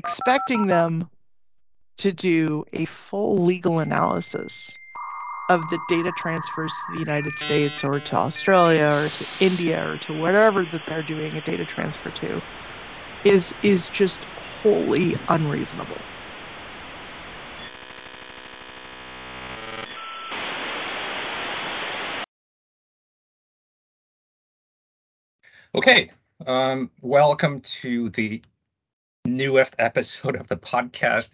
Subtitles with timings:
[0.00, 1.10] expecting them
[1.98, 4.78] to do a full legal analysis
[5.50, 9.98] of the data transfers to the United States or to Australia or to India or
[9.98, 12.42] to whatever that they're doing a data transfer to
[13.24, 16.06] is is just wholly unreasonable.
[25.74, 26.10] Okay,
[26.46, 28.42] um, welcome to the
[29.26, 31.30] newest episode of the podcast.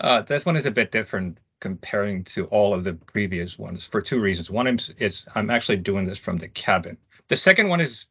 [0.00, 4.00] Uh, this one is a bit different comparing to all of the previous ones for
[4.00, 4.50] two reasons.
[4.50, 6.98] One is, is I'm actually doing this from the cabin.
[7.28, 8.06] The second one is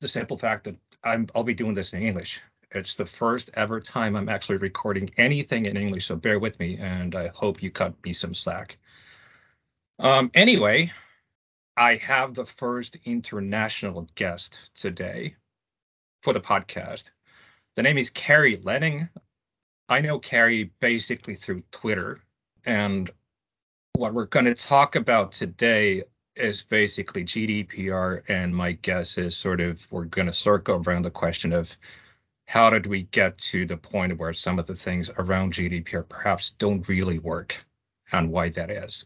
[0.00, 2.40] the simple fact that I'm, I'll be doing this in English.
[2.70, 6.76] It's the first ever time I'm actually recording anything in English, so bear with me,
[6.78, 8.78] and I hope you cut me some slack.
[9.98, 10.92] Um, anyway,
[11.76, 15.36] I have the first international guest today
[16.22, 17.10] for the podcast.
[17.76, 19.08] The name is Carey Lening.
[19.88, 22.20] I know Carey basically through Twitter,
[22.64, 23.10] and
[23.94, 26.04] what we're going to talk about today
[26.36, 28.22] is basically GDPR.
[28.28, 31.76] And my guess is sort of we're going to circle around the question of
[32.46, 36.50] how did we get to the point where some of the things around GDPR perhaps
[36.50, 37.56] don't really work
[38.12, 39.04] and why that is.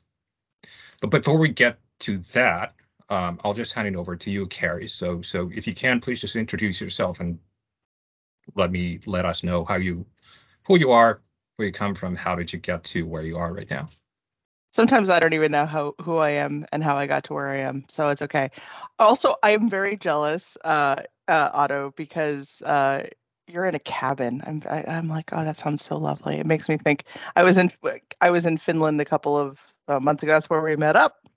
[1.00, 2.74] But before we get to that,
[3.08, 4.88] um, I'll just hand it over to you, Kari.
[4.88, 7.38] So, so if you can, please just introduce yourself and
[8.54, 10.04] let me let us know how you,
[10.64, 11.20] who you are,
[11.56, 13.88] where you come from, how did you get to where you are right now.
[14.70, 17.48] Sometimes I don't even know how who I am and how I got to where
[17.48, 18.50] I am, so it's okay.
[18.98, 23.04] Also, I'm very jealous, uh, uh, Otto, because uh,
[23.46, 24.42] you're in a cabin.
[24.46, 26.36] I'm I, am i am like, oh, that sounds so lovely.
[26.36, 27.04] It makes me think.
[27.34, 27.70] I was in
[28.20, 30.32] I was in Finland a couple of uh, months ago.
[30.32, 31.27] That's where we met up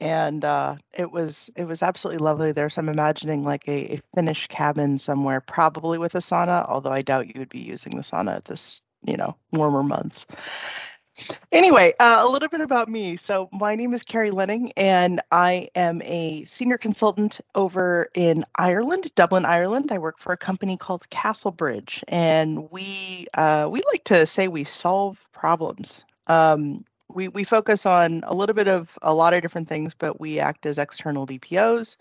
[0.00, 2.70] and uh, it was it was absolutely lovely there.
[2.70, 6.68] So I'm imagining like a, a Finnish cabin somewhere, probably with a sauna.
[6.68, 10.26] Although I doubt you would be using the sauna at this you know warmer months.
[11.52, 13.16] Anyway, uh, a little bit about me.
[13.16, 19.14] So my name is Carey Lening, and I am a senior consultant over in Ireland,
[19.14, 19.92] Dublin, Ireland.
[19.92, 24.64] I work for a company called Castlebridge, and we uh, we like to say we
[24.64, 26.04] solve problems.
[26.26, 26.84] Um,
[27.14, 30.38] we, we focus on a little bit of a lot of different things, but we
[30.38, 31.96] act as external DPOs.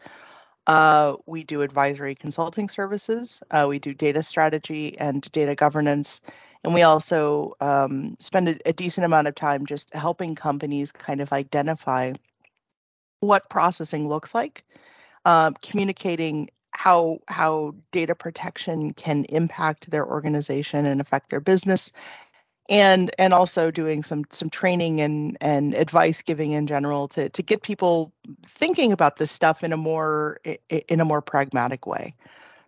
[0.67, 3.41] Uh, we do advisory consulting services.
[3.49, 6.21] Uh, we do data strategy and data governance.
[6.63, 11.21] And we also um, spend a, a, decent amount of time just helping companies kind
[11.21, 12.13] of identify
[13.21, 14.63] what processing looks like,
[15.25, 21.91] uh, communicating how how data protection can impact their organization and affect their business,
[22.69, 27.41] and and also doing some some training and and advice giving in general to to
[27.41, 28.13] get people
[28.45, 32.13] thinking about this stuff in a more in a more pragmatic way.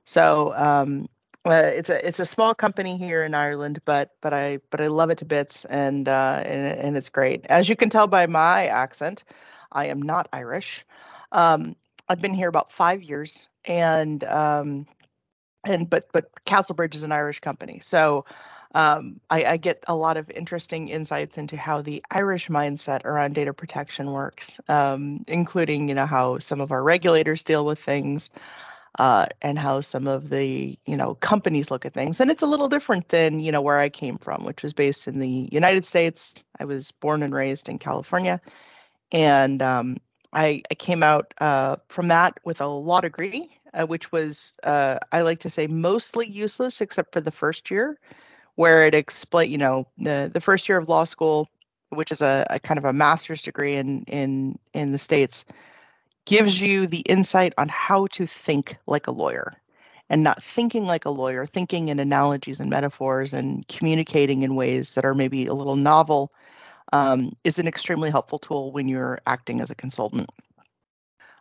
[0.06, 1.08] So um,
[1.46, 4.88] uh, it's a it's a small company here in Ireland, but but I but I
[4.88, 7.46] love it to bits and uh, and, and it's great.
[7.46, 9.24] As you can tell by my accent,
[9.72, 10.84] I am not Irish.
[11.32, 11.76] Um,
[12.10, 14.88] I've been here about five years, and um,
[15.64, 18.26] and but but Castlebridge is an Irish company, so
[18.74, 23.36] um, I, I, get a lot of interesting insights into how the Irish mindset around
[23.36, 28.30] data protection works, um, including you know how some of our regulators deal with things.
[29.00, 32.20] Uh, and how some of the you know companies look at things.
[32.20, 35.08] And it's a little different than you know where i came from which was based
[35.08, 36.44] in the united states.
[36.60, 38.42] I was born and raised in california.
[39.14, 39.98] And um,
[40.34, 44.98] I, I, came out uh, from that with a law degree uh, which was uh,
[45.14, 47.98] i like to say mostly useless except for the first year
[48.62, 51.50] where it explain you know the the first year of law school
[51.90, 55.46] which is a, a kind of a master's degree in in in the states
[56.28, 59.52] gives you the insight on how to think like a lawyer
[60.12, 64.94] and not thinking like a lawyer thinking in analogies and metaphors and communicating in ways
[64.94, 66.32] that are maybe a little novel
[66.94, 70.30] um, is an extremely helpful tool when you're acting as a consultant.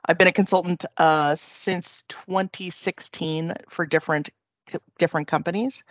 [0.07, 4.31] I've been a consultant uh, since 2016 for different
[4.99, 5.83] different companies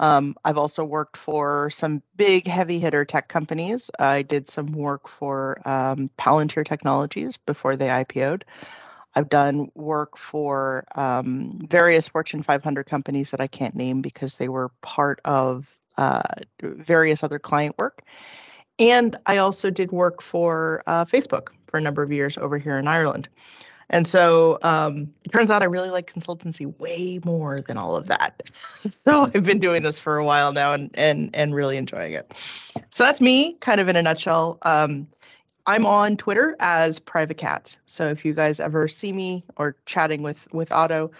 [0.00, 3.90] um, I've also worked for some big heavy hitter tech companies.
[3.98, 8.44] I did some work for um, Palantir Technologies before they IPO'd.
[9.14, 14.48] I've done work for um, various Fortune 500 companies that I can't name because they
[14.48, 15.66] were part of
[15.96, 16.22] uh,
[16.62, 18.02] various other client work.
[18.78, 22.78] And I also did work for uh, Facebook for a number of years over here
[22.78, 23.28] in Ireland.
[23.90, 28.06] And so um, it turns out I really like consultancy way more than all of
[28.08, 28.42] that.
[29.04, 32.32] so I've been doing this for a while now and and and really enjoying it.
[32.90, 34.58] So that's me, kind of in a nutshell.
[34.62, 35.08] Um,
[35.66, 37.76] I'm on Twitter as Private Cat.
[37.86, 41.10] So if you guys ever see me or chatting with with Otto,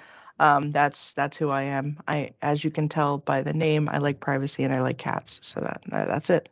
[0.41, 1.99] Um, that's that's who I am.
[2.07, 5.39] I, as you can tell by the name, I like privacy and I like cats.
[5.43, 6.49] So that, that that's it.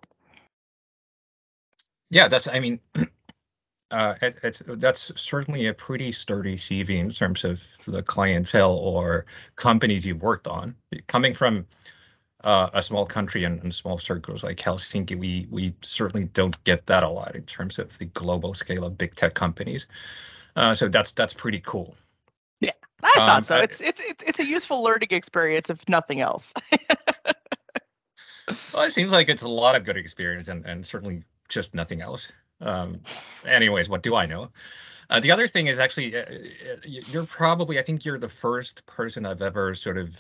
[2.10, 2.48] Yeah, that's.
[2.48, 2.80] I mean,
[3.90, 9.26] uh, it, it's that's certainly a pretty sturdy CV in terms of the clientele or
[9.56, 10.74] companies you've worked on.
[11.06, 11.66] Coming from
[12.42, 16.86] uh, a small country and, and, small circles like Helsinki, we we certainly don't get
[16.86, 19.86] that a lot in terms of the global scale of big tech companies.
[20.56, 21.96] Uh, so that's that's pretty cool.
[22.60, 22.72] Yeah,
[23.02, 23.56] I um, thought so.
[23.56, 26.52] I, it's it's it's it's a useful learning experience, if nothing else.
[28.74, 32.00] well, it seems like it's a lot of good experience, and and certainly just nothing
[32.00, 32.32] else.
[32.60, 33.00] Um,
[33.46, 34.50] anyways, what do I know?
[35.08, 38.84] Uh, the other thing is actually, uh, uh you're probably, I think you're the first
[38.86, 40.16] person I've ever sort of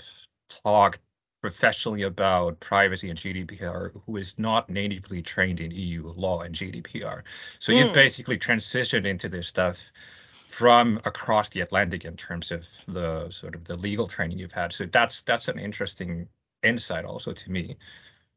[0.48, 1.00] talked
[1.42, 7.22] professionally about privacy and GDPR who is not natively trained in EU law and GDPR.
[7.58, 7.78] So mm.
[7.78, 7.94] you've hmm.
[7.94, 9.78] basically transitioned into this stuff
[10.48, 14.72] from across the Atlantic in terms of the sort of the legal training you've had.
[14.72, 16.28] So that's that's an interesting
[16.62, 17.76] insight also to me,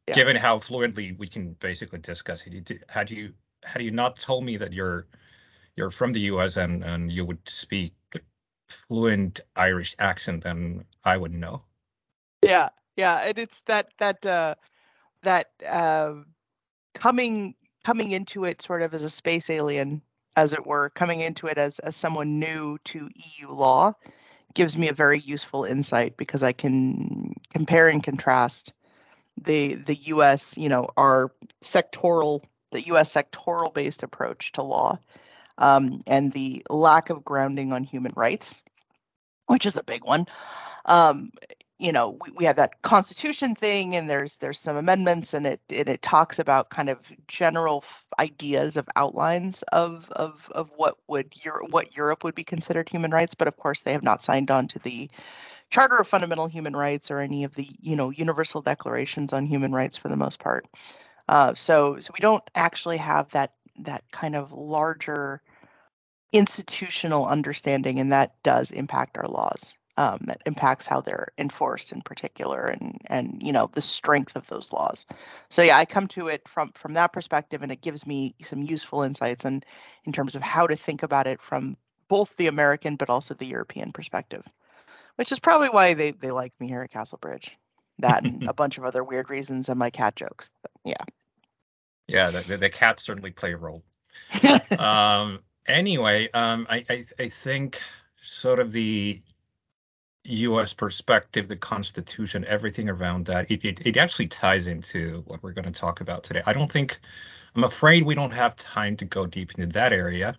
[0.07, 0.15] yeah.
[0.15, 2.83] given how fluently we can basically discuss it.
[2.89, 3.33] Had you
[3.63, 5.07] had you not told me that you're
[5.75, 6.57] you're from the U.S.
[6.57, 7.93] and and you would speak
[8.67, 11.63] fluent Irish accent, then I wouldn't know.
[12.41, 14.55] Yeah, yeah, and it's that that uh,
[15.23, 16.15] that uh,
[16.93, 20.01] coming coming into it sort of as a space alien,
[20.35, 23.93] as it were, coming into it as as someone new to EU law
[24.53, 28.73] gives me a very useful insight because I can compare and contrast
[29.41, 30.57] the the U.S.
[30.57, 31.31] you know our
[31.63, 33.13] sectoral the U.S.
[33.13, 34.99] sectoral based approach to law
[35.57, 38.61] um, and the lack of grounding on human rights,
[39.47, 40.25] which is a big one.
[40.85, 41.29] Um,
[41.77, 45.61] you know, we, we have that constitution thing, and there's there's some amendments, and it
[45.69, 47.83] it talks about kind of general
[48.19, 53.11] ideas of outlines of of of what would Europe what Europe would be considered human
[53.11, 55.09] rights, but of course they have not signed on to the
[55.69, 59.71] Charter of Fundamental Human Rights or any of the you know universal declarations on human
[59.71, 60.65] rights for the most part.
[61.29, 65.41] Uh, so so we don't actually have that that kind of larger
[66.33, 72.01] institutional understanding, and that does impact our laws um, that impacts how they're enforced in
[72.01, 75.05] particular and and you know the strength of those laws.
[75.49, 78.63] So yeah i come to it from from that perspective and it gives me some
[78.63, 79.65] useful insights and
[80.05, 81.75] in terms of how to think about it from
[82.07, 84.43] both the american but also the european perspective
[85.17, 87.49] which is probably why they they like me here at castlebridge
[87.99, 91.03] that and a bunch of other weird reasons and my cat jokes but yeah
[92.09, 93.83] yeah the, the cats certainly play a role
[94.79, 97.81] um anyway um I, I i think
[98.21, 99.21] sort of the
[100.25, 100.73] U.S.
[100.73, 105.71] perspective, the Constitution, everything around that, it, it, it actually ties into what we're going
[105.71, 106.41] to talk about today.
[106.45, 106.99] I don't think,
[107.55, 110.37] I'm afraid we don't have time to go deep into that area,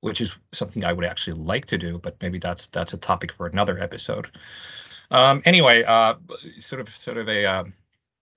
[0.00, 3.32] which is something I would actually like to do, but maybe that's that's a topic
[3.32, 4.28] for another episode.
[5.10, 6.14] Um, anyway, uh,
[6.58, 7.74] sort of sort of a um,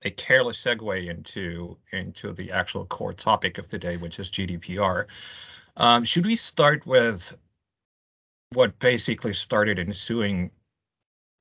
[0.02, 5.06] a careless segue into into the actual core topic of the day, which is GDPR.
[5.76, 7.36] Um, should we start with
[8.52, 10.50] what basically started ensuing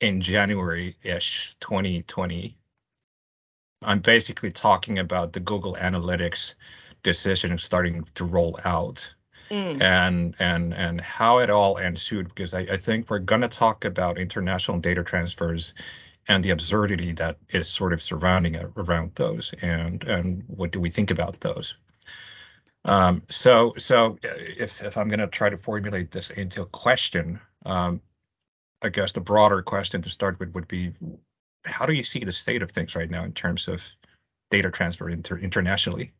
[0.01, 2.57] in January-ish 2020.
[3.83, 6.55] I'm basically talking about the Google Analytics
[7.03, 9.13] decision starting to roll out
[9.51, 9.79] mm.
[9.81, 13.85] and and and how it all ensued because I, I think we're going to talk
[13.85, 15.73] about international data transfers
[16.27, 20.79] and the absurdity that is sort of surrounding it around those and and what do
[20.79, 21.75] we think about those
[22.85, 27.39] um, so so if if I'm going to try to formulate this into a question
[27.65, 28.01] um,
[28.81, 30.93] I guess the broader question to start with would be
[31.65, 33.81] how do you see the state of things right now in terms of
[34.51, 36.13] data transfer inter- internationally?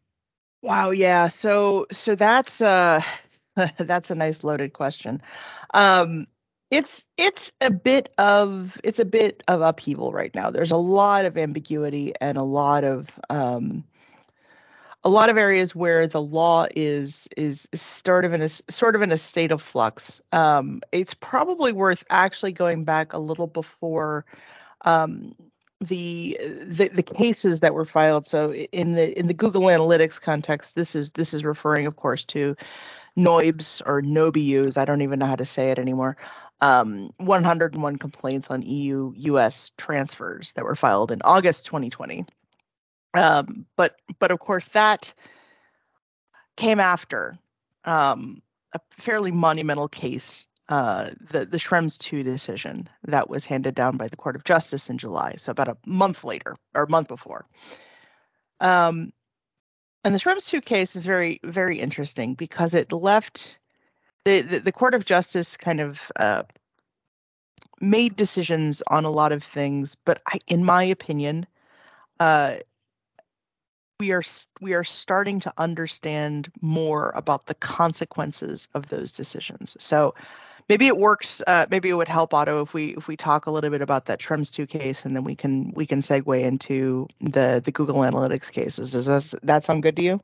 [0.61, 1.29] Wow, yeah.
[1.29, 3.01] So so that's uh
[3.77, 5.21] that's a nice loaded question.
[5.73, 6.27] Um
[6.71, 10.49] it's it's a bit of it's a bit of upheaval right now.
[10.49, 13.83] There's a lot of ambiguity and a lot of um
[15.03, 19.03] a lot of areas where the law is is sort of in a sort of
[19.03, 20.19] in a state of flux.
[20.31, 24.25] Um, it's probably worth actually going back a little before
[24.83, 25.35] um,
[25.81, 28.27] the, the the cases that were filed.
[28.27, 32.23] So in the in the Google Analytics context, this is this is referring, of course,
[32.25, 32.55] to
[33.17, 34.77] NOIBs or NOBUs.
[34.77, 36.17] I don't even know how to say it anymore.
[36.61, 42.25] Um, 101 complaints on EU US transfers that were filed in August 2020.
[43.13, 45.13] Um, but but of course that
[46.55, 47.37] came after
[47.83, 48.41] um,
[48.73, 54.07] a fairly monumental case, uh, the the Schrems two decision that was handed down by
[54.07, 57.45] the Court of Justice in July, so about a month later or a month before.
[58.59, 59.11] Um,
[60.03, 63.59] and the Schrems two case is very very interesting because it left
[64.23, 66.43] the the, the Court of Justice kind of uh,
[67.79, 71.45] made decisions on a lot of things, but I, in my opinion,
[72.19, 72.55] uh,
[73.99, 74.23] we are
[74.61, 79.75] we are starting to understand more about the consequences of those decisions.
[79.79, 80.15] So
[80.69, 81.41] maybe it works.
[81.45, 84.05] Uh, maybe it would help Otto if we if we talk a little bit about
[84.05, 87.97] that Schrems two case, and then we can we can segue into the the Google
[87.97, 88.91] Analytics cases.
[88.91, 90.19] Does that, that sound good to you?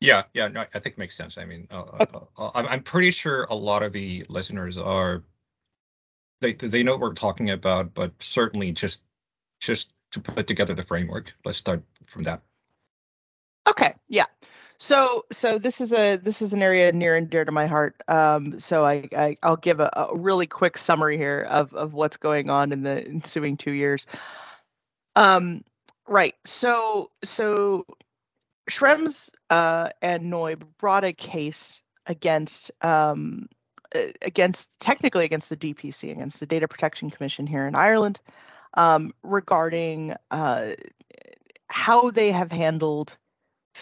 [0.00, 1.38] Yeah, yeah, no, I think it makes sense.
[1.38, 2.18] I mean, uh, okay.
[2.36, 5.22] uh, I'm pretty sure a lot of the listeners are
[6.40, 9.02] they they know what we're talking about, but certainly just
[9.60, 11.32] just to put together the framework.
[11.44, 12.42] Let's start from that.
[13.68, 14.26] Okay, yeah.
[14.82, 18.02] So so this is a this is an area near and dear to my heart.
[18.08, 22.16] Um, so I, I will give a, a, really quick summary here of of what's
[22.16, 24.06] going on in the ensuing two years.
[25.14, 25.62] Um,
[26.08, 26.34] right.
[26.44, 27.86] So so
[28.68, 33.48] Schrems uh, and noyb brought a case against um,
[34.20, 38.18] against technically against the DPC against the Data Protection Commission here in Ireland
[38.74, 40.72] um, regarding uh,
[41.68, 43.16] how they have handled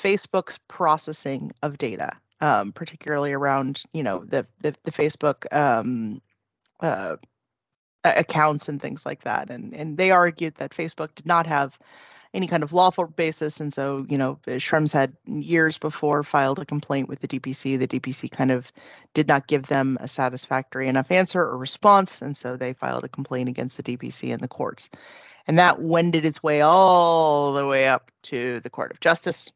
[0.01, 6.21] Facebook's processing of data, um, particularly around you know the the, the Facebook um,
[6.81, 7.17] uh,
[8.05, 9.51] accounts and things like that.
[9.51, 11.79] And and they argued that Facebook did not have
[12.33, 16.65] any kind of lawful basis, and so you know Schrems had years before filed a
[16.65, 17.79] complaint with the DPC.
[17.79, 18.73] The DPC kind of
[19.15, 23.09] did not give them a satisfactory enough answer or response, and so they filed a
[23.09, 24.89] complaint against the DPC in the courts.
[25.47, 29.51] And that wended its way all the way up to the Court of Justice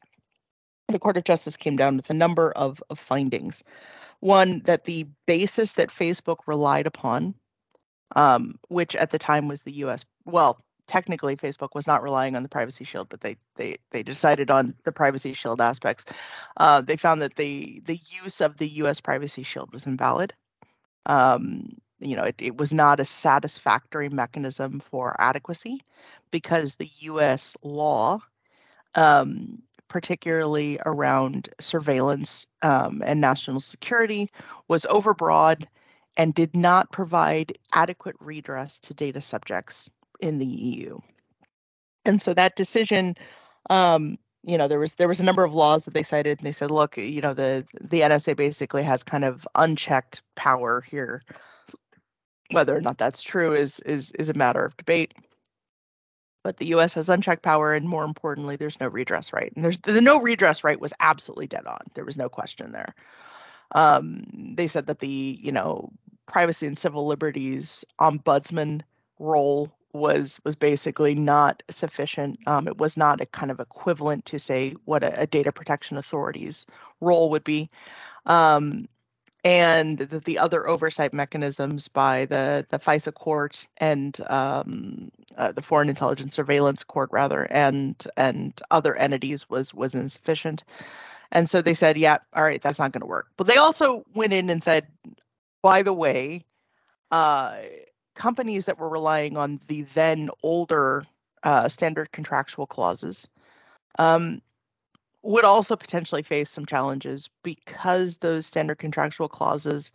[0.89, 3.63] the Court of Justice came down with a number of, of findings.
[4.21, 7.35] One, that the basis that Facebook relied upon,
[8.17, 12.43] um, which at the time was the US, well, technically Facebook was not relying on
[12.43, 16.05] the Privacy Shield, but they they they decided on the Privacy Shield aspects.
[16.57, 19.01] Uh, they found that the the use of the U.S.
[19.01, 20.35] Privacy Shield was invalid.
[21.07, 25.81] Um, you know, it, it was not a satisfactory mechanism for adequacy
[26.31, 27.57] because the U.S.
[27.63, 28.21] law
[28.95, 34.31] um, particularly around surveillance um, and national security,
[34.69, 35.67] was overbroad
[36.17, 40.99] and did not provide adequate redress to data subjects in the EU.
[42.05, 43.17] And so that decision,
[43.71, 46.47] um, you know, there was there was a number of laws that they cited, and
[46.47, 51.23] they said, look, you know, the the NSA basically has kind of unchecked power here.
[52.51, 55.15] Whether or not that's true is is is a matter of debate
[56.45, 56.95] but the U.S.
[56.95, 59.51] has unchecked power, and more importantly, there's no redress right.
[59.57, 61.81] And there's the no redress right was absolutely dead on.
[61.95, 62.95] There was no question there.
[63.75, 65.91] Um, they said that the you know
[66.27, 68.83] privacy and civil liberties ombudsman
[69.19, 72.39] role was was basically not sufficient.
[72.47, 75.97] Um, it was not a kind of equivalent to say what a, a data protection
[75.97, 76.67] authority's
[77.01, 77.71] role would be.
[78.27, 78.87] Um,
[79.45, 85.63] and the, the, other oversight mechanisms by the the FISA court and um, uh, the
[85.63, 90.65] Foreign Intelligence Surveillance Court, rather, and and other entities was was insufficient.
[91.31, 93.27] And so they said, yeah, all right, that's not going to work.
[93.37, 94.87] But they also went in and said,
[95.63, 96.45] by the way,
[97.11, 97.57] uh,
[98.15, 101.05] companies that were relying on the then older
[101.43, 103.27] uh, standard contractual clauses
[103.99, 104.41] um,
[105.25, 109.91] would also potentially face some challenges because those standard contractual clauses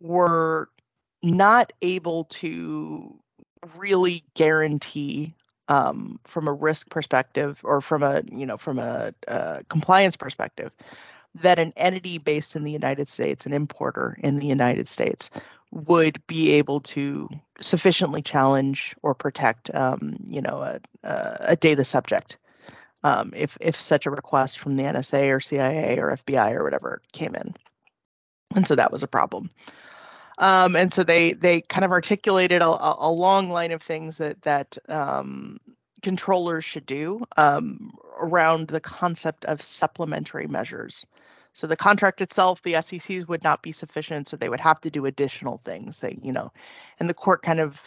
[0.00, 0.68] were
[1.22, 3.18] not able to
[3.76, 5.34] really guarantee
[5.68, 10.72] um, from a risk perspective or from a you know from a uh, compliance perspective
[11.34, 15.28] that an entity based in the United States, an importer in the United States,
[15.70, 17.28] would be able to
[17.60, 20.80] sufficiently challenge or protect um, you know a,
[21.40, 22.36] a data subject
[23.06, 27.00] um, if if such a request from the NSA or CIA or FBI or whatever
[27.12, 27.54] came in,
[28.56, 29.50] and so that was a problem.
[30.38, 34.42] Um, and so they they kind of articulated a, a, long line of things that
[34.42, 35.58] that um,
[36.02, 41.06] controllers should do um, around the concept of supplementary measures.
[41.54, 44.90] So the contract itself, the SCCs would not be sufficient, so they would have to
[44.90, 46.00] do additional things.
[46.00, 46.52] They, you know,
[46.98, 47.80] and the court kind of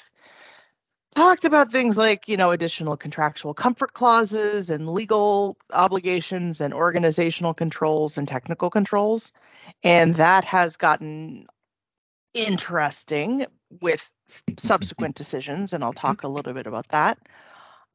[1.16, 7.54] talked about things like, you know, additional contractual comfort clauses and legal obligations and organizational
[7.54, 9.32] controls and technical controls.
[9.84, 11.48] And that has gotten
[12.34, 13.46] interesting
[13.82, 14.10] with
[14.58, 17.18] subsequent decisions, and I'll talk a little bit about that.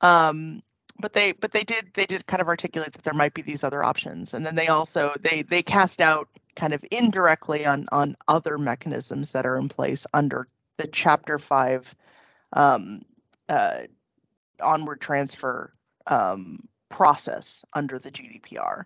[0.00, 0.62] Um,
[1.00, 3.64] but they but they did they did kind of articulate that there might be these
[3.64, 8.16] other options and then they also they they cast out kind of indirectly on on
[8.28, 10.46] other mechanisms that are in place under
[10.78, 11.94] the chapter 5
[12.54, 13.02] um,
[13.48, 13.82] uh,
[14.60, 15.72] onward transfer
[16.06, 18.84] um, process under the GDPR.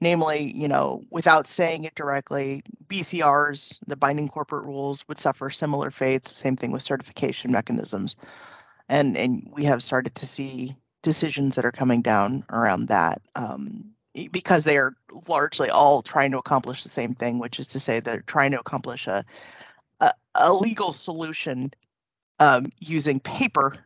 [0.00, 5.90] namely, you know, without saying it directly, BCRs, the binding corporate rules, would suffer similar
[5.90, 6.38] fates.
[6.38, 8.16] Same thing with certification mechanisms,
[8.88, 13.92] and and we have started to see decisions that are coming down around that um,
[14.32, 14.94] because they are
[15.28, 18.60] largely all trying to accomplish the same thing, which is to say they're trying to
[18.60, 19.24] accomplish a
[20.00, 21.72] a, a legal solution
[22.38, 23.76] um, using paper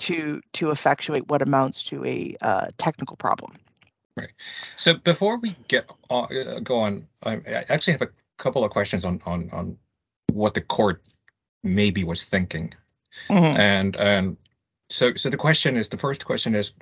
[0.00, 3.56] to to effectuate what amounts to a uh, technical problem.
[4.16, 4.30] Right.
[4.76, 8.70] So before we get on, uh, go on, I, I actually have a couple of
[8.70, 9.78] questions on on on
[10.32, 11.02] what the court
[11.64, 12.74] maybe was thinking,
[13.28, 13.60] mm-hmm.
[13.60, 14.36] and and
[14.90, 16.72] so so the question is the first question is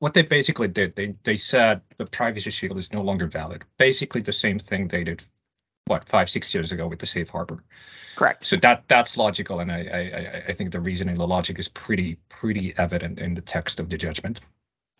[0.00, 4.20] what they basically did they they said the privacy shield is no longer valid basically
[4.20, 5.22] the same thing they did
[5.88, 7.62] what five six years ago with the safe harbor.
[8.16, 8.44] Correct.
[8.44, 12.18] So that that's logical and i i i think the reasoning the logic is pretty
[12.28, 14.40] pretty evident in the text of the judgment.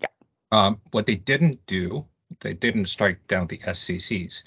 [0.01, 0.09] Yeah.
[0.53, 2.07] Um what they didn't do
[2.41, 4.43] they didn't strike down the sccs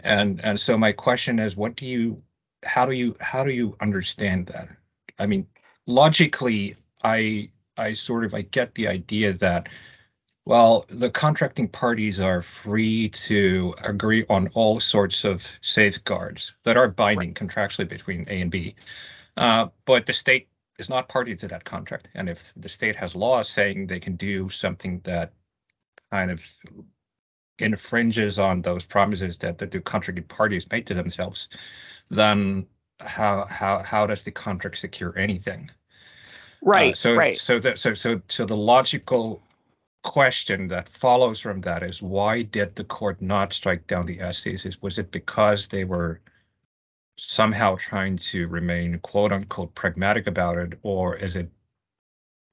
[0.00, 2.22] and and so my question is what do you
[2.64, 4.68] how do you how do you understand that?
[5.18, 5.46] I mean
[5.86, 9.68] logically i i sort of i get the idea that
[10.46, 16.86] well, the contracting parties are free to agree on all sorts of safeguards that are
[16.86, 17.34] binding right.
[17.34, 18.76] contractually between A and B.
[19.36, 20.48] Uh, but the state
[20.78, 22.10] is not party to that contract.
[22.14, 25.32] And if the state has laws saying they can do something that
[26.12, 26.44] kind of
[27.58, 31.48] infringes on those promises that, that the contracting parties made to themselves,
[32.08, 32.66] then
[33.00, 35.70] how how how does the contract secure anything?
[36.62, 36.92] Right.
[36.92, 37.36] Uh, so right.
[37.36, 39.42] so that so so so the logical
[40.06, 44.80] question that follows from that is why did the court not strike down the SCCs?
[44.80, 46.20] Was it because they were
[47.18, 51.50] somehow trying to remain quote unquote pragmatic about it, or is it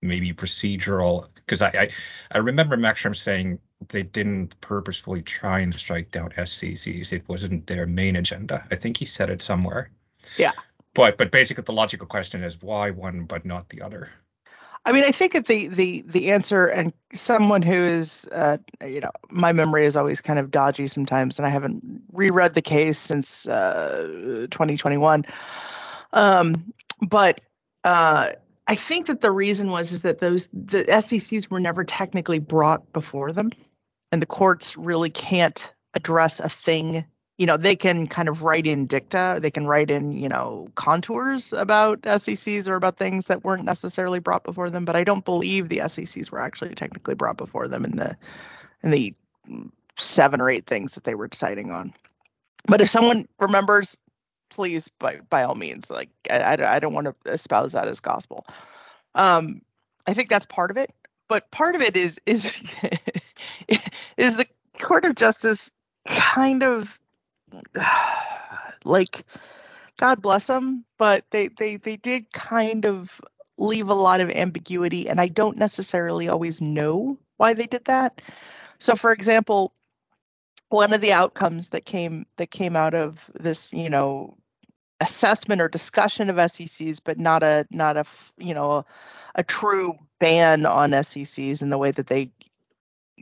[0.02, 1.28] maybe procedural?
[1.36, 1.90] Because I, I,
[2.32, 7.14] I remember Max Schrems saying they didn't purposefully try and strike down SCCs.
[7.14, 8.66] It wasn't their main agenda.
[8.72, 9.92] I think he said it somewhere.
[10.38, 10.54] Yeah.
[10.96, 14.10] But but basically the logical question is why one but not the other?
[14.86, 19.00] I mean, I think that the the the answer, and someone who is, uh, you
[19.00, 22.98] know, my memory is always kind of dodgy sometimes, and I haven't reread the case
[22.98, 25.24] since uh, 2021.
[26.12, 27.40] Um, but
[27.86, 28.32] uh,
[28.68, 32.92] I think that the reason was is that those the SCCs were never technically brought
[32.92, 33.52] before them,
[34.12, 37.06] and the courts really can't address a thing
[37.38, 40.68] you know they can kind of write in dicta they can write in you know
[40.76, 45.26] contours about scc's or about things that weren't necessarily brought before them but i don't
[45.26, 48.16] believe the scc's were actually technically brought before them in the
[48.84, 49.16] in the
[49.98, 51.94] seven or eight things that they were deciding on.
[52.68, 53.98] But if someone remembers
[54.50, 58.46] please by by all means like i, I don't want to espouse that as gospel.
[59.16, 59.64] Um
[60.06, 60.94] i think that's part of it
[61.28, 62.62] but part of it is is
[64.18, 64.46] is the
[64.80, 65.72] court of justice
[66.08, 67.00] kind of
[68.86, 69.26] like
[69.98, 73.22] God bless them, but they they they did kind of
[73.58, 78.22] leave a lot of ambiguity, and I don't necessarily always know why they did that.
[78.80, 79.74] So, for example,
[80.70, 84.36] one of the outcomes that came that came out of this, you know,
[85.00, 88.06] assessment or discussion of SCCs, but not a not a
[88.38, 88.86] you know a,
[89.36, 92.32] a true ban on SCCs in the way that they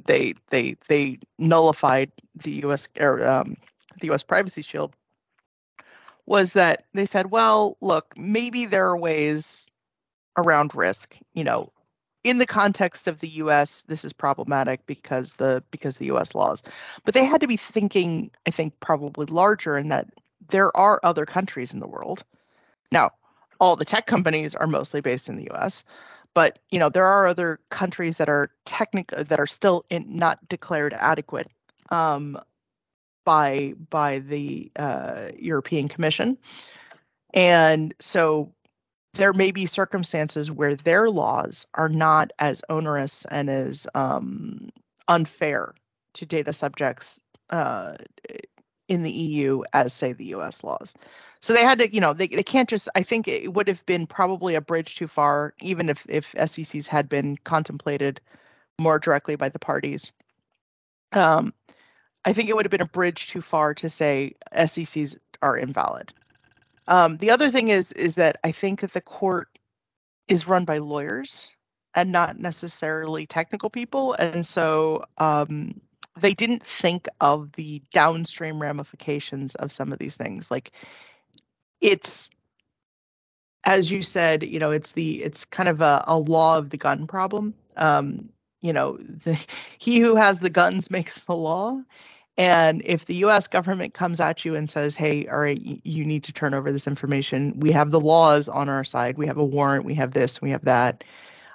[0.05, 2.87] they they they nullified the U.S.
[2.99, 3.55] or um,
[3.99, 4.23] the U.S.
[4.23, 4.93] Privacy Shield
[6.25, 9.67] was that they said, well, look, maybe there are ways
[10.37, 11.15] around risk.
[11.33, 11.71] You know,
[12.23, 16.35] in the context of the U.S., this is problematic because the because the U.S.
[16.35, 16.63] laws,
[17.05, 20.07] but they had to be thinking, I think, probably larger in that
[20.49, 22.23] there are other countries in the world.
[22.91, 23.11] Now,
[23.59, 25.83] all the tech companies are mostly based in the U.S.,
[26.33, 30.47] but you know there are other countries that are technical that are still in, not
[30.47, 31.47] declared adequate
[31.89, 32.37] um,
[33.23, 36.37] by by the uh, European Commission,
[37.33, 38.53] and so
[39.13, 44.69] there may be circumstances where their laws are not as onerous and as um,
[45.07, 45.73] unfair
[46.13, 47.95] to data subjects uh,
[48.87, 50.93] in the EU as say the US laws.
[51.41, 53.85] So they had to, you know, they, they can't just I think it would have
[53.85, 58.21] been probably a bridge too far, even if, if SCCs had been contemplated
[58.79, 60.11] more directly by the parties.
[61.13, 61.53] Um,
[62.25, 66.13] I think it would have been a bridge too far to say SCCs are invalid.
[66.87, 69.47] Um, the other thing is is that I think that the court
[70.27, 71.49] is run by lawyers
[71.95, 75.81] and not necessarily technical people, and so um,
[76.19, 80.51] they didn't think of the downstream ramifications of some of these things.
[80.51, 80.71] Like
[81.79, 82.29] it's
[83.63, 86.77] as you said, you know, it's the it's kind of a, a law of the
[86.77, 87.53] gun problem.
[87.77, 88.29] Um,
[88.61, 89.39] you know, the,
[89.77, 91.81] he who has the guns makes the law.
[92.37, 96.23] And if the US government comes at you and says, hey, all right, you need
[96.23, 99.17] to turn over this information, we have the laws on our side.
[99.17, 101.03] We have a warrant, we have this, we have that.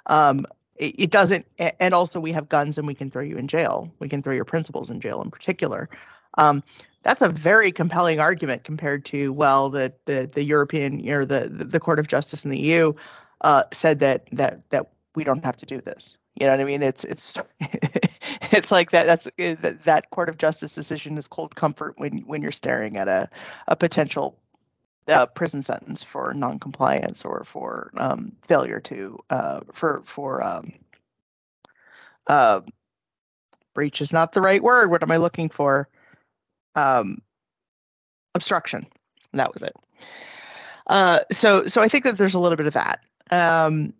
[0.05, 3.47] Um, it, it doesn't, and also we have guns and we can throw you in
[3.47, 3.91] jail.
[3.99, 5.89] We can throw your principals in jail in particular.
[6.37, 6.63] Um,
[7.03, 11.79] that's a very compelling argument compared to, well, the the, the European or the, the
[11.79, 12.93] Court of Justice in the EU
[13.41, 16.17] uh, said that that that we don't have to do this.
[16.39, 16.83] You know what I mean?
[16.83, 17.35] It's it's
[18.51, 19.07] it's like that.
[19.07, 23.07] That's that, that Court of Justice decision is cold comfort when when you're staring at
[23.07, 23.29] a
[23.67, 24.37] a potential
[25.07, 30.73] uh, prison sentence for noncompliance or for um, failure to uh, for for um,
[32.27, 32.61] uh,
[33.73, 34.91] breach is not the right word.
[34.91, 35.89] What am I looking for?
[36.75, 37.17] Um,
[38.35, 38.85] obstruction.
[39.33, 39.73] that was it.
[40.85, 42.99] Uh, so so I think that there's a little bit of that.
[43.31, 43.93] Um,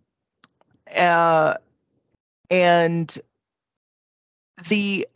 [0.95, 1.55] uh,
[2.49, 3.17] and
[4.69, 5.07] the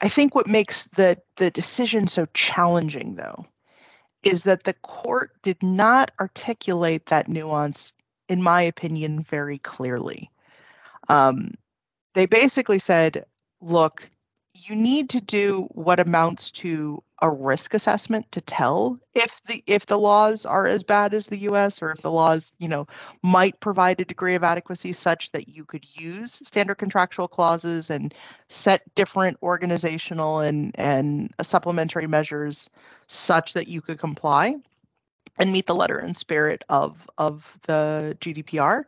[0.00, 3.46] I think what makes the the decision so challenging though
[4.22, 7.92] is that the court did not articulate that nuance,
[8.28, 10.30] in my opinion, very clearly.
[11.08, 11.54] Um,
[12.14, 13.24] they basically said,
[13.60, 14.10] look,
[14.68, 19.86] you need to do what amounts to a risk assessment to tell if the if
[19.86, 22.86] the laws are as bad as the US or if the laws, you know,
[23.22, 28.14] might provide a degree of adequacy such that you could use standard contractual clauses and
[28.48, 32.70] set different organizational and and supplementary measures
[33.06, 34.56] such that you could comply
[35.38, 38.84] and meet the letter and spirit of of the GDPR.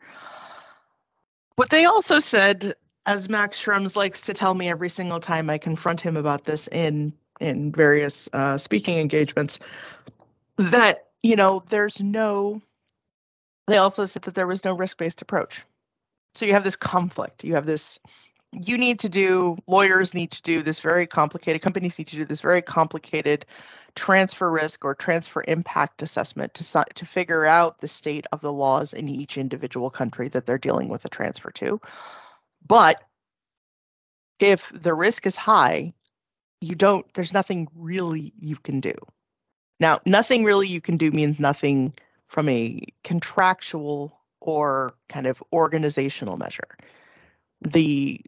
[1.57, 2.75] But they also said
[3.07, 6.69] as Max Schrems likes to tell me every single time I confront him about this
[6.69, 9.59] in in various uh, speaking engagements,
[10.57, 12.63] that you know there's no.
[13.67, 15.63] They also said that there was no risk-based approach.
[16.35, 17.45] So you have this conflict.
[17.45, 17.99] You have this.
[18.53, 19.57] You need to do.
[19.67, 21.63] Lawyers need to do this very complicated.
[21.63, 23.47] Companies need to do this very complicated
[23.95, 28.93] transfer risk or transfer impact assessment to to figure out the state of the laws
[28.93, 31.81] in each individual country that they're dealing with a transfer to.
[32.67, 33.03] But
[34.39, 35.95] if the risk is high,
[36.61, 38.95] you don't, there's nothing really you can do.
[39.81, 41.95] Now, nothing really you can do means nothing
[42.29, 46.77] from a contractual or kind of organizational measure.
[47.61, 48.21] The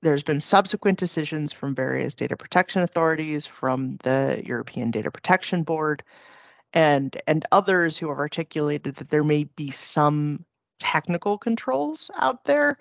[0.00, 6.02] there's been subsequent decisions from various data protection authorities, from the European Data Protection Board,
[6.72, 10.44] and and others who have articulated that there may be some
[10.78, 12.78] technical controls out there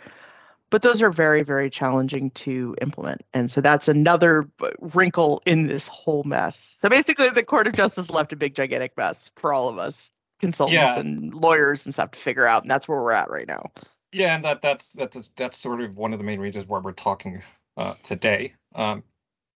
[0.72, 3.22] but those are very very challenging to implement.
[3.34, 6.78] And so that's another wrinkle in this whole mess.
[6.82, 10.12] So basically the court of justice left a big gigantic mess for all of us
[10.40, 11.00] consultants yeah.
[11.00, 13.70] and lawyers and stuff to figure out and that's where we're at right now.
[14.12, 16.94] Yeah and that that's that's that's sort of one of the main reasons why we're
[16.94, 17.44] talking
[17.78, 18.54] uh, today.
[18.74, 19.04] Um,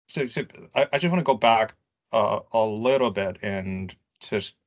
[0.08, 0.44] so, so
[0.76, 1.74] I, I, just want to go back
[2.12, 4.58] uh, a little bit and just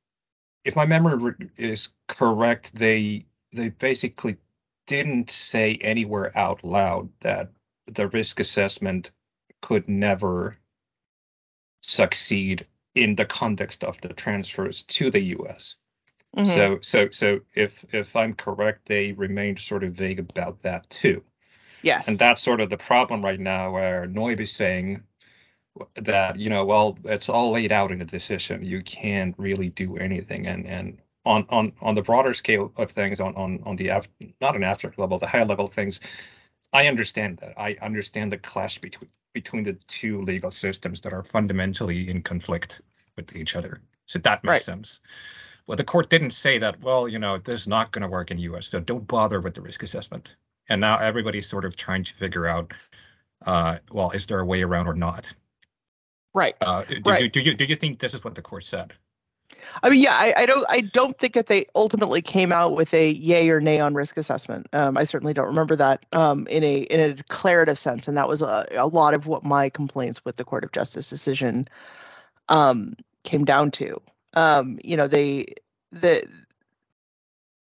[0.63, 4.37] if my memory is correct they they basically
[4.87, 7.51] didn't say anywhere out loud that
[7.87, 9.11] the risk assessment
[9.61, 10.57] could never
[11.81, 15.75] succeed in the context of the transfers to the US.
[16.35, 16.51] Mm-hmm.
[16.51, 21.23] So so so if if I'm correct, they remained sort of vague about that too.
[21.81, 22.07] Yes.
[22.07, 25.03] And that's sort of the problem right now where noyb is saying
[25.95, 28.63] that, you know, well, it's all laid out in the decision.
[28.63, 30.47] You can't really do anything.
[30.47, 33.91] And and on on on the broader scale of things, on on on the
[34.41, 35.99] not an abstract level, the high level things,
[36.73, 37.53] I understand that.
[37.57, 42.81] I understand the clash between between the two legal systems that are fundamentally in conflict
[43.17, 43.81] with each other.
[44.05, 44.61] So that makes right.
[44.61, 45.01] sense.
[45.67, 46.81] Well, the court didn't say that.
[46.81, 48.67] Well, you know, this is not going to work in U.S.
[48.67, 50.35] So don't bother with the risk assessment.
[50.69, 52.73] And now everybody's sort of trying to figure out,
[53.45, 55.31] uh, well, is there a way around or not?
[56.33, 56.55] Right.
[56.61, 57.19] Uh, do, right.
[57.19, 58.93] Do, do, you do you think this is what the court said?
[59.83, 62.93] I mean, yeah, I, I, don't, I don't think that they ultimately came out with
[62.93, 64.67] a yay or nay on risk assessment.
[64.73, 68.27] Um, I certainly don't remember that um, in a in a declarative sense, and that
[68.27, 71.67] was a, a lot of what my complaints with the Court of Justice decision
[72.49, 74.01] um, came down to.
[74.33, 75.45] Um, you know, they
[75.91, 76.23] the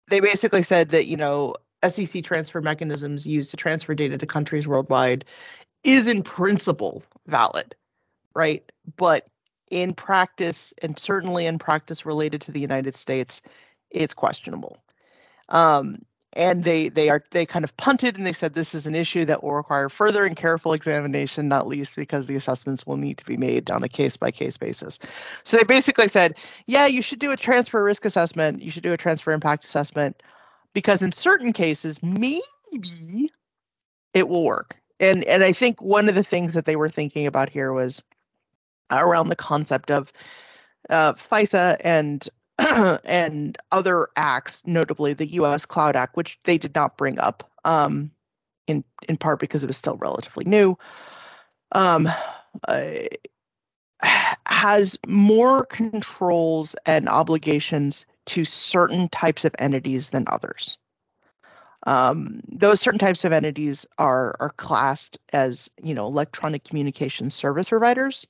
[0.08, 4.66] they basically said that you know SCC transfer mechanisms used to transfer data to countries
[4.66, 5.24] worldwide
[5.84, 7.74] is in principle valid,
[8.34, 8.64] right?
[8.96, 9.28] But
[9.74, 13.42] in practice, and certainly in practice related to the United States,
[13.90, 14.78] it's questionable.
[15.48, 15.98] Um,
[16.32, 19.24] and they they are they kind of punted and they said this is an issue
[19.24, 23.24] that will require further and careful examination, not least because the assessments will need to
[23.24, 24.98] be made on a case by case basis.
[25.42, 28.92] So they basically said, yeah, you should do a transfer risk assessment, you should do
[28.92, 30.22] a transfer impact assessment,
[30.72, 33.30] because in certain cases, maybe
[34.12, 34.80] it will work.
[35.00, 38.02] and and I think one of the things that they were thinking about here was
[38.90, 40.12] around the concept of
[40.90, 42.28] uh, FISA and
[43.04, 45.66] and other acts, notably the U.S.
[45.66, 48.10] Cloud Act, which they did not bring up, um,
[48.66, 50.78] in in part because it was still relatively new,
[51.72, 52.08] um,
[52.68, 52.90] uh,
[54.46, 60.78] has more controls and obligations to certain types of entities than others.
[61.86, 67.68] Um, those certain types of entities are are classed as you know electronic communication service
[67.68, 68.26] providers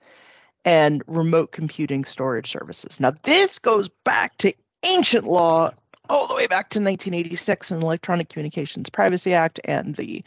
[0.64, 3.00] and remote computing storage services.
[3.00, 5.70] Now this goes back to ancient law
[6.08, 10.22] all the way back to 1986 and the Electronic Communications Privacy Act and the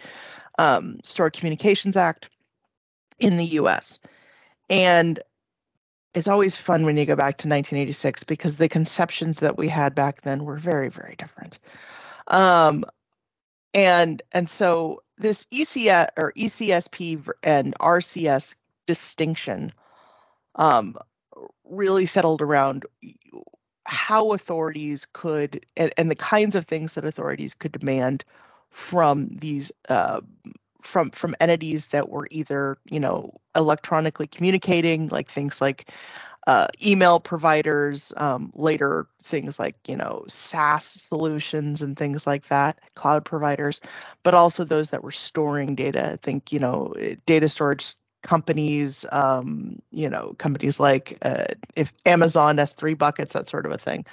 [0.57, 2.29] um, Stored Communications Act
[3.19, 3.99] in the U.S.
[4.69, 5.19] And
[6.13, 9.93] it's always fun when you go back to 1986 because the conceptions that we had
[9.93, 11.59] back then were very, very different.
[12.27, 12.83] Um,
[13.73, 18.55] and and so this ECS or ECSP and RCS
[18.87, 19.73] distinction
[20.57, 20.95] um,
[21.65, 22.85] really settled around
[23.85, 28.25] how authorities could and, and, the kinds of things that authorities could demand
[28.69, 30.19] from these uh,
[30.81, 35.89] from from entities that were either you know electronically communicating like things like
[36.47, 42.79] uh, email providers, um, later things like you know SaaS solutions and things like that,
[42.95, 43.81] cloud providers,
[44.23, 46.13] but also those that were storing data.
[46.13, 46.93] I think you know
[47.25, 53.65] data storage companies, um, you know companies like uh, if Amazon S3 buckets, that sort
[53.65, 54.05] of a thing.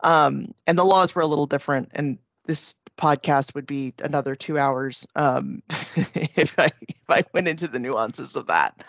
[0.00, 4.58] Um, and the laws were a little different, and this podcast would be another two
[4.58, 5.62] hours um,
[6.14, 8.84] if I if I went into the nuances of that.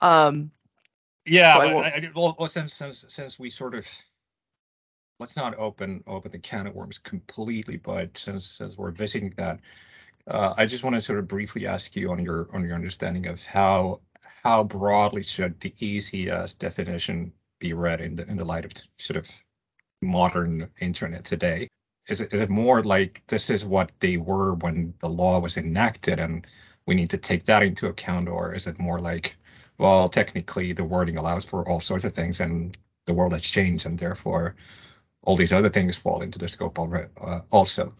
[0.00, 0.50] Um,
[1.24, 3.86] yeah, so I I, well, since since since we sort of
[5.20, 9.60] let's not open open the can of worms completely, but since since we're visiting that,
[10.26, 13.44] I just want to sort of briefly ask you on your on your understanding of
[13.44, 14.00] how
[14.42, 19.16] how broadly should the ECS definition be read in the in the light of sort
[19.16, 19.28] of
[20.00, 21.68] modern internet today?
[22.08, 26.46] Is it more like this is what they were when the law was enacted and
[26.86, 29.36] we need to take that into account, or is it more like
[29.78, 33.86] well, technically the wording allows for all sorts of things, and the world has changed,
[33.86, 34.54] and therefore
[35.22, 37.94] all these other things fall into the scope uh, also.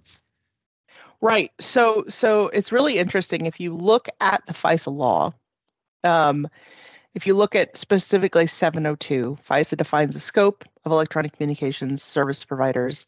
[1.22, 1.52] Right.
[1.60, 5.32] So, so it's really interesting if you look at the FISA law.
[6.02, 6.48] Um,
[7.14, 13.06] if you look at specifically 702, FISA defines the scope of electronic communications service providers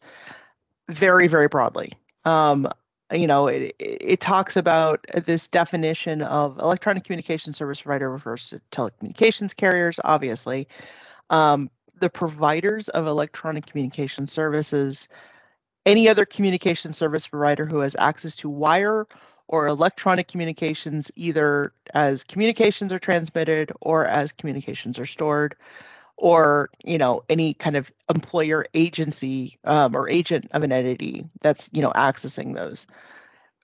[0.89, 1.91] very, very broadly.
[2.23, 2.69] Um,
[3.11, 8.61] you know, it, it talks about this definition of electronic communication service provider refers to
[8.71, 10.69] telecommunications carriers, obviously.
[11.29, 15.09] Um, the providers of electronic communication services,
[15.85, 19.07] any other communication service provider who has access to wire
[19.47, 25.55] or electronic communications, either as communications are transmitted or as communications are stored,
[26.17, 31.69] or you know any kind of employer agency um, or agent of an entity that's
[31.73, 32.87] you know accessing those.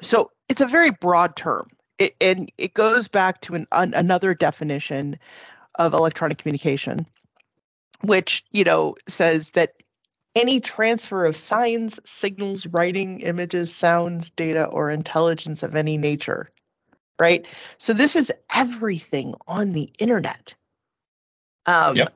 [0.01, 1.67] So it's a very broad term.
[1.97, 5.17] It, and it goes back to an, an, another definition
[5.75, 7.05] of electronic communication
[8.03, 9.75] which you know says that
[10.35, 16.49] any transfer of signs signals writing images sounds data or intelligence of any nature
[17.19, 17.45] right?
[17.77, 20.55] So this is everything on the internet.
[21.67, 22.11] Um, yep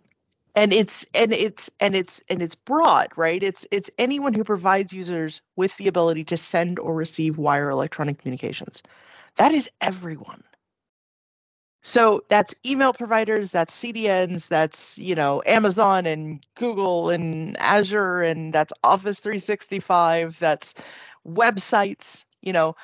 [0.56, 3.44] and it's and it's and it's and it's broad right?
[3.44, 8.20] It's it's anyone who provides users with the ability to send or receive wire electronic
[8.20, 8.82] communications.
[9.36, 10.44] That is everyone
[11.86, 18.52] so that's email providers that's cdns that's you know amazon and google and azure and
[18.52, 20.74] that's office 365 that's
[21.28, 22.76] websites you know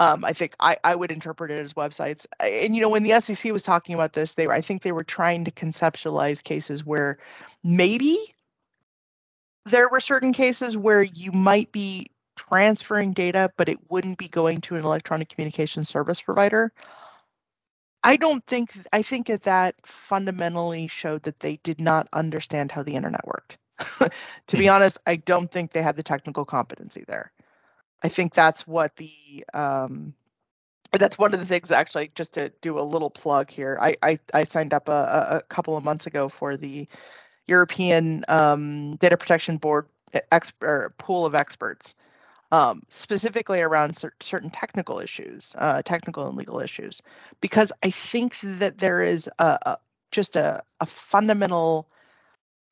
[0.00, 2.24] um, I think I, I would interpret it as websites.
[2.38, 4.92] And you know, when the SEC was talking about this, they were I think they
[4.92, 7.18] were trying to conceptualize cases where
[7.64, 8.16] maybe
[9.66, 14.60] there were certain cases where you might be transferring data, but it wouldn't be going
[14.62, 16.72] to an electronic communication service provider.
[18.04, 22.82] I don't think I think that that fundamentally showed that they did not understand how
[22.82, 23.58] the internet worked.
[24.46, 24.70] to be hmm.
[24.70, 27.32] honest, I don't think they had the technical competency there.
[28.02, 30.14] I think that's what the um,
[30.92, 33.78] that's one of the things actually just to do a little plug here.
[33.80, 36.88] I I, I signed up a, a couple of months ago for the
[37.46, 39.88] European um, Data Protection Board
[40.32, 41.94] expert pool of experts,
[42.52, 47.02] um, specifically around cer- certain technical issues, uh, technical and legal issues,
[47.40, 49.78] because I think that there is a, a
[50.12, 51.88] just a, a fundamental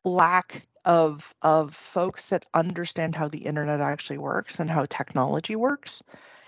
[0.05, 6.03] lack of of folks that understand how the internet actually works and how technology works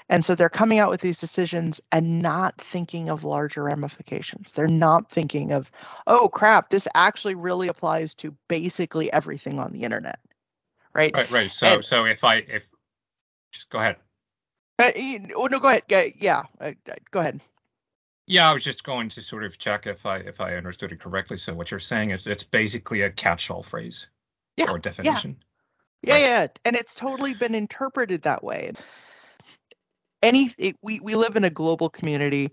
[0.09, 4.53] And so they're coming out with these decisions and not thinking of larger ramifications.
[4.53, 5.71] They're not thinking of,
[6.07, 10.21] oh crap, this actually really applies to basically everything on the internet.
[10.95, 11.13] Right.
[11.15, 11.31] Right.
[11.31, 11.53] Right.
[11.53, 12.69] So And- so if I if
[13.59, 13.97] just go ahead.
[14.79, 14.93] Uh,
[15.35, 15.83] oh no, go ahead.
[15.89, 17.41] Yeah, yeah, uh, uh, go ahead.
[18.29, 21.01] Yeah, I was just going to sort of check if I if I understood it
[21.01, 21.39] correctly.
[21.39, 24.07] So what you're saying is it's basically a catch-all phrase
[24.57, 25.37] Yeah, or definition.
[26.03, 26.21] Yeah, Right.
[26.21, 28.73] yeah, and it's totally been interpreted that way.
[30.23, 32.53] Any, it, we we live in a global community.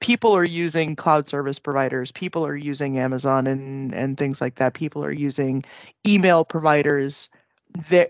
[0.00, 2.10] People are using cloud service providers.
[2.10, 4.72] People are using Amazon and and things like that.
[4.72, 5.64] People are using
[6.06, 7.28] email providers.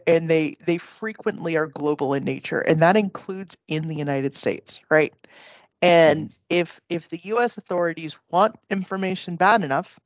[0.07, 4.81] And they they frequently are global in nature, and that includes in the United States,
[4.91, 5.15] right?
[5.81, 7.59] And if if the U.S.
[7.59, 9.99] authorities want information bad enough,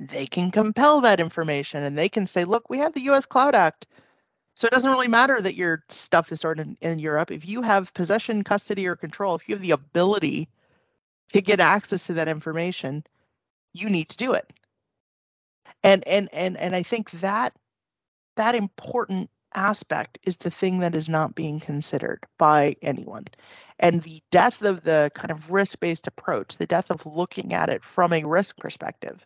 [0.00, 3.54] they can compel that information and they can say, look, we have the US Cloud
[3.54, 3.86] Act.
[4.54, 7.30] So it doesn't really matter that your stuff is stored in, in Europe.
[7.30, 10.48] If you have possession, custody, or control, if you have the ability
[11.32, 13.04] to get access to that information,
[13.74, 14.50] you need to do it.
[15.82, 17.52] And and and and I think that
[18.36, 23.24] that important aspect is the thing that is not being considered by anyone.
[23.78, 27.84] And the death of the kind of risk-based approach, the death of looking at it
[27.84, 29.24] from a risk perspective,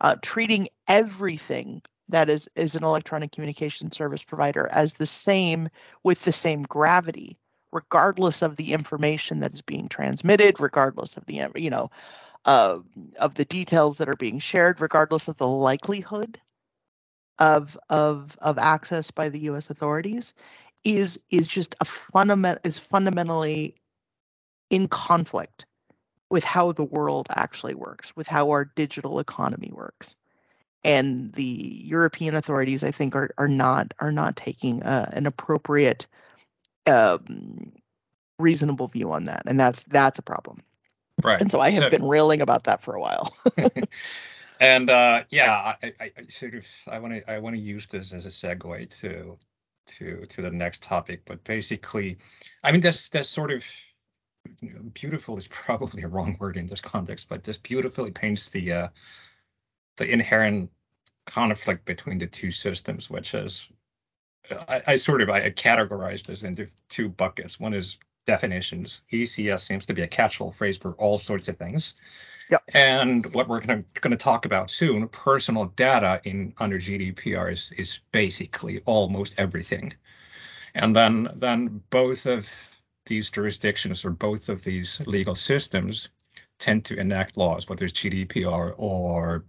[0.00, 5.68] uh, treating everything that is is an electronic communication service provider as the same
[6.02, 7.36] with the same gravity
[7.70, 11.90] regardless of the information that is being transmitted regardless of the you know
[12.44, 12.78] uh,
[13.18, 16.40] of the details that are being shared regardless of the likelihood
[17.38, 20.32] of of of access by the US authorities
[20.84, 23.74] is is just a fundament is fundamentally
[24.70, 25.66] in conflict
[26.30, 30.14] with how the world actually works, with how our digital economy works.
[30.84, 36.06] And the European authorities, I think, are, are not are not taking uh, an appropriate,
[36.86, 37.72] um,
[38.38, 40.62] reasonable view on that, and that's that's a problem.
[41.22, 41.40] Right.
[41.40, 43.36] And so I have been railing about that for a while.
[44.60, 47.86] And uh, yeah, I, I, I sort of I want to I want to use
[47.86, 49.38] this as a segue to
[49.86, 51.22] to to the next topic.
[51.24, 52.18] But basically,
[52.64, 53.64] I mean, that's that's sort of
[54.94, 58.88] beautiful is probably a wrong word in this context, but this beautifully paints the uh,
[59.96, 60.70] the inherent
[61.26, 63.68] conflict between the two systems, which is
[64.50, 67.60] I, I sort of I categorize this into two buckets.
[67.60, 69.02] One is definitions.
[69.12, 71.94] ECS seems to be a catch-all phrase for all sorts of things.
[72.50, 72.62] Yep.
[72.74, 78.00] And what we're going to talk about soon, personal data in under GDPR is, is
[78.12, 79.92] basically almost everything.
[80.74, 82.48] And then then both of
[83.06, 86.08] these jurisdictions or both of these legal systems
[86.58, 89.44] tend to enact laws, whether it's GDPR or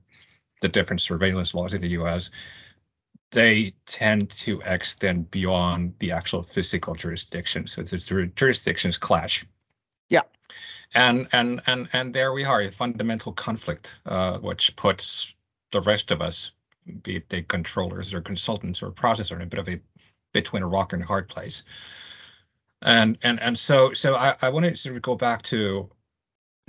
[0.62, 2.32] the different surveillance laws in the US,
[3.32, 7.68] they tend to extend beyond the actual physical jurisdiction.
[7.68, 9.46] So the jurisdictions clash.
[10.10, 10.24] Yeah.
[10.96, 15.34] And and and and there we are, a fundamental conflict, uh, which puts
[15.72, 16.52] the rest of us,
[17.04, 19.80] be it the controllers or consultants or processor, in a bit of a
[20.34, 21.64] between a rock and a hard place.
[22.82, 25.90] And and and so so I, I to sort of go back to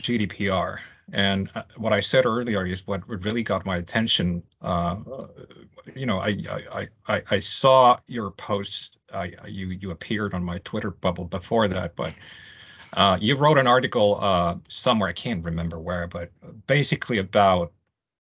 [0.02, 0.78] GDPR.
[1.12, 4.42] And uh, what I said earlier is what really got my attention.
[4.62, 4.96] Uh,
[5.94, 6.38] you know, I,
[6.72, 8.98] I I I saw your post.
[9.48, 12.14] You you appeared on my Twitter bubble before that, but
[12.94, 15.08] uh, you wrote an article uh, somewhere.
[15.08, 16.30] I can't remember where, but
[16.66, 17.72] basically about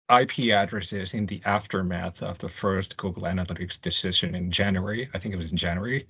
[0.09, 5.09] IP addresses in the aftermath of the first Google Analytics decision in January.
[5.13, 6.07] I think it was in January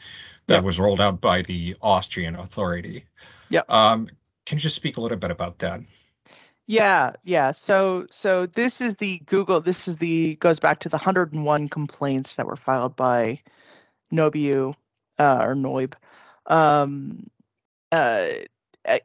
[0.47, 0.63] that Yep.
[0.63, 3.05] was rolled out by the Austrian authority.
[3.49, 3.69] Yep.
[3.69, 4.09] Um,
[4.45, 5.81] can you just speak a little bit about that?
[6.67, 7.51] Yeah, yeah.
[7.51, 12.35] So so this is the Google this is the goes back to the 101 complaints
[12.35, 13.41] that were filed by
[14.11, 14.75] Nobu
[15.17, 15.93] uh, or noyb
[16.45, 17.29] um,
[17.91, 18.27] uh,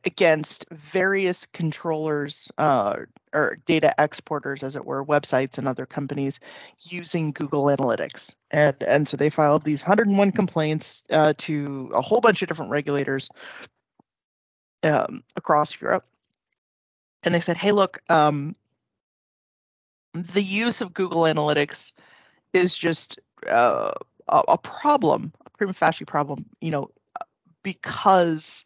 [0.04, 2.96] against various controllers uh,
[3.32, 6.38] or data exporters, as it were, websites and other companies
[6.82, 8.34] using Google Analytics.
[8.50, 12.70] And and so they filed these 101 complaints uh, to a whole bunch of different
[12.70, 13.28] regulators
[14.84, 16.06] um, across Europe
[17.22, 18.56] and they said, "Hey, look, um,
[20.12, 21.92] the use of Google Analytics
[22.52, 23.18] is just
[23.48, 23.92] uh,
[24.28, 26.90] a, problem, a prima facie problem, you know,
[27.62, 28.64] because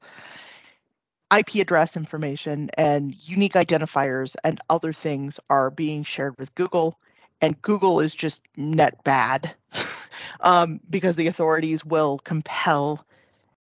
[1.36, 6.98] IP address information and unique identifiers and other things are being shared with Google,
[7.40, 9.54] and Google is just net bad
[10.40, 13.04] um, because the authorities will compel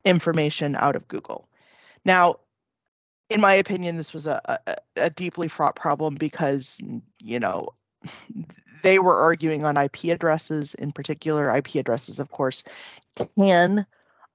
[0.04, 1.48] information out of Google.
[2.04, 2.36] Now,
[3.28, 6.80] in my opinion, this was a, a, a deeply fraught problem because,
[7.20, 7.70] you know,
[8.82, 11.54] they were arguing on IP addresses in particular.
[11.54, 12.62] IP addresses, of course,
[13.36, 13.86] can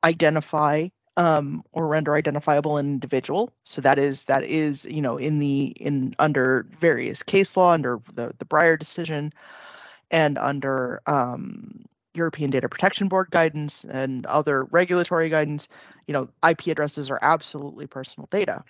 [0.03, 0.87] identify
[1.17, 3.51] um, or render identifiable an individual.
[3.65, 7.99] So that is that is you know in the in under various case law under
[8.13, 9.33] the the Breyer decision
[10.09, 15.67] and under um, European Data Protection Board guidance and other regulatory guidance,
[16.07, 18.63] you know IP addresses are absolutely personal data.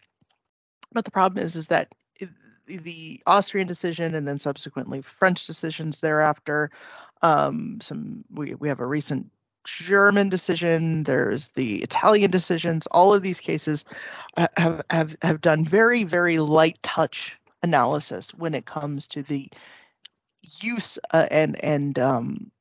[0.91, 1.93] But the problem is is that
[2.67, 6.71] the Austrian decision and then subsequently French decisions thereafter.
[7.21, 9.31] Um, some we we have a recent
[9.65, 12.87] German decision, there's the Italian decisions.
[12.87, 13.85] All of these cases
[14.37, 19.49] uh, have have have done very very light touch analysis when it comes to the
[20.41, 22.51] use uh, and and um,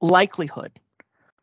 [0.00, 0.72] likelihood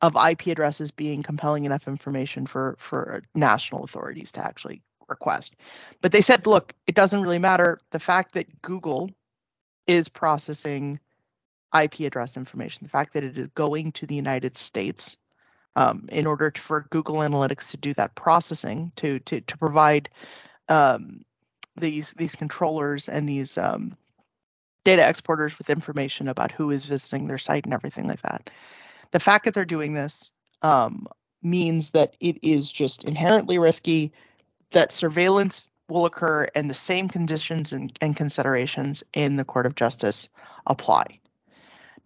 [0.01, 5.55] of IP addresses being compelling enough information for for national authorities to actually request.
[6.01, 7.79] But they said, look, it doesn't really matter.
[7.91, 9.09] The fact that Google
[9.87, 10.99] is processing
[11.73, 15.17] IP address information, the fact that it is going to the United States
[15.75, 20.09] um, in order to, for Google Analytics to do that processing to to to provide
[20.69, 21.23] um,
[21.75, 23.95] these these controllers and these um,
[24.83, 28.49] data exporters with information about who is visiting their site and everything like that.
[29.11, 31.07] The fact that they're doing this um,
[31.43, 34.11] means that it is just inherently risky,
[34.71, 39.75] that surveillance will occur, and the same conditions and, and considerations in the Court of
[39.75, 40.27] Justice
[40.65, 41.19] apply.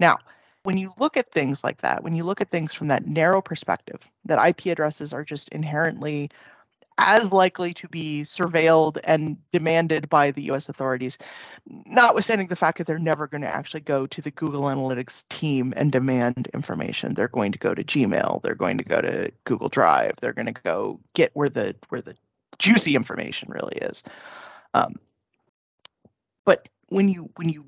[0.01, 0.17] Now,
[0.63, 3.41] when you look at things like that, when you look at things from that narrow
[3.41, 6.29] perspective, that IP addresses are just inherently
[6.97, 11.17] as likely to be surveilled and demanded by the US authorities,
[11.85, 15.73] notwithstanding the fact that they're never going to actually go to the Google Analytics team
[15.77, 17.13] and demand information.
[17.13, 20.53] They're going to go to Gmail, they're going to go to Google Drive, they're going
[20.53, 22.15] to go get where the where the
[22.59, 24.03] juicy information really is.
[24.73, 24.95] Um,
[26.45, 27.65] but when you when you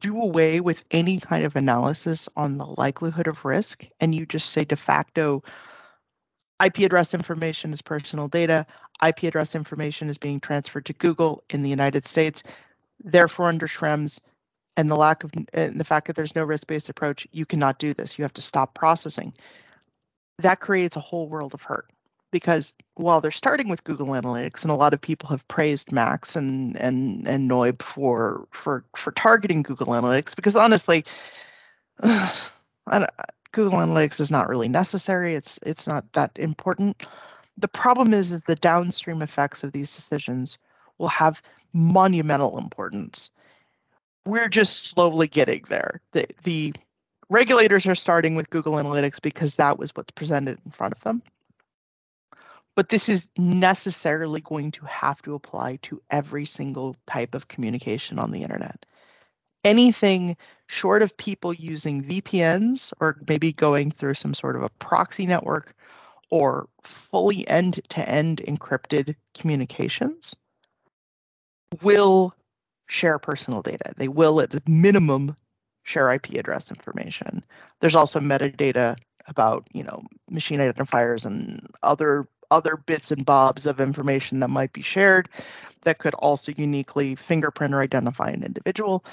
[0.00, 4.50] do away with any kind of analysis on the likelihood of risk and you just
[4.50, 5.42] say de facto
[6.64, 8.66] IP address information is personal data,
[9.06, 12.42] IP address information is being transferred to Google in the United States.
[13.04, 14.18] Therefore, under Schrems
[14.76, 17.92] and the lack of and the fact that there's no risk-based approach, you cannot do
[17.92, 18.18] this.
[18.18, 19.34] You have to stop processing.
[20.38, 21.90] That creates a whole world of hurt
[22.30, 26.36] because while they're starting with Google Analytics, and a lot of people have praised Max
[26.36, 31.04] and and and noyb for for for targeting Google Analytics, because honestly,
[32.02, 35.34] Google Analytics is not really necessary.
[35.34, 37.02] It's it's not that important.
[37.58, 40.58] The problem is is the downstream effects of these decisions
[40.98, 43.30] will have monumental importance.
[44.26, 46.00] We're just slowly getting there.
[46.12, 46.74] The the
[47.28, 51.22] regulators are starting with Google Analytics because that was what's presented in front of them
[52.76, 58.18] but this is necessarily going to have to apply to every single type of communication
[58.18, 58.84] on the internet.
[59.64, 60.36] Anything
[60.68, 65.74] short of people using VPNs or maybe going through some sort of a proxy network
[66.30, 70.34] or fully end to end encrypted communications
[71.82, 72.34] will
[72.88, 73.92] share personal data.
[73.96, 75.34] They will, at the minimum,
[75.84, 77.44] share IP address information.
[77.80, 78.96] There's also metadata
[79.28, 84.72] about, you know, machine identifiers and other other bits and bobs of information that might
[84.72, 85.28] be shared
[85.82, 89.04] that could also uniquely fingerprint or identify an individual.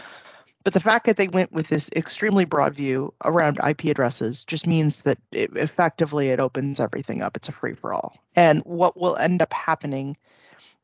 [0.63, 4.65] But the fact that they went with this extremely broad view around IP addresses just
[4.65, 7.35] means that it, effectively it opens everything up.
[7.35, 8.17] It's a free for all.
[8.35, 10.17] And what will end up happening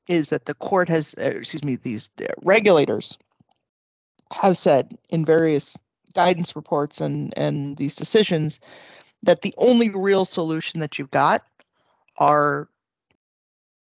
[0.08, 2.10] is that the court has, uh, excuse me, these
[2.44, 3.18] regulators
[4.32, 5.78] have said in various
[6.14, 8.60] guidance reports and, and these decisions
[9.24, 11.44] that the only real solution that you've got
[12.20, 12.68] are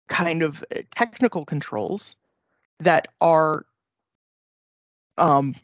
[0.09, 2.15] kind of uh, technical controls
[2.79, 3.65] that are
[5.17, 5.55] um,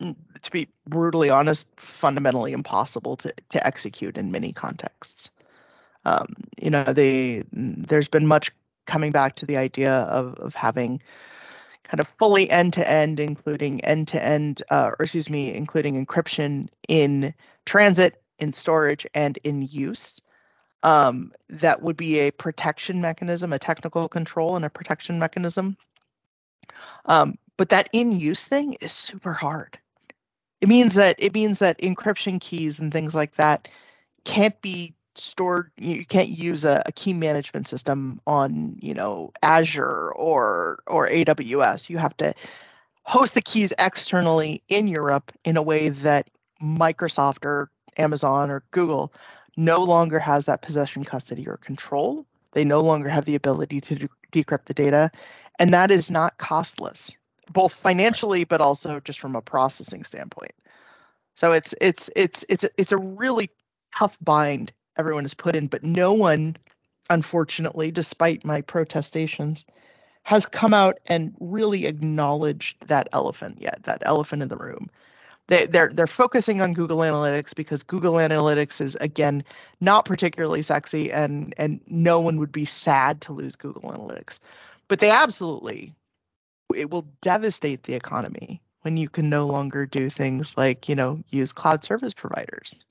[0.00, 5.28] to be brutally honest fundamentally impossible to, to execute in many contexts.
[6.04, 6.84] Um, you know
[7.52, 8.50] there's been much
[8.86, 11.00] coming back to the idea of, of having
[11.84, 16.68] kind of fully end to end including end to end or excuse me including encryption
[16.88, 17.32] in
[17.66, 20.20] transit in storage and in use
[20.82, 25.76] um, that would be a protection mechanism, a technical control and a protection mechanism.
[27.06, 29.78] Um, but that in use thing is super hard.
[30.60, 33.68] It means that it means that encryption keys and things like that
[34.24, 35.70] can't be stored.
[35.76, 41.90] You can't use a, a key management system on, you know, Azure or or AWS.
[41.90, 42.32] You have to
[43.02, 46.30] host the keys externally in Europe in a way that
[46.62, 49.12] Microsoft or Amazon or Google
[49.56, 52.26] no longer has that possession, custody, or control.
[52.52, 55.10] They no longer have the ability to de- decrypt the data.
[55.58, 57.10] And that is not costless,
[57.50, 60.52] both financially, but also just from a processing standpoint.
[61.34, 63.50] So it's it's it's it's it's a really
[63.94, 66.56] tough bind everyone is put in, but no one
[67.10, 69.64] unfortunately, despite my protestations,
[70.22, 74.88] has come out and really acknowledged that elephant yet, that elephant in the room.
[75.48, 79.42] They, they're they're focusing on Google Analytics because Google Analytics is again
[79.80, 84.38] not particularly sexy and and no one would be sad to lose Google Analytics.
[84.88, 85.94] But they absolutely
[86.74, 91.22] it will devastate the economy when you can no longer do things like, you know,
[91.30, 92.84] use cloud service providers,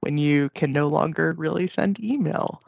[0.00, 2.62] when you can no longer really send email,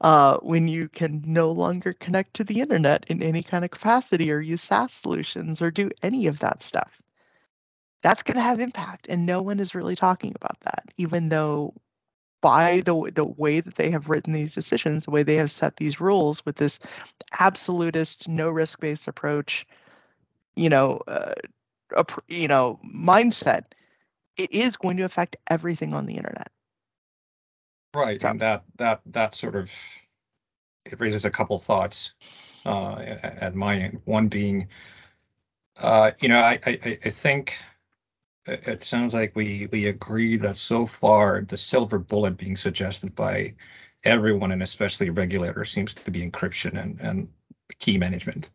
[0.00, 4.30] uh, when you can no longer connect to the internet in any kind of capacity
[4.30, 7.00] or use SaaS solutions or do any of that stuff.
[8.02, 11.74] That's going to have impact, and no one is really talking about that, even though
[12.40, 15.76] by the the way that they have written these decisions, the way they have set
[15.76, 16.78] these rules with this
[17.40, 19.66] absolutist, no risk based approach,
[20.54, 21.34] you know, uh,
[21.96, 23.64] a, you know, mindset,
[24.36, 26.48] it is going to affect everything on the internet.
[27.94, 28.28] Right, so.
[28.28, 29.70] and that that that sort of
[30.84, 32.12] it raises a couple thoughts
[32.64, 34.00] uh, at my end.
[34.04, 34.68] One being,
[35.78, 37.58] uh, you know, I, I I think
[38.48, 43.54] it sounds like we we agree that so far the silver bullet being suggested by
[44.04, 47.28] everyone and especially regulators seems to be encryption and and
[47.78, 48.50] key management.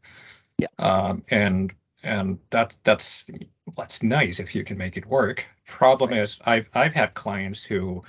[0.58, 0.68] Yeah.
[0.80, 1.74] Um, and
[2.04, 3.30] and that's that's
[3.78, 5.46] that's nice if you can make it work.
[5.68, 6.22] Problem right.
[6.22, 8.04] is, I've I've had clients who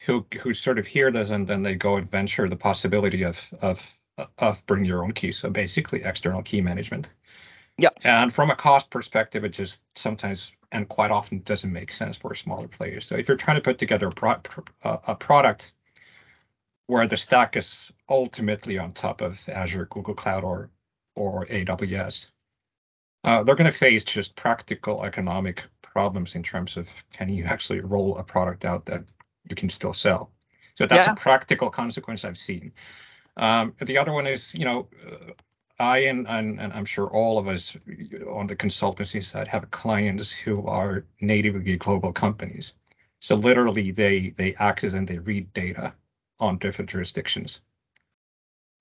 [0.00, 3.40] who who sort of hear this and then they go and venture the possibility of
[3.60, 3.98] of
[4.38, 5.32] of bring your own key.
[5.32, 7.12] So basically, external key management.
[7.78, 7.88] Yeah.
[8.04, 12.34] And from a cost perspective, it just sometimes and quite often doesn't make sense for
[12.34, 13.04] smaller players.
[13.04, 14.40] So if you're trying to put together a, pro-
[14.82, 15.72] a product
[16.86, 20.70] where the stack is ultimately on top of Azure, Google Cloud, or
[21.16, 22.30] or AWS,
[23.24, 27.80] uh, they're going to face just practical economic problems in terms of can you actually
[27.80, 29.04] roll a product out that
[29.48, 30.30] you can still sell.
[30.74, 31.12] So that's yeah.
[31.12, 32.72] a practical consequence I've seen.
[33.36, 35.32] Um, the other one is, you know, uh,
[35.80, 37.74] I and, and, and I'm sure all of us
[38.28, 42.74] on the consultancy side have clients who are natively global companies.
[43.20, 45.94] So literally, they they access and they read data
[46.38, 47.62] on different jurisdictions.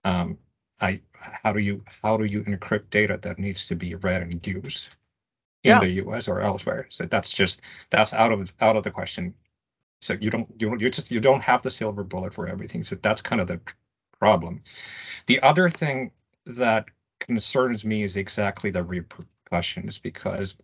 [0.03, 0.37] Um,
[0.81, 4.45] I how do you how do you encrypt data that needs to be read and
[4.45, 4.97] used
[5.63, 5.79] in yeah.
[5.79, 6.27] the U.S.
[6.27, 6.85] or elsewhere?
[6.89, 9.33] So that's just that's out of out of the question.
[10.01, 12.83] So you don't you don't you just you don't have the silver bullet for everything.
[12.83, 13.61] So that's kind of the
[14.19, 14.63] problem.
[15.27, 16.11] The other thing
[16.55, 16.85] that
[17.19, 20.55] concerns me is exactly the repercussions because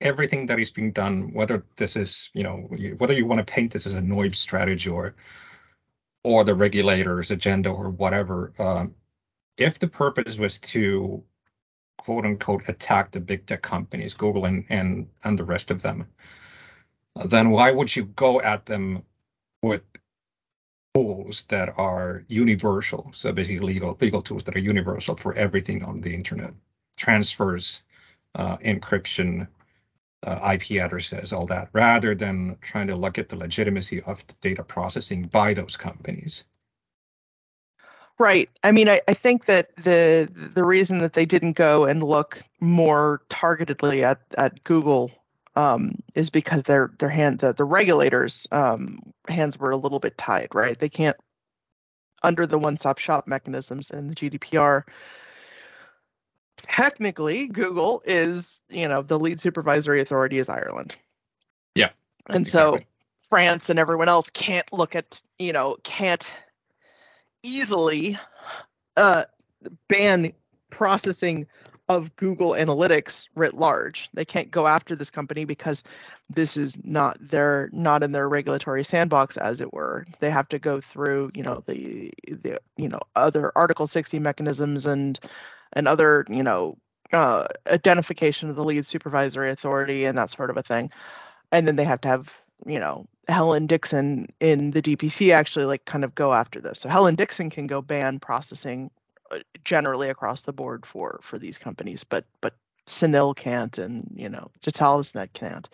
[0.00, 2.56] everything that is being done, whether this is, you know,
[2.98, 5.14] whether you want to paint this as a noyb strategy or
[6.22, 8.94] or the regulators' agenda or whatever, um,
[9.56, 11.22] if the purpose was to
[11.98, 16.06] quote unquote attack the big tech companies, Google and and, and the rest of them,
[17.26, 19.02] then why would you go at them
[19.62, 19.82] with
[20.94, 23.10] tools that are universal?
[23.14, 26.54] So basically legal legal tools that are universal for everything on the internet,
[26.96, 27.82] transfers,
[28.34, 29.48] uh, encryption,
[30.26, 34.34] uh, IP addresses, all that, rather than trying to look at the legitimacy of the
[34.40, 36.44] data processing by those companies.
[38.18, 38.50] Right.
[38.62, 42.42] I mean, I, I think that the the reason that they didn't go and look
[42.60, 45.10] more targetedly at, at Google
[45.60, 48.98] um, is because their their hand the, the regulators um,
[49.28, 50.78] hands were a little bit tied, right?
[50.78, 51.16] They can't
[52.22, 54.82] under the one-stop shop mechanisms in the GDPR.
[56.56, 60.96] Technically, Google is you know the lead supervisory authority is Ireland.
[61.74, 61.90] Yeah.
[62.26, 62.80] And exactly.
[62.80, 62.86] so
[63.28, 66.32] France and everyone else can't look at you know can't
[67.42, 68.18] easily
[68.96, 69.24] uh,
[69.88, 70.32] ban
[70.70, 71.46] processing
[71.90, 74.10] of Google Analytics writ large.
[74.14, 75.82] They can't go after this company because
[76.28, 80.06] this is not their not in their regulatory sandbox, as it were.
[80.20, 84.86] They have to go through, you know, the the you know other Article 60 mechanisms
[84.86, 85.18] and
[85.72, 86.78] and other you know
[87.12, 90.92] uh, identification of the lead supervisory authority and that sort of a thing.
[91.50, 92.32] And then they have to have
[92.66, 96.78] you know Helen Dixon in the DPC actually like kind of go after this.
[96.78, 98.92] So Helen Dixon can go ban processing
[99.64, 102.54] generally across the board for for these companies, but but
[102.86, 105.68] CNIL can't, and you know TotalIsNet can't.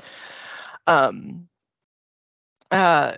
[0.86, 1.48] Um,
[2.70, 3.14] uh,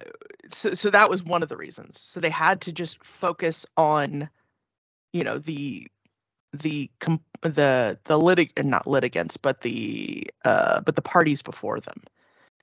[0.50, 2.00] so so that was one of the reasons.
[2.00, 4.28] So they had to just focus on,
[5.12, 5.86] you know, the
[6.52, 6.90] the
[7.42, 12.02] the the litig not litigants, but the uh, but the parties before them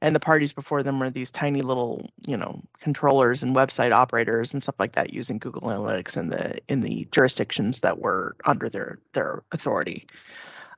[0.05, 4.53] and the parties before them were these tiny little you know controllers and website operators
[4.53, 8.69] and stuff like that using google analytics in the in the jurisdictions that were under
[8.69, 10.05] their their authority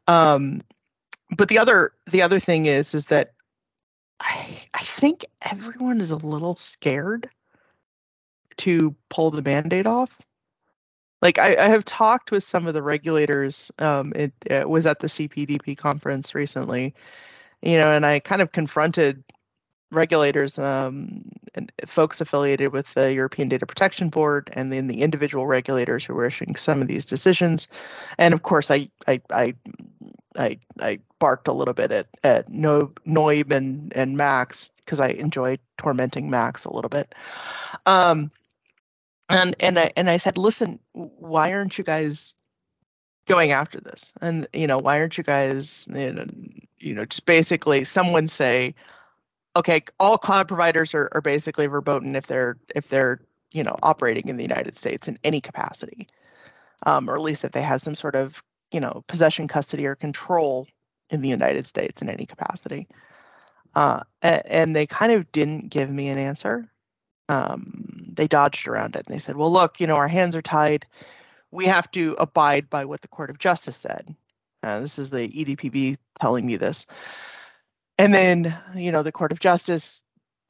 [0.08, 0.62] um,
[1.36, 3.32] but the other the other thing is is that
[4.20, 7.30] i i think everyone is a little scared
[8.58, 10.16] to pull the mandate off.
[11.22, 13.72] Like I, I have talked with some of the regulators.
[13.80, 16.94] Um, it, it was at the CPDP conference recently,
[17.62, 19.24] you know, and I kind of confronted
[19.92, 21.24] regulators um,
[21.56, 26.14] and folks affiliated with the European Data Protection Board and then the individual regulators who
[26.14, 27.68] were issuing some of these decisions.
[28.18, 29.56] And of course, I I I
[30.38, 35.10] I, I barked a little bit at at no, noyb and and Max because I
[35.10, 37.14] enjoy tormenting Max a little bit.
[37.86, 38.32] Um,
[39.30, 42.36] and and I and I said, listen, why aren't you guys
[43.28, 44.12] going after this?
[44.22, 48.76] And you know, why aren't you guys, you know, just basically someone say,
[49.56, 53.20] okay, all cloud providers are, are basically verboten if they're if they're
[53.52, 56.08] you know operating in the United States in any capacity,
[56.86, 59.96] um, or at least if they have some sort of you know possession, custody, or
[59.96, 60.68] control
[61.10, 62.88] in the United States in any capacity.
[63.76, 66.70] Uh, and, and they kind of didn't give me an answer.
[67.30, 70.42] Um, they dodged around it and they said, well, look, you know, our hands are
[70.42, 70.86] tied.
[71.52, 74.16] We have to abide by what the Court of Justice said.
[74.64, 76.86] Uh, this is the EDPB telling me this.
[77.98, 80.04] And then, you know, the Court of Justice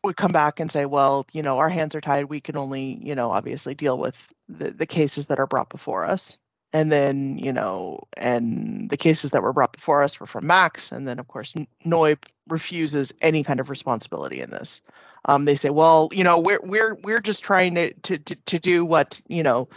[0.03, 2.25] would come back and say, well, you know, our hands are tied.
[2.25, 6.05] We can only, you know, obviously deal with the, the cases that are brought before
[6.05, 6.37] us.
[6.73, 10.91] And then, you know, and the cases that were brought before us were from Max.
[10.91, 11.53] And then, of course,
[11.85, 12.17] noyb
[12.49, 14.81] refuses any kind of responsibility in this.
[15.25, 18.59] Um, they say, well, you know, we're we're we're just trying to, to to to
[18.59, 19.69] do what you know,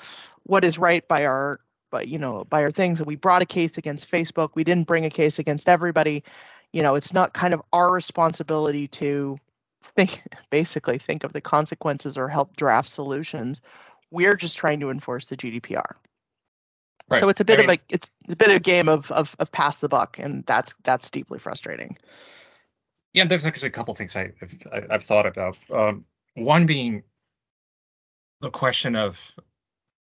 [0.45, 1.61] what is right by our
[1.91, 3.01] by you know by our things.
[3.01, 4.51] And we brought a case against Facebook.
[4.55, 6.24] We didn't bring a case against everybody
[6.72, 9.38] you know it's not kind of our responsibility to
[9.82, 13.61] think basically think of the consequences or help draft solutions
[14.11, 15.84] we're just trying to enforce the gdpr
[17.09, 17.20] right.
[17.20, 19.11] so it's a bit I mean, of a it's a bit of a game of,
[19.11, 21.97] of of pass the buck and that's that's deeply frustrating
[23.12, 27.03] yeah there's actually a couple things I, have I've thought about um, one being
[28.41, 29.32] the question of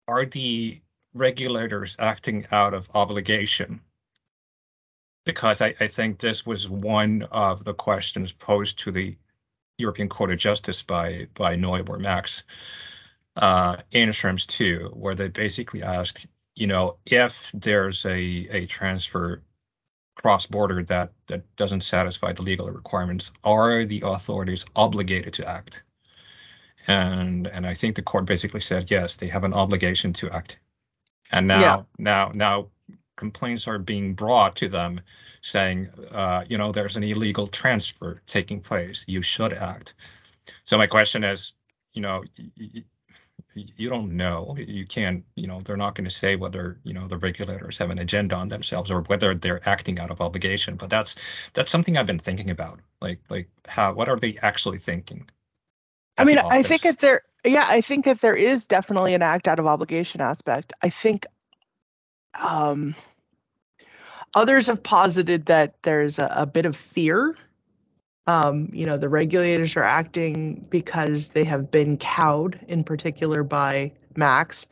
[0.09, 0.81] are the
[1.15, 3.81] regulators acting out of obligation
[5.25, 9.17] because I, I, think this was one of the questions posed to the
[9.79, 12.45] European Court of Justice by by noyb Max
[13.37, 19.43] uh, in Schrems 2, where they basically asked, you know, if there's a a transfer
[20.17, 25.83] cross border that that doesn't satisfy the legal requirements, are the authorities obligated to act?
[26.89, 30.59] And and I think the court basically said yes, they have an obligation to act.
[31.31, 31.83] And now yeah.
[31.99, 32.69] now now
[33.17, 35.01] complaints are being brought to them
[35.43, 39.05] saying, uh, you know, there's an illegal transfer taking place.
[39.07, 39.95] You should act.
[40.65, 41.53] So my question is,
[41.93, 42.25] you know,
[42.59, 42.85] y-
[43.55, 44.57] you don't know.
[44.59, 47.91] You can't, you know, they're not going to say whether, you know, the regulators have
[47.91, 50.77] an agenda on themselves or whether they're acting out of obligation.
[50.77, 51.17] But that's
[51.53, 52.81] that's something I've been thinking about.
[53.01, 55.29] Like like how what are they actually thinking?
[56.19, 59.49] I mean, I think that there yeah, I think that there is definitely an act
[59.49, 60.73] out of obligation aspect.
[60.83, 61.27] I think
[62.35, 62.95] um
[64.35, 67.37] Others have posited that there's a, a bit of fear.
[68.27, 73.93] Um, you know, the regulators are acting because they have been cowed, in particular by
[74.17, 74.67] Max.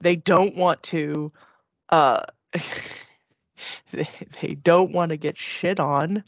[0.00, 1.30] They don't want to.
[1.90, 2.22] Uh,
[3.92, 4.08] they,
[4.40, 6.24] they don't want to get shit on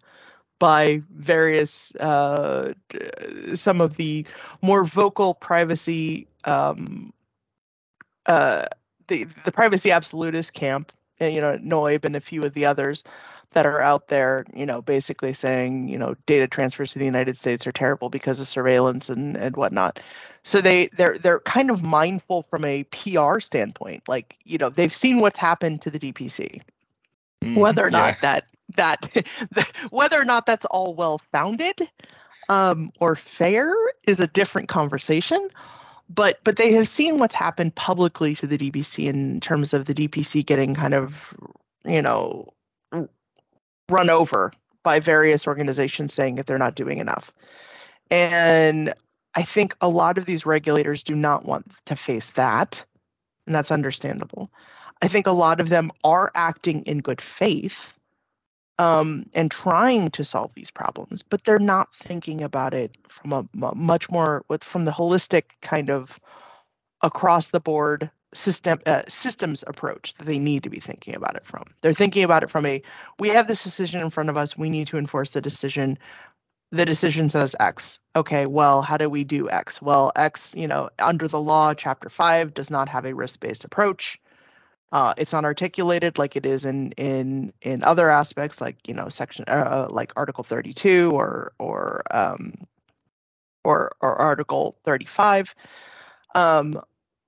[0.58, 2.74] by various uh,
[3.54, 4.26] some of the
[4.62, 7.12] more vocal privacy um,
[8.26, 8.66] uh,
[9.08, 13.04] the the privacy absolutist camp you know, noyb and a few of the others
[13.52, 17.36] that are out there, you know, basically saying, you know, data transfers to the United
[17.36, 20.00] States are terrible because of surveillance and, and whatnot.
[20.42, 24.08] So they they're they're kind of mindful from a PR standpoint.
[24.08, 26.62] Like, you know, they've seen what's happened to the DPC.
[27.42, 28.20] Mm, whether or not yeah.
[28.22, 28.44] that
[28.76, 29.26] that
[29.90, 31.88] whether or not that's all well founded
[32.48, 33.74] um, or fair
[34.06, 35.48] is a different conversation
[36.08, 39.94] but but they have seen what's happened publicly to the DPC in terms of the
[39.94, 41.34] DPC getting kind of
[41.84, 42.48] you know
[43.88, 44.52] run over
[44.82, 47.32] by various organizations saying that they're not doing enough.
[48.10, 48.92] And
[49.34, 52.84] I think a lot of these regulators do not want to face that,
[53.46, 54.50] and that's understandable.
[55.02, 57.94] I think a lot of them are acting in good faith
[58.78, 63.48] um, and trying to solve these problems, but they're not thinking about it from a,
[63.64, 66.18] a much more with from the holistic kind of
[67.02, 71.44] across the board system uh, systems approach that they need to be thinking about it
[71.44, 71.62] from.
[71.82, 72.82] They're thinking about it from a
[73.18, 75.98] we have this decision in front of us, we need to enforce the decision.
[76.72, 78.00] The decision says X.
[78.16, 79.80] Okay, well, how do we do X?
[79.80, 84.18] Well, X, you know, under the law, chapter 5 does not have a risk-based approach.
[84.94, 89.08] Uh, it's not articulated like it is in in in other aspects, like you know,
[89.08, 92.52] section uh, uh like Article 32 or or um,
[93.64, 95.52] or or Article 35.
[96.36, 96.80] Um,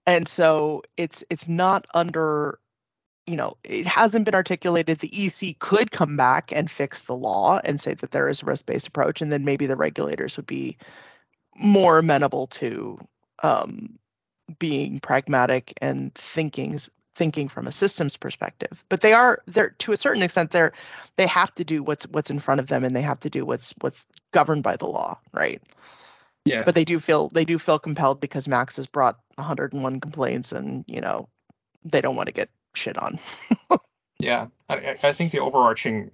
[0.07, 2.61] and so it's it's not under
[3.27, 5.01] you know, it hasn't been articulated.
[5.01, 8.47] The EC could come back and fix the law and say that there is a
[8.47, 10.79] risk-based approach, and then maybe the regulators would be
[11.57, 12.97] more amenable to
[13.43, 13.97] um,
[14.61, 16.79] being pragmatic and thinking
[17.17, 18.85] thinking from a systems perspective.
[18.89, 20.73] But they are they're to a certain extent they're
[21.17, 23.45] they have to do what's what's in front of them and they have to do
[23.45, 25.63] what's what's governed by the law, right?
[26.45, 26.63] Yeah.
[26.63, 30.85] But they do feel they do feel compelled because Max has brought 101 complaints and
[30.87, 31.29] you know
[31.85, 33.19] they don't want to get shit on.
[34.21, 36.11] yeah, I, I think the overarching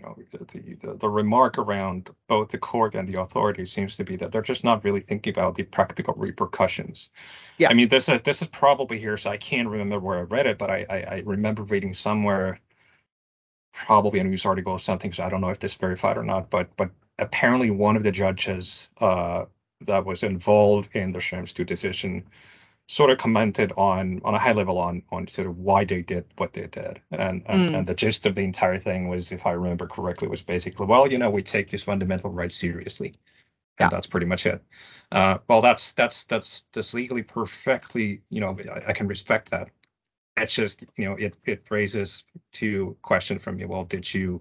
[0.00, 4.04] you know the, the, the remark around both the court and the authority seems to
[4.04, 7.10] be that they're just not really thinking about the practical repercussions.
[7.58, 7.68] Yeah.
[7.70, 10.46] I mean this is this is probably here, so I can't remember where I read
[10.46, 12.58] it, but I I, I remember reading somewhere
[13.72, 15.12] probably a news article or something.
[15.12, 18.02] So I don't know if this is verified or not, but but apparently one of
[18.02, 19.44] the judges uh,
[19.82, 22.24] that was involved in the 2 decision
[22.90, 26.24] sort of commented on on a high level on on sort of why they did
[26.38, 27.00] what they did.
[27.12, 27.78] And and, mm.
[27.78, 31.06] and the gist of the entire thing was if i remember correctly was basically well
[31.06, 33.14] you know we take these fundamental rights seriously.
[33.78, 33.88] And yeah.
[33.90, 34.60] that's pretty much it.
[35.12, 39.70] Uh, well that's that's that's that's legally perfectly you know I, I, can respect that.
[40.36, 43.66] It's just you know it it raises two questions from me.
[43.66, 44.40] Well did you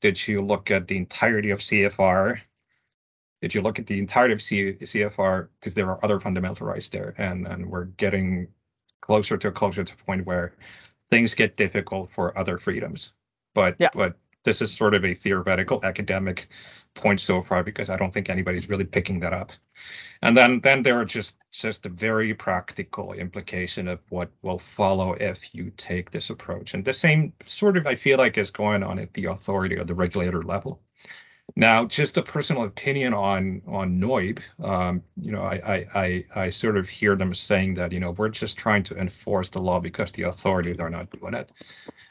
[0.00, 2.40] did you look at the entirety of cfr
[3.40, 6.88] did you look at the entirety of C- CFR because there are other fundamental rights
[6.88, 8.48] there, and and we're getting
[9.00, 10.54] closer to closer to a point where
[11.10, 13.12] things get difficult for other freedoms.
[13.54, 13.90] But yeah.
[13.94, 16.48] but this is sort of a theoretical academic
[16.94, 19.52] point so far because I don't think anybody's really picking that up.
[20.22, 25.12] And then then there are just just a very practical implication of what will follow
[25.14, 26.74] if you take this approach.
[26.74, 29.84] And the same sort of I feel like is going on at the authority or
[29.84, 30.80] the regulator level.
[31.58, 36.50] Now, just a personal opinion on on noyb, um, you know, I, I, I I
[36.50, 39.80] sort of hear them saying that you know we're just trying to enforce the law
[39.80, 41.50] because the authorities are not doing it,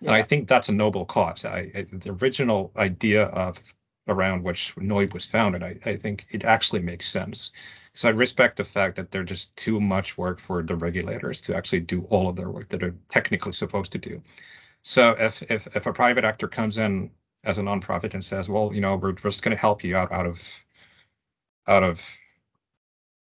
[0.01, 0.09] yeah.
[0.09, 1.45] and I think that's a noble cause.
[1.45, 3.63] I, I, the original idea of
[4.09, 7.51] around which noyb was founded, I, I think it actually makes sense.
[7.93, 11.55] So I respect the fact that they're just too much work for the regulators to
[11.55, 14.21] actually do all of their work that they're technically supposed to do.
[14.81, 17.11] So if if if a private actor comes in
[17.47, 20.11] as a nonprofit and says, well, you know, we're just going to help you out
[20.11, 20.43] out of
[21.65, 22.01] out of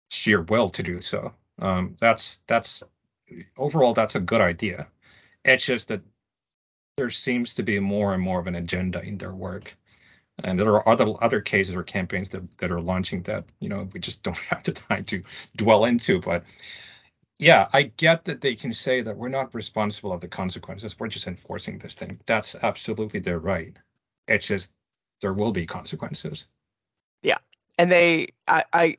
[0.08, 1.32] sheer will to do so.
[1.58, 2.82] Um, that's that's
[3.56, 4.88] overall that's a good idea.
[5.44, 6.00] It's just that
[6.96, 9.76] there seems to be more and more of an agenda in their work.
[10.44, 13.88] And there are other other cases or campaigns that, that are launching that, you know,
[13.92, 15.22] we just don't have the time to
[15.56, 16.20] dwell into.
[16.20, 16.44] But
[17.38, 20.98] yeah, I get that they can say that we're not responsible of the consequences.
[20.98, 22.18] We're just enforcing this thing.
[22.24, 23.76] That's absolutely their right.
[24.28, 24.72] It's just
[25.20, 26.46] there will be consequences.
[27.22, 27.38] Yeah,
[27.78, 28.96] and they, I, I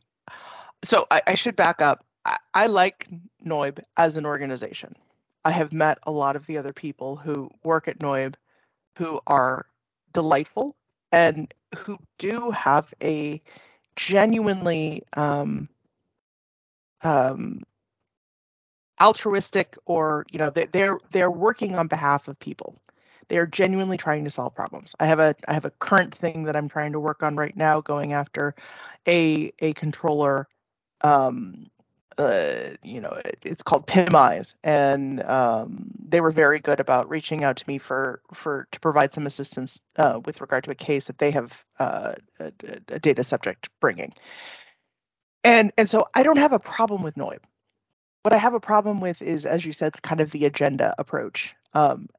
[0.84, 2.06] so I, I should back up.
[2.26, 3.08] I, I like
[3.46, 4.96] noyb as an organization.
[5.46, 8.36] I have met a lot of the other people who work at noyb
[8.98, 9.66] who are
[10.14, 10.76] delightful
[11.12, 13.42] and who do have a
[13.96, 15.70] genuinely um,
[17.04, 17.62] um,
[19.00, 22.76] altruistic or you know they, they're they're working on behalf of people
[23.30, 24.96] they are genuinely trying to solve problems.
[25.00, 27.56] I have a I have a current thing that I'm trying to work on right
[27.56, 28.56] now, going after
[29.08, 30.48] a a controller.
[31.02, 31.66] Um,
[32.18, 37.44] uh, you know, it, it's called PimEyes, and um, they were very good about reaching
[37.44, 41.06] out to me for for to provide some assistance uh, with regard to a case
[41.06, 42.52] that they have uh, a,
[42.90, 44.14] a, data subject bringing.
[45.44, 47.40] And and so I don't have a problem with noyb.
[48.24, 51.56] What I have a problem with is, as you said, kind of the agenda approach.
[51.74, 52.10] Um,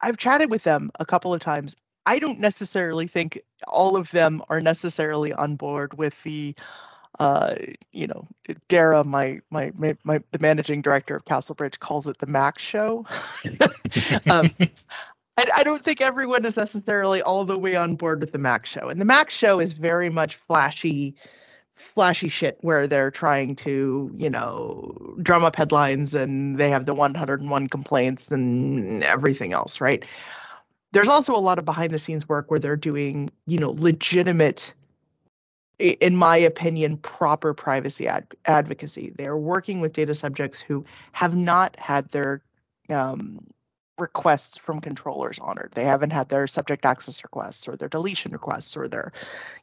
[0.00, 1.76] I've chatted with them a couple of times.
[2.06, 6.54] I don't necessarily think all of them are necessarily on board with the
[7.18, 7.54] uh,
[7.92, 8.26] you know,
[8.68, 13.06] Daragh, my, my my my the managing director of Castlebridge calls it the Max show.
[14.30, 14.54] um,
[15.36, 18.70] I, I, don't think everyone is necessarily all the way on board with the Max
[18.70, 21.16] show, and the Max show is very much flashy,
[21.78, 26.94] flashy shit where they're trying to, you know, drum up headlines and they have the
[26.94, 30.04] 101 complaints and everything else, right?
[30.92, 34.72] There's also a lot of behind the scenes work where they're doing, you know, legitimate
[35.78, 39.12] in my opinion, proper privacy ad- advocacy.
[39.16, 42.42] They are working with data subjects who have not had their
[42.90, 43.46] um,
[43.98, 45.72] requests from controllers honored.
[45.74, 49.12] They haven't had their subject access requests or their deletion requests or their,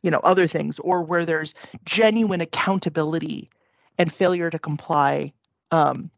[0.02, 1.54] you know, other things, or where there's
[1.86, 3.50] genuine accountability
[3.98, 5.34] and failure to comply
[5.72, 6.12] um,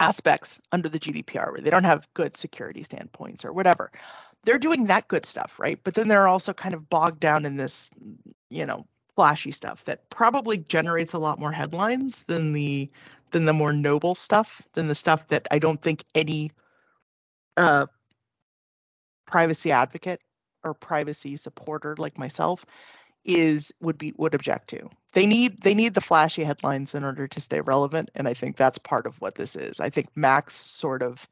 [0.00, 3.90] aspects under the GDPR, where they don't have good security standpoints or whatever.
[4.44, 5.78] They're doing that good stuff, right?
[5.82, 7.90] But then they're also kind of bogged down in this,
[8.50, 8.86] you know,
[9.16, 12.88] flashy stuff that probably generates a lot more headlines than the
[13.32, 16.52] than the more noble stuff, than the stuff that I don't think any
[17.56, 17.86] uh,
[19.26, 20.20] privacy advocate
[20.64, 22.64] or privacy supporter like myself
[23.24, 24.88] is would be would object to.
[25.12, 28.56] They need they need the flashy headlines in order to stay relevant, and I think
[28.56, 29.80] that's part of what this is.
[29.80, 31.26] I think Max sort of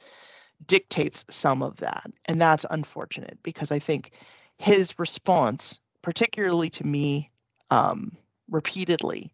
[0.66, 4.12] dictates some of that, and that's unfortunate because I think
[4.58, 7.30] his response, particularly to me,
[7.70, 8.12] um,
[8.50, 9.30] repeatedly,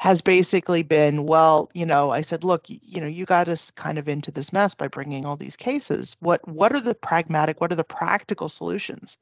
[0.00, 3.98] has basically been, well, you know, I said, look, you know, you got us kind
[3.98, 6.16] of into this mess by bringing all these cases.
[6.20, 9.18] What what are the pragmatic, what are the practical solutions?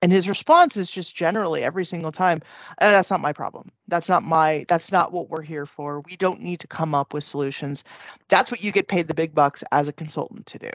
[0.00, 2.40] And his response is just generally every single time,
[2.80, 3.70] eh, that's not my problem.
[3.86, 6.00] That's not my that's not what we're here for.
[6.00, 7.84] We don't need to come up with solutions.
[8.28, 10.70] That's what you get paid the big bucks as a consultant to do.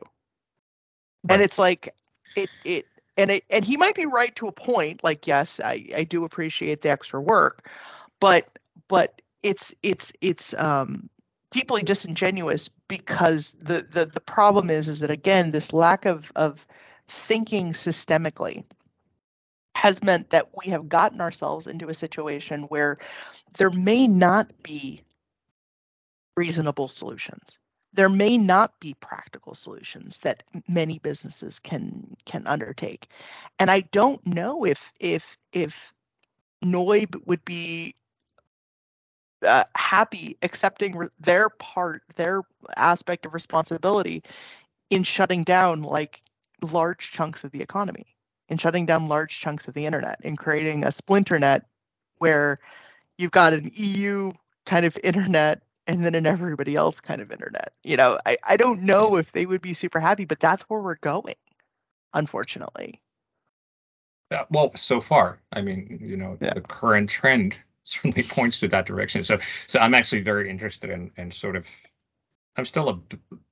[1.24, 1.32] Right.
[1.32, 1.95] And it's like
[2.36, 2.86] it it
[3.18, 6.24] and it and he might be right to a point like yes, I I do
[6.24, 7.68] appreciate the extra work,
[8.20, 8.60] but
[8.92, 11.10] but it's it's it's um,
[11.50, 16.68] deeply disingenuous because the, the the problem is is that again this lack of of
[17.08, 18.66] thinking systemically
[19.76, 22.98] has meant that we have gotten ourselves into a situation where
[23.58, 25.02] there may not be
[26.36, 27.58] reasonable solutions.
[27.94, 33.08] There may not be practical solutions that many businesses can can undertake.
[33.58, 35.94] And i don't know if if if
[36.64, 37.96] noyb would be
[39.46, 42.42] uh, happy accepting re- their part, their
[42.78, 44.24] aspect of responsibility
[44.89, 46.22] in shutting down like
[46.62, 48.06] large chunks of the economy,
[48.50, 51.66] in shutting down large chunks of the internet, in creating a splinter net
[52.20, 52.60] where
[53.18, 54.32] you've got an EU
[54.66, 57.74] kind of internet and then an everybody else kind of internet.
[57.84, 60.80] You know, I, I don't know if they would be super happy, but that's where
[60.80, 61.36] we're going,
[62.14, 63.02] unfortunately.
[64.30, 66.54] Uh, well, so far, I mean, you know, yeah.
[66.54, 69.24] the current trend certainly points to that direction.
[69.24, 71.68] So so I'm actually very interested in in sort of
[72.58, 73.00] I'm still a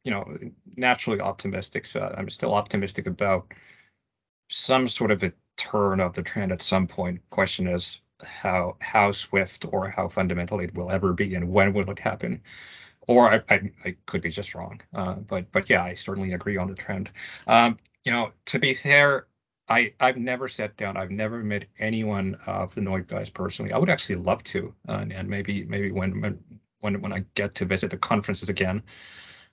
[0.03, 0.37] you know
[0.75, 1.85] naturally optimistic.
[1.85, 3.53] So I'm still optimistic about
[4.49, 7.21] some sort of a turn of the trend at some point.
[7.29, 11.89] Question is how how swift or how fundamental it will ever be and when will
[11.89, 12.41] it happen.
[13.07, 16.57] Or I, I, I could be just wrong, uh, but but yeah, I certainly agree
[16.57, 17.09] on the trend.
[17.47, 19.25] Um, you know, to be fair,
[19.69, 20.97] I I've never sat down.
[20.97, 23.71] I've never met anyone of the noyb guys personally.
[23.71, 26.39] I would actually love to, uh, and, and maybe maybe when
[26.79, 28.81] when when I get to visit the conferences again,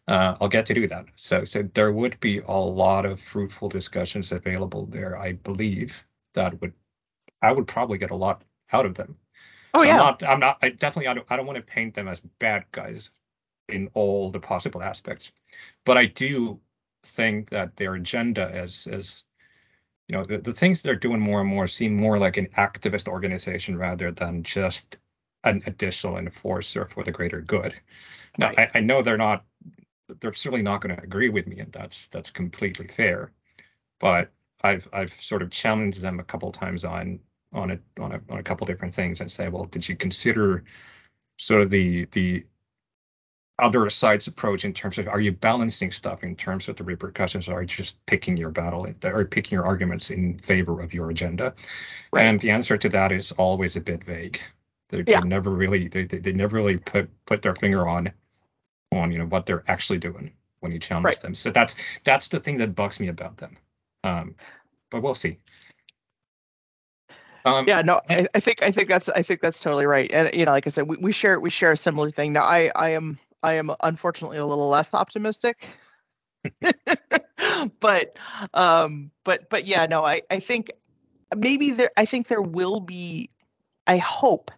[0.08, 1.06] uh, I'll get to do that.
[1.16, 5.18] So so there would be a lot of fruitful discussions available there.
[5.18, 6.04] I believe
[6.34, 6.72] that would
[7.42, 8.42] I would probably get a lot
[8.72, 9.16] out of them.
[9.74, 9.92] Oh yeah.
[9.92, 12.20] I'm not I'm not I definitely I don't I don't want to paint them as
[12.38, 13.10] bad guys
[13.68, 15.32] in all the possible aspects,
[15.84, 16.60] but I do
[17.04, 19.24] think that their agenda as as
[20.09, 23.09] you know, the, the things they're doing more and more seem more like an activist
[23.09, 24.98] organization rather than just
[25.44, 27.74] an additional enforcer for the greater good.
[28.38, 28.70] Now, right.
[28.74, 29.44] I, I know they're not,
[30.20, 33.32] they're certainly not going to agree with me, and that's that's completely fair.
[33.98, 34.30] But
[34.62, 37.18] I've I've sort of challenged them a couple times on
[37.52, 40.64] on a on a on a couple different things and say, well, did you consider
[41.38, 42.44] sort of the the
[43.59, 47.48] other side's approach in terms of are you balancing stuff in terms of the repercussions
[47.48, 51.11] or are you just picking your battle or picking your arguments in favor of your
[51.11, 51.54] agenda
[52.12, 52.26] right.
[52.26, 54.40] and the answer to that is always a bit vague
[54.90, 55.20] they, yeah.
[55.20, 58.12] they never really they, they, they, never really put put their finger on
[58.92, 60.30] on you know what they're actually doing
[60.61, 61.20] when you challenge right.
[61.20, 63.57] them so that's that's the thing that bugs me about them
[64.04, 64.34] um,
[64.90, 65.38] but we'll see
[67.46, 70.12] um, yeah, no, I, I, think I think that's I think that's totally right.
[70.12, 72.32] And you know, like I said, we, we share we share a similar thing.
[72.32, 75.68] Now, I I am I am unfortunately a little less optimistic.
[77.80, 78.18] but
[78.55, 80.70] um but but yeah, no, I I think
[81.37, 83.30] maybe there I think there will be
[83.87, 84.51] I hope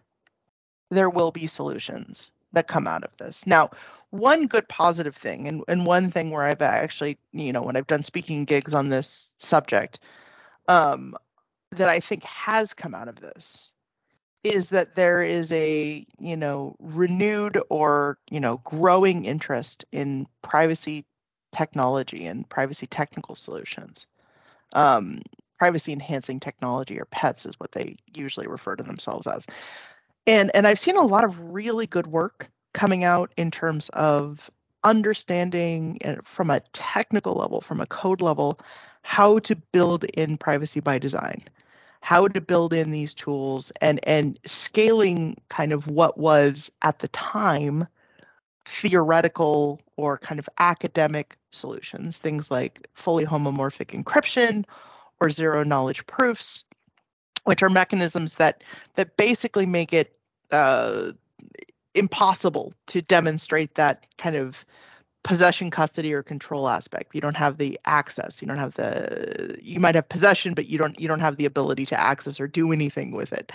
[0.91, 3.45] there will be solutions that come out of this.
[3.45, 3.69] Now,
[4.09, 7.85] one good positive thing and, and one thing where I've actually, you know, when I've
[7.85, 9.99] done speaking gigs on this subject,
[10.67, 11.15] um,
[11.71, 13.68] that I think has come out of this
[14.43, 21.05] is that there is a you know renewed or you know growing interest in privacy
[21.51, 24.05] technology and privacy technical solutions.
[24.73, 25.19] Um,
[25.57, 29.45] privacy enhancing technology or pets is what they usually refer to themselves as.
[30.27, 34.49] And and i've seen a lot of really good work coming out in terms of
[34.83, 38.59] understanding uh, from a technical level from a code level
[39.01, 41.43] how to build in privacy by design
[42.01, 47.07] how to build in these tools and and scaling kind of what was at the
[47.09, 47.87] time
[48.65, 54.63] theoretical or kind of academic solutions things like fully homomorphic encryption
[55.19, 56.63] or zero knowledge proofs
[57.43, 58.63] which are mechanisms that
[58.95, 60.13] that basically make it
[60.51, 61.11] uh,
[61.95, 64.65] impossible to demonstrate that kind of
[65.23, 67.13] possession custody or control aspect.
[67.13, 68.41] You don't have the access.
[68.41, 71.45] You don't have the you might have possession but you don't you don't have the
[71.45, 73.51] ability to access or do anything with it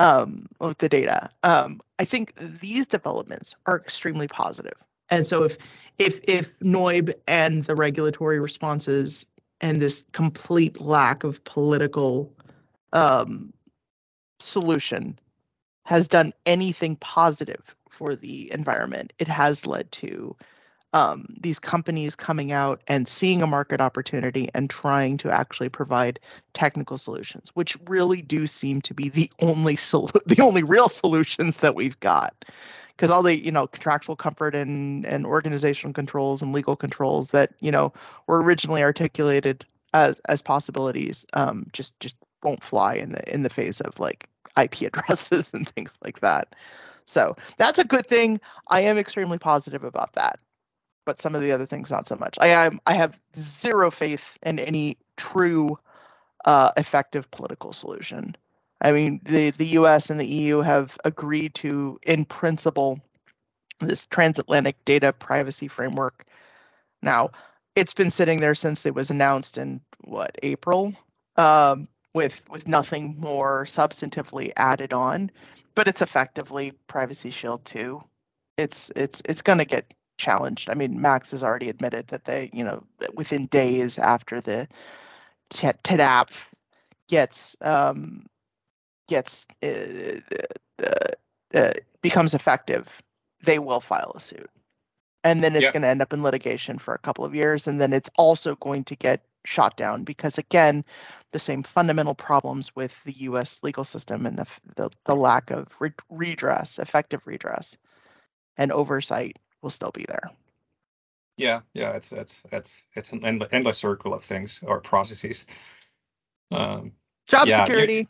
[0.00, 1.30] um, with the data.
[1.42, 4.76] Um, i think these developments are extremely positive.
[5.10, 5.58] And so if
[5.98, 9.26] if if noyb and the regulatory responses
[9.60, 12.32] and this complete lack of political
[12.92, 13.52] um,
[14.40, 15.18] solution
[15.84, 20.34] has done anything positive for the environment, it has led to
[20.94, 26.20] um, these companies coming out and seeing a market opportunity and trying to actually provide
[26.52, 31.58] technical solutions, which really do seem to be the only sol- the only real solutions
[31.58, 32.44] that we've got.
[32.90, 37.52] Because all the you know contractual comfort and and organizational controls and legal controls that
[37.58, 37.92] you know
[38.28, 42.14] were originally articulated as as possibilities um, just just
[42.44, 46.54] won't fly in the in the face of like IP addresses and things like that.
[47.06, 48.40] So that's a good thing.
[48.68, 50.38] I am extremely positive about that.
[51.04, 52.36] But some of the other things, not so much.
[52.40, 55.78] I I have zero faith in any true
[56.44, 58.36] uh, effective political solution.
[58.80, 63.00] I mean, the, the US and the EU have agreed to, in principle,
[63.80, 66.26] this transatlantic data privacy framework.
[67.02, 67.30] Now,
[67.76, 70.92] it's been sitting there since it was announced in what April.
[71.36, 75.30] Um, with with nothing more substantively added on
[75.74, 78.02] but it's effectively privacy shield 2
[78.56, 82.50] it's it's it's going to get challenged i mean max has already admitted that they
[82.52, 82.84] you know
[83.14, 84.66] within days after the
[85.50, 86.30] tdap
[87.08, 88.22] gets um
[89.08, 90.20] gets uh,
[90.82, 93.02] uh, uh, becomes effective
[93.42, 94.50] they will file a suit
[95.22, 95.72] and then it's yep.
[95.72, 98.54] going to end up in litigation for a couple of years and then it's also
[98.56, 100.84] going to get shot down because again
[101.32, 104.46] the same fundamental problems with the US legal system and the
[104.76, 107.76] the, the lack of re- redress effective redress
[108.56, 110.30] and oversight will still be there
[111.36, 115.46] yeah yeah it's it's it's it's an endless, endless circle of things or processes
[116.52, 116.92] um,
[117.26, 118.06] job yeah, security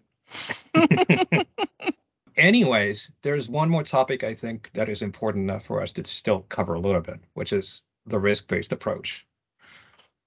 [2.36, 6.40] anyways there's one more topic i think that is important enough for us to still
[6.50, 9.26] cover a little bit which is the risk-based approach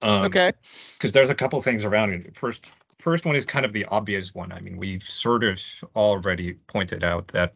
[0.01, 0.51] um, okay.
[0.93, 2.36] Because there's a couple things around it.
[2.36, 2.71] First,
[3.07, 4.51] first one is kind of the obvious one.
[4.51, 5.61] I mean, we've sort of
[5.95, 7.53] already pointed out that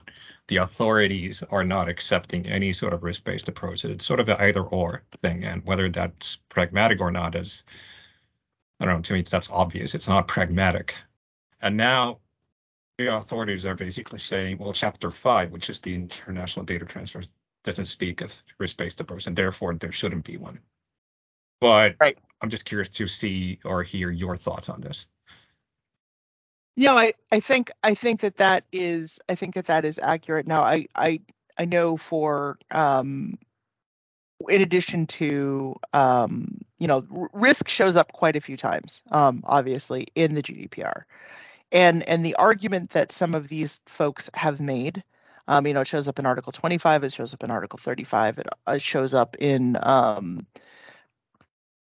[0.48, 3.84] the authorities are not accepting any sort of risk-based approach.
[3.84, 7.66] It's sort of an either-or thing, and whether that's pragmatic or not is,
[8.80, 9.02] I don't know.
[9.02, 9.94] To me, that's obvious.
[9.94, 10.96] It's not pragmatic.
[11.62, 12.20] And now
[12.98, 17.24] the authorities are basically saying, well, Chapter Five, which is the international data transfer,
[17.66, 20.60] doesn't speak of risk-based approach, and therefore there shouldn't be one.
[21.60, 22.18] But right.
[22.40, 25.08] I'm just curious to see or hear your thoughts on this.
[26.78, 30.48] Know, I, I think I think that that is I think that that is accurate.
[30.48, 31.22] Now, I I
[31.58, 33.38] I know for um,
[34.50, 40.08] in addition to um, you know risk shows up quite a few times, um, obviously
[40.16, 41.04] in the GDPR,
[41.72, 45.04] and and the argument that some of these folks have made.
[45.48, 47.04] Um, you know, it shows up in Article 25.
[47.04, 48.38] It shows up in Article 35.
[48.38, 50.46] It, it shows up in um,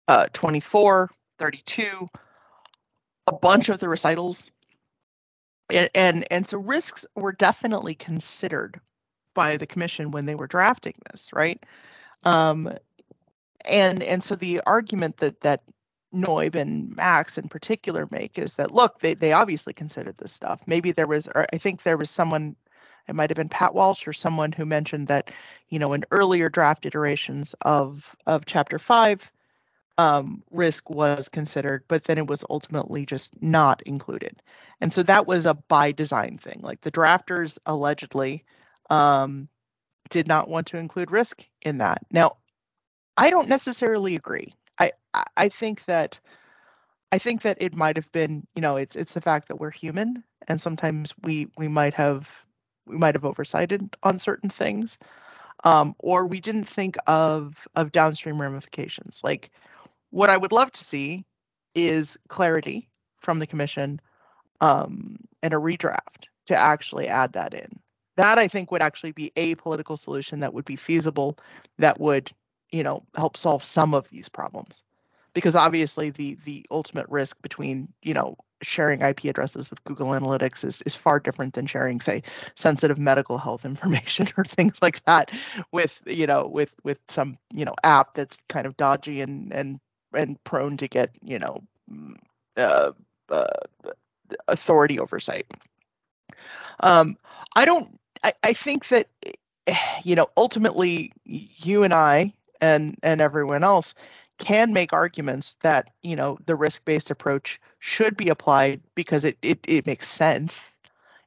[0.07, 2.07] uh, 24, 32,
[3.27, 4.51] a bunch of the recitals.
[5.71, 8.81] And, and, and so risks were definitely considered
[9.35, 11.63] by the commission when they were drafting this, right?
[12.25, 12.73] Um,
[13.69, 15.63] and and so the argument that that
[16.15, 20.61] noyb and Max in particular make is that look, they they obviously considered this stuff.
[20.67, 22.57] Maybe there was, I think there was someone,
[23.09, 25.31] it might have been Pat Walshe or someone who mentioned that,
[25.69, 29.31] you know, in earlier draft iterations of of Chapter Five,
[29.99, 34.43] um, risk was considered, but then it was ultimately just not included.
[34.81, 36.61] And so that was a by design thing.
[36.63, 38.45] Like the drafters allegedly
[38.91, 39.49] um,
[40.11, 42.03] did not want to include risk in that.
[42.11, 42.37] Now,
[43.17, 44.53] I don't necessarily agree.
[44.79, 44.93] I
[45.37, 46.21] I think that
[47.13, 49.71] I think that it might have been, you know, it's it's the fact that we're
[49.71, 52.45] human and sometimes we we might have
[52.87, 54.99] we might have oversighted on certain things.
[55.65, 59.21] Um, or we didn't think of of downstream ramifications.
[59.25, 59.51] Like
[60.17, 61.27] what I would love to see
[61.75, 62.89] is clarity
[63.19, 64.01] from the commission
[64.63, 67.79] um, and a redraft to actually add that in.
[68.17, 71.39] That I think would actually be a political solution that would be feasible,
[71.77, 72.33] that would,
[72.73, 74.83] you know, help solve some of these problems.
[75.35, 80.65] Because obviously the the ultimate risk between, you know, sharing IP addresses with Google Analytics
[80.65, 82.23] is, is far different than sharing, say,
[82.55, 85.31] sensitive medical health information or things like that
[85.73, 89.79] with, you know, with with some, you know, app that's kind of dodgy and and
[90.13, 91.59] and prone to get you know
[91.91, 92.17] mm,
[92.57, 92.93] uh,
[93.29, 93.47] uh,
[94.49, 95.47] authority oversight.
[96.81, 97.17] Um,
[97.55, 97.99] I don't.
[98.23, 99.09] I, I think that
[100.05, 103.95] you know ultimately you and I and and everyone else
[104.39, 109.61] can make arguments that you know the risk-based approach should be applied because it it,
[109.67, 110.67] it makes sense.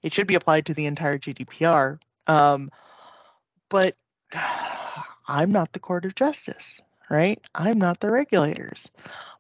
[0.01, 1.99] It should be applied to the entire GDPR.
[2.27, 2.71] Um,
[3.69, 3.95] but
[5.27, 7.41] I'm not the court of justice, right?
[7.55, 8.88] I'm not the regulators.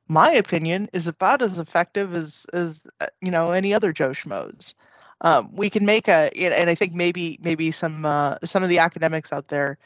[0.07, 4.73] My opinion is about as effective as as uh, you know any other Joe schmoes.
[5.21, 8.79] Um, we can make a, and I think maybe maybe some uh, some of the
[8.79, 9.77] academics out there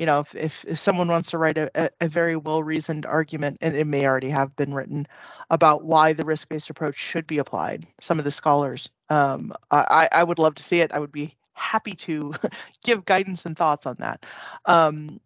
[0.00, 3.58] you know, if, if, if someone wants to write a, a very well reasoned argument,
[3.60, 5.06] and it may already have been written
[5.50, 10.08] about why the risk based approach should be applied, some of the scholars, um, I,
[10.10, 10.90] I would love to see it.
[10.92, 12.32] I would be happy to
[12.82, 14.24] give guidance and thoughts on that.
[14.64, 15.20] Um,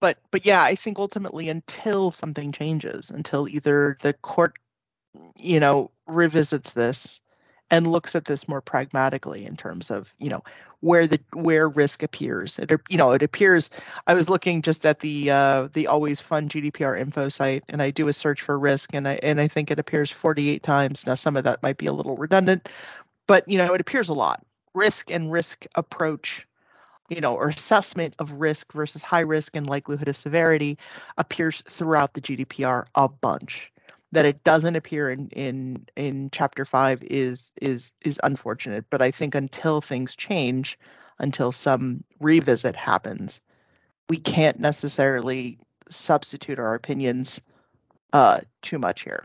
[0.00, 4.54] but but yeah, I think ultimately until something changes, until either the court,
[5.38, 7.20] you know, revisits this
[7.70, 10.42] and looks at this more pragmatically in terms of you know
[10.80, 12.58] where the where risk appears.
[12.58, 13.70] It you know it appears.
[14.06, 17.90] I was looking just at the uh, the always fun GDPR info site, and I
[17.90, 21.06] do a search for risk, and I and I think it appears 48 times.
[21.06, 22.68] Now some of that might be a little redundant,
[23.26, 24.44] but you know it appears a lot.
[24.74, 26.46] Risk and risk approach
[27.08, 30.78] you know, or assessment of risk versus high risk and likelihood of severity
[31.16, 33.72] appears throughout the GDPR a bunch.
[34.12, 39.10] That it doesn't appear in in in chapter 5 is is is unfortunate but i
[39.10, 40.78] think until things change
[41.18, 43.40] until some revisit happens
[44.08, 47.40] we can't necessarily substitute our opinions
[48.12, 49.24] uh too much here.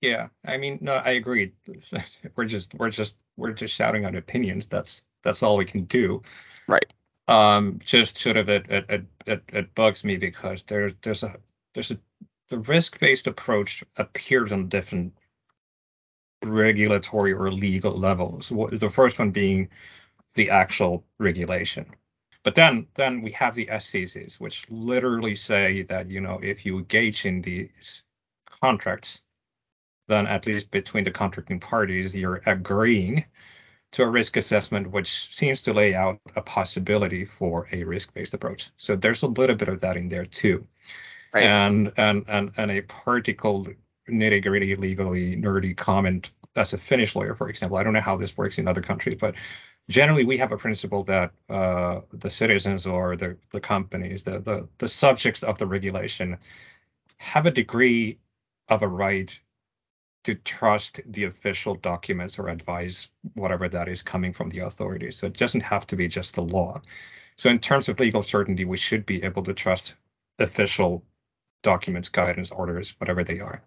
[0.00, 1.52] Yeah i mean no i agree.
[2.36, 4.66] We're just we're just we're just shouting out opinions.
[4.66, 6.22] That's that's all we can do
[6.66, 6.92] right
[7.28, 11.36] um just sort of it it it, it bugs me because there's there's a
[11.74, 11.98] there's a
[12.50, 15.14] the risk-based approach appears on different
[16.44, 18.48] regulatory or legal levels.
[18.48, 19.68] The first one being
[20.34, 21.86] the actual regulation.
[22.42, 26.78] But then then we have the SCCs, which literally say that, you know, if you
[26.78, 28.02] engage in these
[28.60, 29.22] contracts,
[30.08, 33.24] then at least between the contracting parties, you're agreeing
[33.92, 38.70] to a risk assessment, which seems to lay out a possibility for a risk-based approach.
[38.76, 40.66] So there's a little bit of that in there too.
[41.32, 41.44] Right.
[41.44, 43.66] And, and and and a particle
[44.08, 47.78] nitty gritty legally nerdy comment as a Finnish lawyer, for example.
[47.78, 49.34] I don't know how this works in other countries, but
[49.88, 54.68] generally we have a principle that uh, the citizens or the, the companies, the, the
[54.78, 56.38] the subjects of the regulation
[57.18, 58.18] have a degree
[58.68, 59.38] of a right
[60.24, 65.16] to trust the official documents or advice, whatever that is coming from the authorities.
[65.16, 66.80] So it doesn't have to be just the law.
[67.36, 69.94] So in terms of legal certainty, we should be able to trust
[70.38, 71.04] official
[71.62, 73.62] documents, guidance, orders, whatever they are.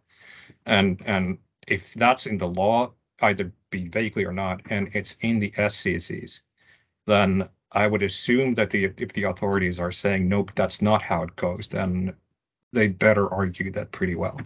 [0.66, 1.38] And and
[1.68, 6.42] if that's in the law, either be vaguely or not, and it's in the SCCs,
[7.08, 11.24] then I would assume that the if the authorities are saying nope, that's not how
[11.24, 12.16] it goes, then
[12.74, 14.40] they better argue that pretty well.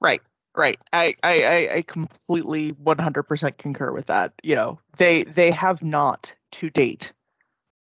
[0.00, 0.22] Right.
[0.58, 0.82] Right.
[0.92, 4.32] I, I, I completely 100% concur with that.
[4.42, 7.12] You know, they they have not to date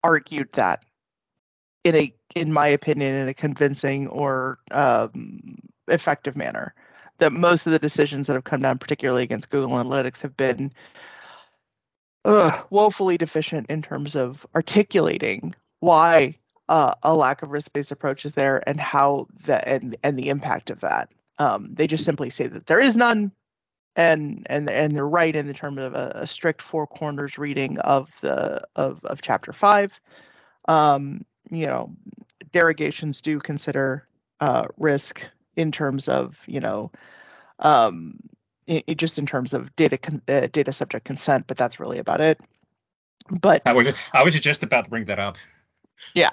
[0.04, 0.86] argued that
[1.84, 5.40] in a in my opinion, in a convincing or um,
[5.88, 6.76] effective manner.
[7.18, 10.72] That most of the decisions that have come down, particularly against Google Analytics, have been
[12.26, 16.38] uh, woefully deficient in terms of articulating why
[16.70, 20.70] uh, a lack of risk-based approach is there and how that and and the impact
[20.70, 21.12] of that.
[21.42, 23.32] Um, they just simply say that there is none,
[23.96, 27.80] and and and they're right in the terms of a, a strict four corners reading
[27.80, 30.00] of the of of chapter five.
[30.68, 31.96] Um, you know,
[32.54, 34.06] derogations do consider
[34.40, 36.92] uh, risk in terms of, you know,
[37.60, 38.20] um,
[38.68, 41.98] it, it just in terms of data con- uh, data subject consent, but that's really
[41.98, 42.40] about it.
[43.42, 45.38] But I was I was just about to bring that up.
[46.14, 46.32] Yeah,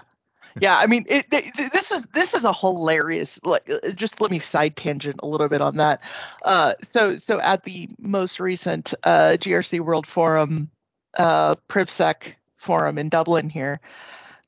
[0.61, 0.77] yeah.
[0.77, 3.41] I mean, it, it, this is this is a hilarious.
[3.45, 6.01] Like, uh, just let me side tangent a little bit on that.
[6.45, 10.71] Uh, so so at the most recent uh, GRC World Forum,
[11.17, 13.81] uh, PrivSec forum in Dublin here,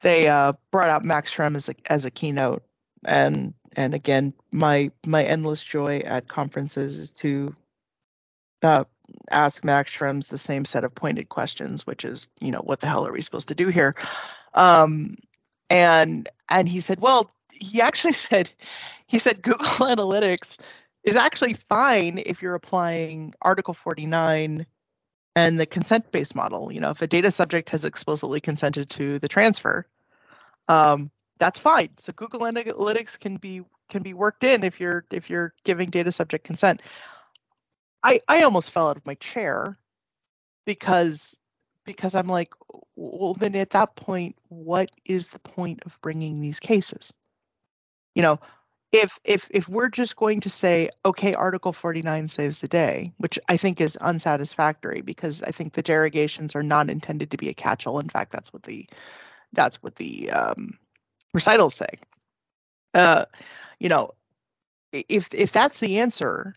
[0.02, 2.62] they uh, brought out Max Schrems as a, as a keynote,
[3.04, 7.54] and and again, my my endless joy at conferences is to
[8.62, 8.84] uh,
[9.30, 12.86] ask Max Schrems the same set of pointed questions, which is, you know, what the
[12.86, 13.94] hell are we supposed to do here?
[14.54, 15.16] Um,
[15.70, 18.52] and and he said, well, he actually said,
[19.06, 20.58] he said Google Analytics
[21.04, 24.66] is actually fine if you're applying Article 49
[25.36, 26.70] and the consent based model.
[26.72, 29.86] You know if a data subject has explicitly consented to the transfer
[30.70, 31.90] um, that's fine.
[31.98, 36.12] So google analytics can be can be worked in if you're if you're giving data
[36.12, 36.80] subject consent.
[38.02, 39.76] I I almost fell out of my chair
[40.64, 41.36] because
[41.84, 42.52] because I'm like,
[42.96, 47.12] well, then at that point, what is the point of bringing these cases?
[48.14, 48.40] You know,
[48.92, 53.38] if if if we're just going to say, okay, Article 49 saves the day, which
[53.48, 57.54] I think is unsatisfactory because I think the derogations are not intended to be a
[57.54, 58.00] catch-all.
[58.00, 58.88] In fact, that's what the
[59.52, 60.78] that's what the um,
[61.32, 61.88] recitals say.
[62.94, 63.26] Uh,
[63.78, 64.10] you know,
[64.92, 66.54] if if that's the answer,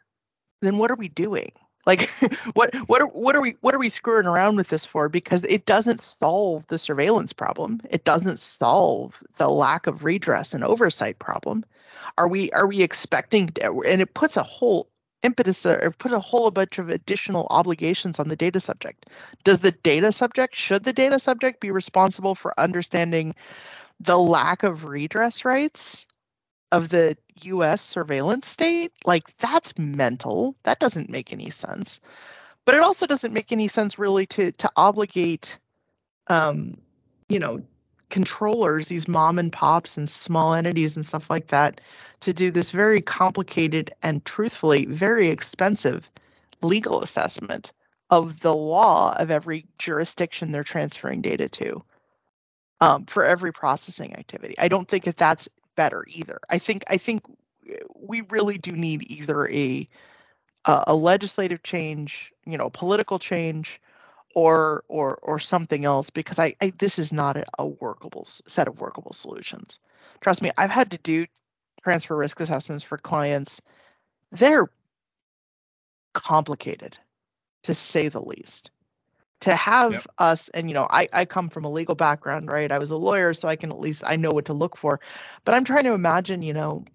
[0.62, 1.52] then what are we doing?
[1.86, 2.10] Like
[2.54, 5.10] what what are, what are we what are we screwing around with this for?
[5.10, 7.82] Because it doesn't solve the surveillance problem.
[7.90, 11.66] It doesn't solve the lack of redress and oversight problem.
[12.18, 14.90] Are we are we expecting and it puts a whole
[15.24, 19.06] impetus or put a whole bunch of additional obligations on the data subject.
[19.44, 23.34] Does the data subject should the data subject be responsible for understanding
[24.00, 26.06] the lack of redress rights
[26.74, 30.56] of the US surveillance state, like that's mental.
[30.64, 32.00] That doesn't make any sense.
[32.66, 35.58] But it also doesn't make any sense really to to obligate
[36.28, 36.78] um,
[37.30, 37.62] you know,
[38.10, 41.82] controllers, these mom and pops and small entities and stuff like that,
[42.22, 46.10] to do this very complicated and truthfully very expensive
[46.62, 47.72] legal assessment
[48.10, 51.84] of the law of every jurisdiction they're transferring data to
[52.82, 54.56] um, for every processing activity.
[54.60, 56.40] I don't think that that's better either.
[56.50, 57.24] I think I think
[57.70, 59.88] eh, we really do need either a
[60.66, 63.82] a legislative change, you know, political change,
[64.34, 68.68] or or or something else because I, I this is not a, a, workable set
[68.68, 69.80] of workable solutions.
[70.22, 71.26] Trust me, I've had to do
[71.84, 73.62] transfer risk assessments for clients.
[74.32, 74.70] They're
[76.14, 76.98] complicated
[77.64, 78.72] to say the least
[79.44, 80.06] to have yep.
[80.18, 82.72] us and you know I, I come from a legal background right?
[82.72, 85.02] I was a lawyer so i can at least i know what to look for.
[85.44, 86.86] But i'm trying to imagine you know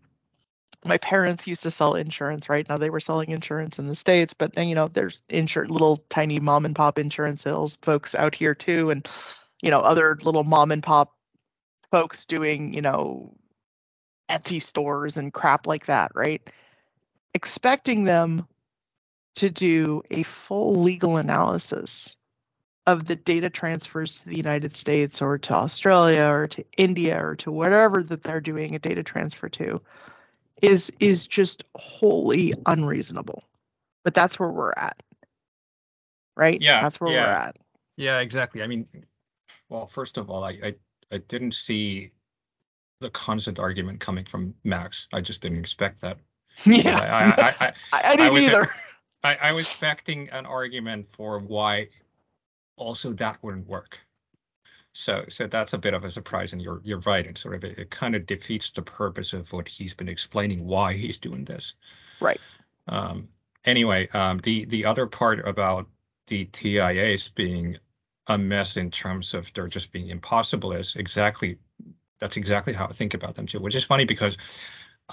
[0.85, 2.66] my parents used to sell insurance right?
[2.66, 5.99] Now they were selling insurance in the states but then you know there's insur- little
[6.09, 9.07] tiny mom and pop insurance sales folks out here too and
[9.61, 11.15] you know other little mom and pop
[11.91, 13.35] folks doing you know
[14.31, 16.41] etsy stores and crap like that right?
[17.35, 18.49] Expecting them
[19.35, 22.16] to do a full legal analysis
[22.89, 27.36] of the data transfers to the United States or to Australia or to India or
[27.36, 29.78] to whatever that they're doing a data transfer to
[30.62, 33.44] is is just wholly unreasonable.
[34.05, 35.02] But that's where we're at.
[36.35, 36.62] Right?
[36.62, 36.81] Yeah.
[36.81, 37.27] That's where yeah.
[37.27, 37.59] we're at.
[37.98, 38.62] Yeah, exactly.
[38.62, 38.86] I mean,
[39.69, 40.74] well, first of all, I, I
[41.12, 42.12] I didn't see
[43.01, 45.09] the constant argument coming from Max.
[45.12, 46.19] I just didn't expect that.
[46.65, 46.98] Yeah.
[46.98, 48.69] I, I, I, I, didn't either.
[49.23, 51.89] I, I was expecting an argument for why
[52.78, 53.98] also that wouldn't work.
[54.92, 57.26] So so that's a bit of a surprise, and you're you're right.
[57.26, 60.66] It sort of it, it kind of defeats the purpose of what he's been explaining
[60.66, 61.74] why he's doing this.
[62.20, 62.40] Right.
[62.88, 63.28] Um,
[63.64, 65.86] anyway, um, the the other part about
[66.26, 67.78] the TIAs being
[68.26, 71.59] a mess in terms of they're just being impossible is exactly
[72.18, 73.60] that's exactly how I think about them too.
[73.60, 74.36] Which is funny because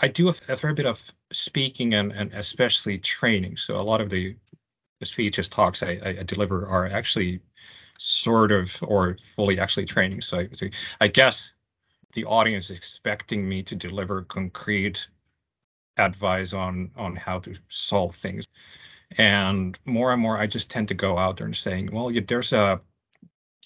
[0.01, 1.01] I do a, a fair bit of
[1.31, 3.57] speaking and and especially training.
[3.57, 4.57] So a lot of the the
[5.03, 7.41] speeches talks I, I deliver are actually
[7.97, 10.21] sort of or fully actually training.
[10.21, 10.67] So, so
[11.01, 11.51] I guess
[12.13, 15.07] the audience is expecting me to deliver concrete
[15.97, 18.45] advice on on how to solve things.
[19.17, 22.53] And more and more, I just tend to go out there and saying, well, there's
[22.53, 22.81] a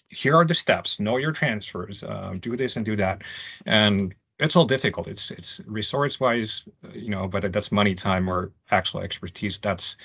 [0.09, 0.99] here are the steps.
[0.99, 2.03] Know your transfers.
[2.03, 3.21] Uh, do this and do that.
[3.65, 5.07] And it's all difficult.
[5.07, 6.63] It's it's resource wise,
[6.93, 9.59] you know, but that's money, time, or actual expertise.
[9.59, 9.97] That's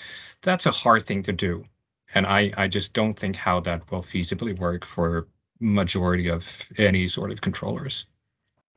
[0.43, 1.65] that's a hard thing to do
[2.15, 5.27] and I, I just don't think how that will feasibly work for
[5.61, 8.07] majority of any sort of controllers.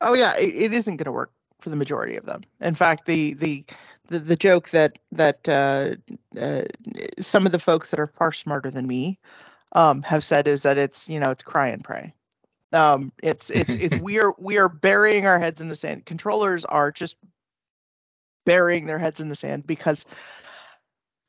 [0.01, 1.31] Oh yeah, it, it isn't going to work
[1.61, 2.41] for the majority of them.
[2.59, 3.65] In fact, the the
[4.07, 5.95] the, the joke that that uh,
[6.39, 6.63] uh,
[7.19, 9.19] some of the folks that are far smarter than me
[9.73, 12.13] um, have said is that it's you know it's cry and pray.
[12.73, 16.05] Um, it's it's it's we are we are burying our heads in the sand.
[16.05, 17.15] Controllers are just
[18.45, 20.05] burying their heads in the sand because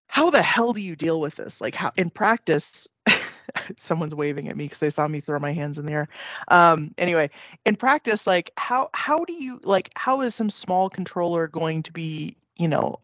[0.06, 1.60] how the hell do you deal with this?
[1.60, 2.88] Like how in practice,
[3.78, 6.08] someone's waving at me because they saw me throw my hands in the air.
[6.48, 7.30] Um, anyway,
[7.64, 11.92] in practice, like how how do you like how is some small controller going to
[11.92, 13.00] be, you know,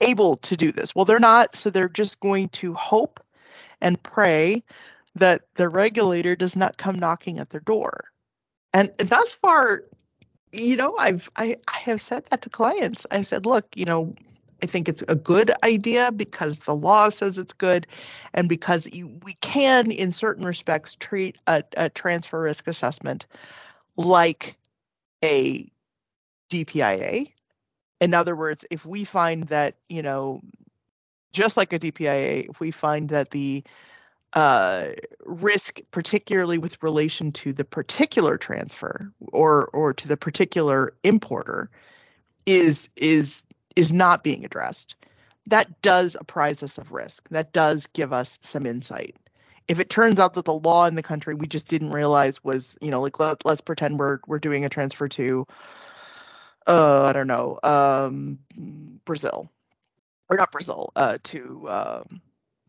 [0.00, 0.94] able to do this?
[0.94, 3.20] Well, they're not, so they're just going to hope
[3.80, 4.62] and pray
[5.16, 8.12] that the regulator does not come knocking at their door.
[8.72, 9.84] And thus far,
[10.52, 13.06] you know, I've I, I have said that to clients.
[13.10, 14.14] I've said, look, you know,
[14.62, 17.86] I think it's a good idea because the law says it's good,
[18.34, 23.26] and because you, we can, in certain respects, treat a, a transfer risk assessment
[23.96, 24.56] like
[25.24, 25.70] a
[26.50, 27.32] DPIA.
[28.00, 30.42] In other words, if we find that you know
[31.32, 33.64] just like a DPIA, if we find that the
[34.36, 34.90] uh,
[35.24, 41.70] risk, particularly with relation to the particular transfer or or to the particular importer,
[42.44, 43.42] is is
[43.76, 44.94] is not being addressed.
[45.46, 47.26] That does apprise us of risk.
[47.30, 49.16] That does give us some insight.
[49.68, 52.76] If it turns out that the law in the country we just didn't realize was,
[52.82, 55.46] you know, like let, let's pretend we're we're doing a transfer to,
[56.66, 58.38] uh, I don't know, um,
[59.06, 59.50] Brazil,
[60.28, 62.20] or not Brazil, uh, to um,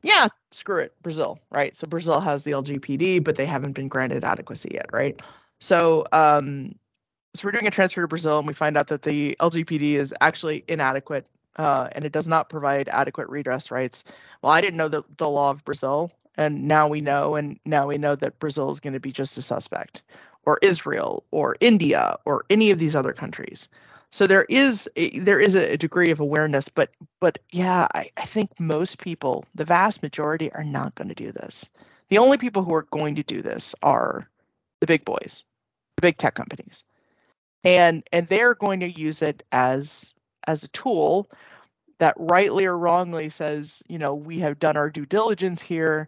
[0.03, 1.75] yeah, screw it, Brazil, right?
[1.75, 5.21] So Brazil has the LGPD, but they haven't been granted adequacy yet, right?
[5.59, 6.75] So um,
[7.37, 10.13] so we're doing a transfer to Brazil, and we find out that the LGPD is
[10.21, 14.03] actually inadequate, uh, and it does not provide adequate redress rights.
[14.41, 17.87] Well, I didn't know the, the law of Brazil, and now we know, and now
[17.87, 20.01] we know that Brazil is going to be just a suspect,
[20.45, 23.69] or Israel, or India, or any of these other countries.
[24.11, 26.89] So there is a, there is a degree of awareness, but
[27.19, 31.31] but yeah, I, I think most people, the vast majority, are not going to do
[31.31, 31.65] this.
[32.09, 34.29] The only people who are going to do this are
[34.79, 35.43] the big boys,
[35.97, 36.83] the big tech companies,
[37.63, 40.13] and and they're going to use it as
[40.47, 41.29] as a tool
[41.99, 46.07] that rightly or wrongly says, you know, we have done our due diligence here.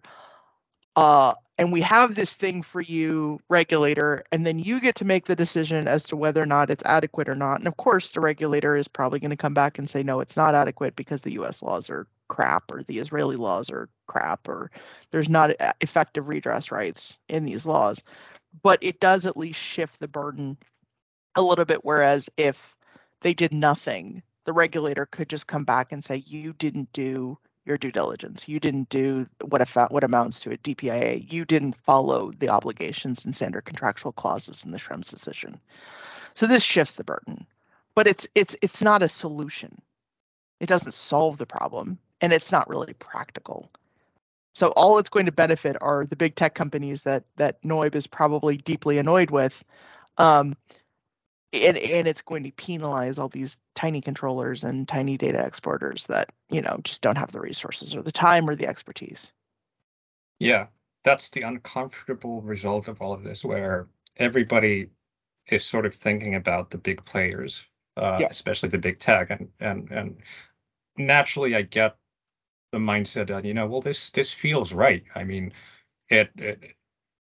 [0.95, 5.26] Uh, and we have this thing for you, regulator, and then you get to make
[5.26, 7.60] the decision as to whether or not it's adequate or not.
[7.60, 10.38] And of course, the regulator is probably going to come back and say, no, it's
[10.38, 14.72] not adequate because the US laws are crap or the Israeli laws are crap or
[15.11, 15.52] there's not
[15.82, 18.02] effective redress rights in these laws.
[18.61, 20.57] But it does at least shift the burden
[21.36, 21.84] a little bit.
[21.84, 22.78] Whereas if
[23.22, 27.38] they did nothing, the regulator could just come back and say, you didn't do
[27.69, 28.47] your due diligence.
[28.47, 31.31] You didn't do what what amounts to a DPIA.
[31.31, 35.61] You didn't follow the obligations and standard contractual clauses in the Schrems decision.
[36.33, 37.45] So this shifts the burden,
[37.95, 39.81] but it's it's it's not a solution.
[40.59, 43.71] It doesn't solve the problem, and it's not really practical.
[44.53, 48.07] So all it's going to benefit are the big tech companies that that noyb is
[48.07, 49.63] probably deeply annoyed with.
[50.17, 50.55] Um,
[51.53, 56.30] and, and it's going to penalize all these tiny controllers and tiny data exporters that
[56.49, 59.31] you know just don't have the resources or the time or the expertise.
[60.39, 60.67] Yeah
[61.03, 64.89] that's the uncomfortable result of all of this where everybody
[65.47, 67.65] is sort of thinking about the big players
[67.97, 68.27] uh, yeah.
[68.30, 70.17] especially the big tech and and and
[70.97, 71.95] naturally i get
[72.71, 75.03] the mindset that you know well this this feels right.
[75.15, 75.51] I mean
[76.09, 76.76] it, it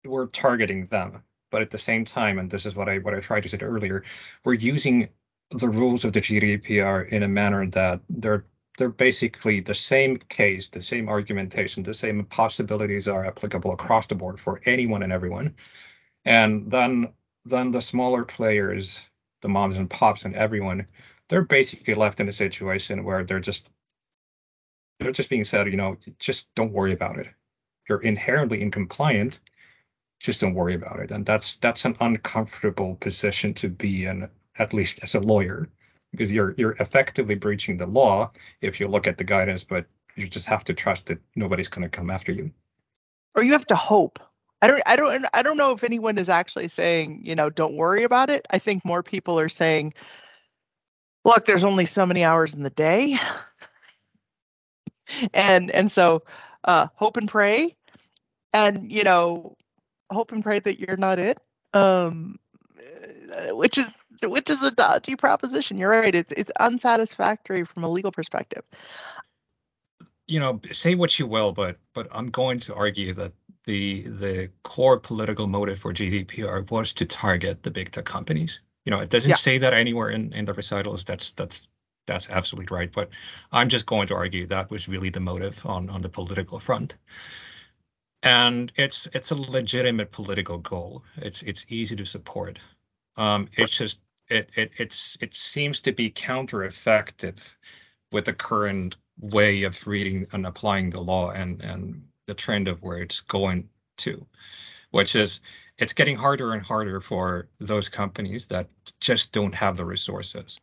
[0.06, 3.20] we're targeting them but at the same time, and this is what I what I
[3.20, 4.04] tried to say earlier,
[4.44, 5.10] we're using
[5.52, 8.46] the rules of the GDPR in a manner that they're
[8.78, 14.16] they're basically the same case, the same argumentation, the same possibilities are applicable across the
[14.16, 15.56] board for anyone and everyone.
[16.26, 17.14] And then
[17.46, 19.02] then the smaller players,
[19.42, 20.86] the moms and pops and everyone,
[21.30, 23.70] they're basically left in a situation where they're just
[25.00, 27.28] they're just being said, you know, just don't worry about it.
[27.88, 29.40] You're inherently incompliant
[30.20, 31.12] just don't worry about it.
[31.12, 35.70] And that's that's an uncomfortable position to be in, at least as a lawyer,
[36.12, 38.32] because you're you're effectively breaching the law
[38.62, 39.86] if you look at the guidance, but
[40.16, 42.52] you just have to trust that nobody's going to come after you.
[43.36, 44.20] Or you have to hope.
[44.62, 47.76] I don't I don't I don't know if anyone is actually saying, you know, don't
[47.76, 48.46] worry about it.
[48.50, 49.94] I think more people are saying,
[51.24, 53.20] look, there's only so many hours in the day.
[55.34, 56.24] and and so
[56.64, 57.76] uh hope and pray.
[58.54, 59.56] And you know,
[60.12, 61.40] hope and pray that you're not it.
[61.74, 62.38] Um,
[63.32, 63.88] uh, which is
[64.24, 65.78] which is a dodgy proposition.
[65.78, 66.14] You're right.
[66.14, 68.64] It's it's unsatisfactory from a legal perspective.
[70.28, 73.34] You know, say what you will, but but I'm going to argue that
[73.66, 78.60] the the core political motive for GDPR was to target the big tech companies.
[78.86, 79.36] You know, it doesn't yeah.
[79.36, 81.04] say that anywhere in, in the recitals.
[81.04, 81.68] That's that's
[82.06, 82.92] that's absolutely right.
[82.92, 83.10] But
[83.52, 86.96] I'm just going to argue that was really the motive on on the political front
[88.28, 91.04] and it's it's a legitimate political goal.
[91.16, 92.60] It's it's easy to support.
[93.16, 94.00] Um, it's just
[94.30, 97.58] it, it it's it seems to be counter effective
[98.12, 102.84] with the current way of reading and applying the law and and the trend of
[102.84, 104.26] where it's going to,
[104.92, 105.40] which is
[105.78, 108.68] it's getting harder and harder for those companies that
[109.00, 110.58] just don't have the resources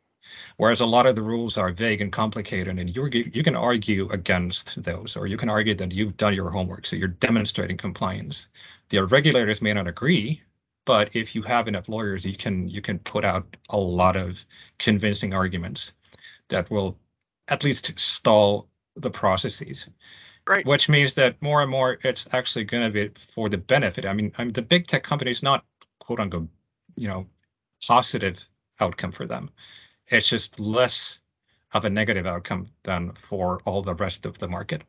[0.56, 4.08] Whereas a lot of the rules are vague and complicated, and you you can argue
[4.10, 8.48] against those, or you can argue that you've done your homework, so you're demonstrating compliance.
[8.88, 10.42] The regulators may not agree,
[10.84, 14.44] but if you have enough lawyers, you can you can put out a lot of
[14.78, 15.92] convincing arguments
[16.48, 16.98] that will
[17.48, 19.88] at least stall the processes.
[20.46, 20.66] Right.
[20.66, 24.04] Which means that more and more it's actually going to be for the benefit.
[24.04, 25.64] I mean, I mean, the big tech companies not
[26.00, 26.48] quote unquote,
[26.96, 27.26] you know,
[27.86, 28.46] positive
[28.78, 29.50] outcome for them.
[30.08, 31.20] It's just less
[31.72, 34.84] of a negative outcome than for all the rest of the market.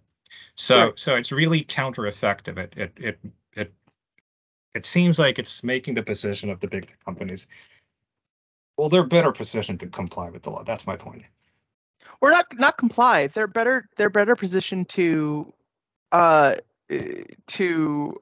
[0.55, 0.99] So Right.
[0.99, 2.57] so it's really counter effective.
[2.57, 3.19] It it it
[3.53, 3.73] it
[4.75, 7.47] it seems like it's making the position of the big tech companies.
[8.77, 10.63] Well, they're better positioned to comply with the law.
[10.63, 11.23] That's my point.
[12.21, 13.27] Or not not comply.
[13.27, 15.53] They're better they're better positioned to
[16.11, 16.55] uh
[16.89, 18.21] eh, to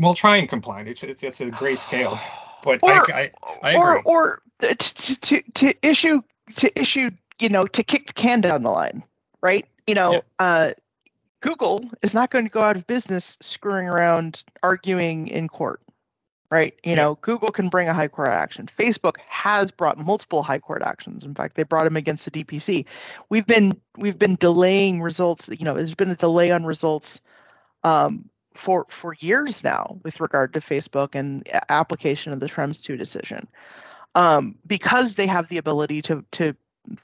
[0.00, 0.82] Well, try and comply.
[0.82, 2.18] It's it's it's a gray scale,
[2.62, 3.30] but or I,
[3.62, 6.22] I I or or to, to to issue
[6.56, 7.10] to issue
[7.40, 9.02] you know to kick the can down the line
[9.42, 9.66] right?
[9.86, 10.20] You know Yeah.
[10.38, 10.72] uh
[11.40, 15.82] google is not going to go out of business screwing around arguing in court
[16.50, 16.74] right?
[16.84, 16.96] You Yeah.
[16.96, 18.66] know google can bring a high court action.
[18.66, 21.24] Facebook has brought multiple high court actions.
[21.24, 22.84] In fact they brought them against the dpc
[23.28, 27.20] we've been we've been delaying results you know there's been a delay on results
[27.84, 28.28] um,
[28.58, 33.46] for for years now with regard to Facebook and application of the Schrems 2 decision,
[34.16, 36.54] um, because they have the ability to to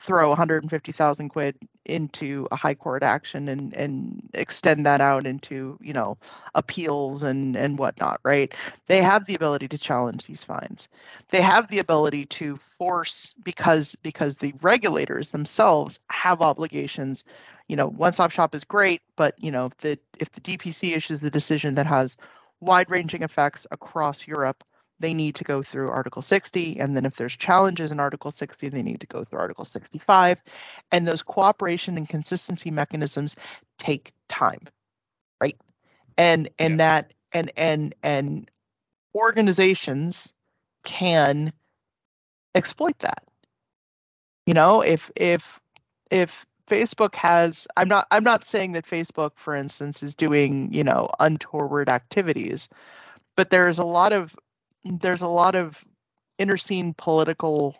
[0.00, 5.92] throw 150,000 quid into a high court action and and extend that out into you
[5.92, 6.16] know
[6.56, 8.52] appeals and and whatnot, right?
[8.86, 10.88] They have the ability to challenge these fines.
[11.28, 17.22] They have the ability to force because because the regulators themselves have obligations
[17.68, 20.94] you know, one stop shop is great, but you know, if the if the DPC
[20.96, 22.16] issues the decision that has
[22.60, 24.64] wide-ranging effects across Europe,
[25.00, 28.68] they need to go through Article 60, and then if there's challenges in Article 60,
[28.68, 30.42] they need to go through Article 65,
[30.92, 33.36] and those cooperation and consistency mechanisms
[33.78, 34.60] take time,
[35.40, 35.56] right?
[36.16, 36.76] And and Yeah.
[36.78, 38.50] that and and and
[39.14, 40.32] organizations
[40.84, 41.52] can
[42.54, 43.24] exploit that.
[44.46, 45.60] You know, if if
[46.10, 50.84] if Facebook has I'm not I'm not saying that Facebook for instance is doing, you
[50.84, 52.68] know, untoward activities,
[53.36, 54.34] but there's a lot of
[54.84, 55.84] there's a lot of
[56.38, 57.76] interscene political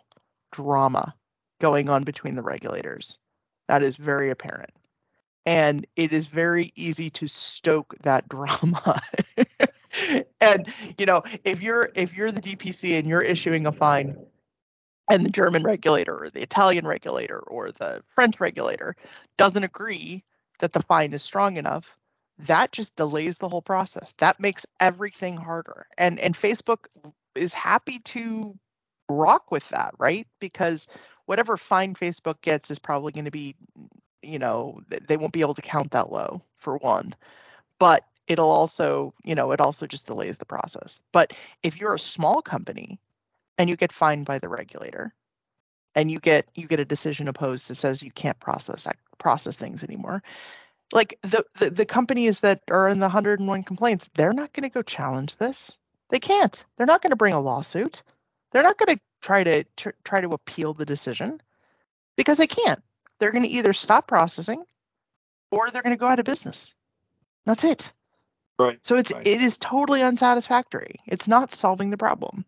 [0.51, 1.13] drama
[1.59, 3.17] going on between the regulators.
[3.67, 4.71] That is very apparent.
[5.47, 9.01] And it is very easy to stoke that drama.
[10.41, 14.15] and you know, if you're if you're the DPC and you're issuing a fine
[15.09, 18.95] and the German regulator or the Italian regulator or the French regulator
[19.37, 20.23] doesn't agree
[20.59, 21.97] that the fine is strong enough,
[22.39, 24.13] that just delays the whole process.
[24.17, 25.87] That makes everything harder.
[25.97, 26.85] And and Facebook
[27.35, 28.57] is happy to
[29.09, 30.27] rock with that, right?
[30.39, 30.87] Because
[31.25, 33.55] whatever fine Facebook gets is probably going to be,
[34.21, 37.13] you know, they won't be able to count that low for one.
[37.79, 40.99] But it'll also, you know, it also just delays the process.
[41.11, 41.33] But
[41.63, 42.99] if you're a small company
[43.57, 45.13] and you get fined by the regulator.
[45.95, 48.85] And you get you get a decision opposed that says you can't process
[49.17, 50.23] process things anymore.
[50.91, 54.73] Like the, the the companies that are in the 101 complaints they're not going to
[54.73, 55.71] go challenge this.
[56.09, 56.63] They can't.
[56.75, 58.03] They're not going to bring a lawsuit.
[58.51, 61.41] They're not going to try to tr- try to appeal the decision
[62.17, 62.81] because they can't.
[63.19, 64.63] They're going to either stop processing
[65.49, 66.73] or they're going to go out of business.
[67.45, 67.91] That's it.
[68.59, 68.79] Right.
[68.83, 69.25] so it's Right.
[69.25, 70.99] it is totally unsatisfactory.
[71.07, 72.45] It's not solving the problem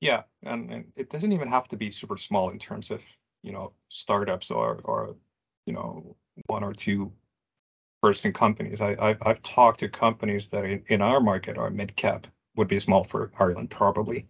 [0.00, 3.02] Yeah, and, and it doesn't even have to be super small in terms of
[3.42, 5.16] you know startups or or
[5.66, 6.16] you know
[6.46, 7.12] one or two
[8.02, 8.80] person companies.
[8.80, 12.26] I I've, I've talked to companies that in, in our market are mid cap
[12.56, 14.26] would be small for Ireland probably,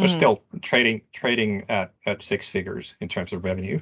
[0.00, 0.10] but Mhm.
[0.10, 3.80] still trading trading at at six figures in terms of revenue.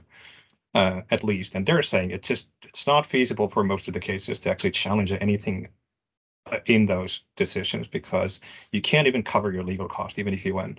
[0.74, 4.00] Uh, at least, and they're saying it just it's not feasible for most of the
[4.00, 5.68] cases to actually challenge anything
[6.52, 8.40] uh, in those decisions because
[8.72, 10.78] you can't even cover your legal cost even if you win.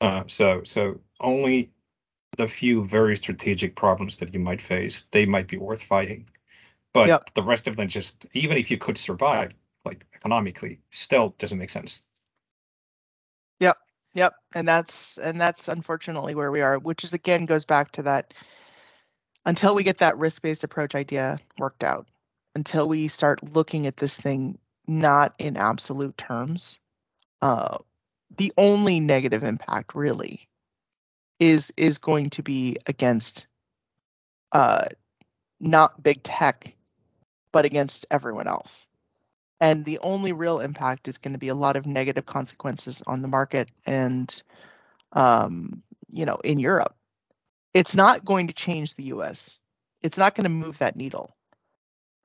[0.00, 1.70] Uh, so so only
[2.36, 6.28] the few very strategic problems that you might face, they might be worth fighting.
[6.92, 7.34] But Yep.
[7.34, 9.52] the rest of them just even if you could survive,
[9.84, 12.02] like economically, still doesn't make sense.
[13.60, 13.78] Yep,
[14.14, 14.34] Yep.
[14.54, 18.34] and that's and that's unfortunately where we are, which is again goes back to that
[19.44, 22.06] until we get that risk-based approach idea worked out,
[22.54, 26.78] until we start looking at this thing not in absolute terms,
[27.42, 27.78] uh,
[28.36, 30.48] the only negative impact really
[31.40, 33.46] is is going to be against
[34.52, 34.86] uh,
[35.60, 36.74] not big tech,
[37.52, 38.86] but against everyone else.
[39.60, 43.22] And the only real impact is going to be a lot of negative consequences on
[43.22, 44.42] the market and
[45.12, 46.94] um, you know, in Europe.
[47.74, 49.60] It's not going to change the U.S.
[50.02, 51.30] It's not going to move that needle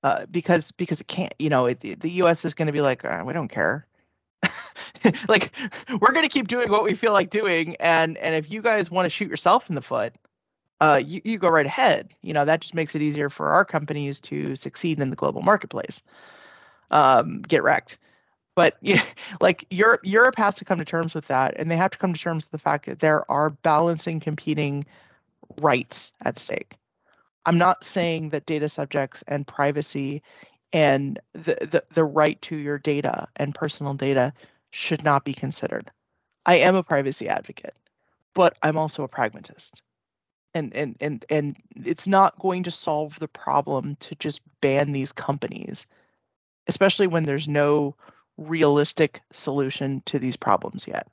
[0.04, 1.34] uh, because because it can't.
[1.40, 2.46] You know, it, the U.S.
[2.46, 3.88] is going to be like, uh, we don't care.
[5.28, 5.52] like
[6.00, 8.92] we're going to keep doing what we feel like doing, and and if you guys
[8.92, 10.16] want to shoot yourself in the foot,
[10.82, 12.14] uh, you you go right ahead.
[12.22, 15.42] You know, that just makes it easier for our companies to succeed in the global
[15.42, 16.02] marketplace.
[16.92, 17.98] Um, get wrecked.
[18.56, 19.04] But yeah,
[19.42, 22.14] like Europe, Europe has to come to terms with that, and they have to come
[22.14, 24.86] to terms with the fact that there are balancing, competing
[25.60, 26.78] rights at stake.
[27.46, 30.22] I'm not saying that data subjects and privacy
[30.72, 34.34] and the, the, the right to your data and personal data
[34.74, 35.90] should not be considered.
[36.46, 37.78] I am a privacy advocate,
[38.34, 39.82] but I'm also a pragmatist.
[40.54, 45.12] And and and and it's not going to solve the problem to just ban these
[45.12, 45.88] companies,
[46.68, 47.96] especially when there's no
[48.38, 51.08] realistic solution to these problems yet.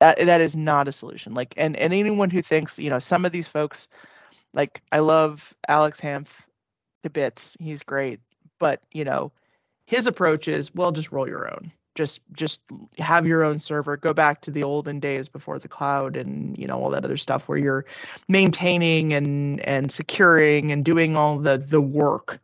[0.00, 1.34] That that is not a solution.
[1.34, 3.86] Like and, and anyone who thinks, you know, some of these folks,
[4.54, 6.26] like I love Alex Hanff
[7.02, 7.56] to bits.
[7.60, 8.20] He's great.
[8.58, 9.32] But, you know,
[9.86, 11.72] his approach is, well, just roll your own.
[11.96, 12.60] Just just
[12.98, 13.96] have your own server.
[13.96, 17.16] Go back to the olden days before the cloud and, you know, all that other
[17.16, 17.84] stuff where you're
[18.28, 22.38] maintaining and and securing and doing all the the work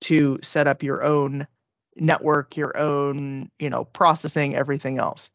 [0.00, 1.46] to set up your own
[1.96, 5.28] network, your own, you know, processing, everything else.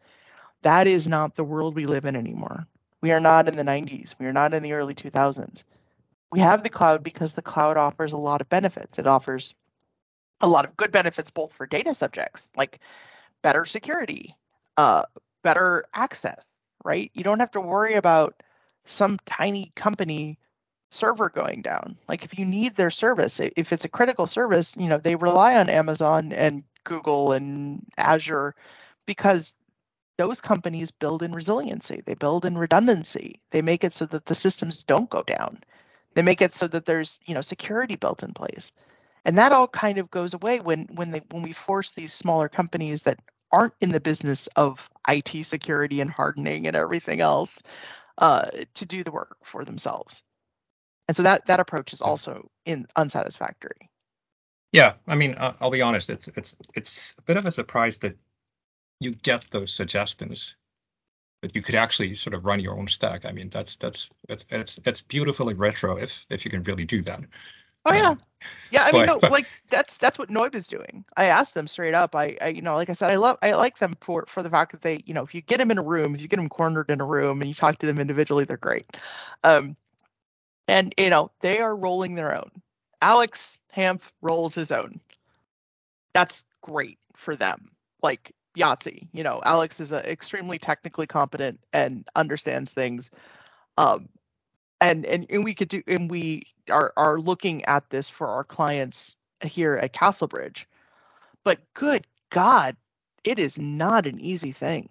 [0.61, 2.65] That is not the world we live in anymore.
[3.02, 4.15] We are not in the 90s.
[4.18, 5.64] We are not in the early 2000s.
[6.32, 8.98] We have the cloud because the cloud offers a lot of benefits.
[8.98, 9.53] It offers
[10.40, 12.80] a lot of good benefits both for data subjects, like
[13.44, 14.36] better security,
[14.78, 15.03] uh,
[15.44, 16.52] better access,
[16.84, 17.11] right?
[17.14, 18.41] You don't have to worry about
[18.86, 20.40] some tiny company
[20.91, 21.98] server going down.
[22.07, 25.56] Like if you need their service, if it's a critical service, you know, they rely
[25.56, 28.56] on Amazon and Google and Azure
[29.06, 29.53] because
[30.18, 32.02] those companies build in resiliency.
[32.06, 33.36] They build in redundancy.
[33.52, 35.60] They make it so that the systems don't go down.
[36.14, 38.72] They make it so that there's, you know, security built in place.
[39.26, 42.49] And that all kind of goes away when when they when we force these smaller
[42.49, 43.20] companies that
[43.54, 47.62] aren't in the business of IT security and hardening and everything else
[48.18, 50.22] uh, to do the work for themselves.
[51.08, 53.90] And so that that approach is also in unsatisfactory.
[54.72, 56.10] Yeah, I mean, I'll be honest.
[56.10, 58.18] It's it's it's a bit of a surprise that
[59.00, 60.56] you get those suggestions
[61.44, 63.26] that you could actually sort of run your own stack.
[63.26, 67.02] I mean, that's that's that's it's it's beautifully retro if if you can really do
[67.04, 67.22] that.
[67.86, 68.16] Oh yeah,
[68.72, 68.84] yeah.
[68.86, 71.04] I mean, no, like that's that's what noyb is doing.
[71.18, 72.16] I asked them straight up.
[72.16, 74.50] I, I, you know, like I said, I love I like them for for the
[74.50, 76.38] fact that they, you know, if you get them in a room, if you get
[76.38, 78.86] them cornered in a room and you talk to them individually, they're great.
[79.44, 79.76] Um,
[80.68, 82.50] and you know they are rolling their own.
[83.02, 85.00] Alex Hanff rolls his own.
[86.14, 87.68] That's great for them.
[88.02, 93.10] Like Yahtzee, you know, Alex is a, extremely technically competent and understands things.
[93.78, 94.08] Um,
[94.84, 98.44] and, and and we could do and we are are looking at this for our
[98.44, 100.66] clients here at Castlebridge.
[101.44, 102.76] But good God,
[103.24, 104.90] it is not an easy thing.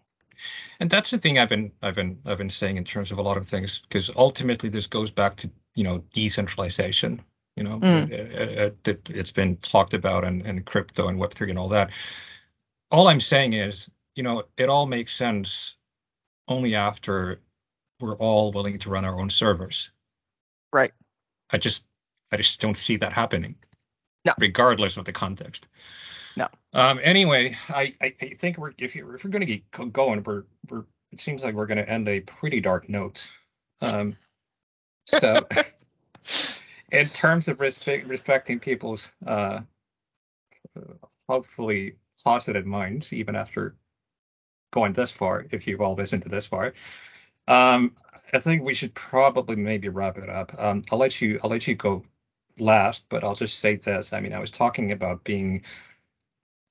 [0.81, 3.23] And that's the thing I've been I've been I've been saying in terms of a
[3.23, 7.21] lot of things because ultimately this goes back to you know decentralization.
[7.57, 8.11] You know, mm.
[8.11, 11.51] Uh, uh, uh, it, it, it's been talked about and, and crypto and Web three
[11.51, 11.91] and all that.
[12.91, 15.77] All I'm saying is, you know, it all makes sense
[16.49, 17.41] only after
[18.03, 19.91] we're all willing to run our own servers.
[20.73, 20.93] Right.
[21.51, 21.85] I just
[22.31, 23.57] I just don't see that happening.
[24.25, 24.33] No.
[24.39, 25.69] Regardless of the context.
[26.37, 26.49] No.
[26.73, 30.23] Um, anyway, I, I, I think we're if you're, if we're going to get going,
[30.25, 33.31] we're we're it seems like we're going to end a pretty dark note.
[33.83, 34.17] Um,
[35.05, 35.47] so,
[36.93, 39.61] in terms of respect, respecting people's uh,
[41.29, 43.77] hopefully positive minds, even after
[44.73, 46.73] going this far, if you've all listened to this far,
[47.49, 47.97] um,
[48.33, 50.55] I think we should probably maybe wrap it up.
[50.59, 52.05] Um, I'll let you I'll let you go
[52.59, 54.13] last, but I'll just say this.
[54.13, 55.65] I mean, I was talking about being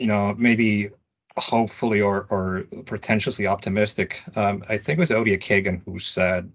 [0.01, 0.89] you know, maybe
[1.37, 4.23] hopefully or or pretentiously optimistic.
[4.35, 6.51] Um, I think it was Odia Kagan who said,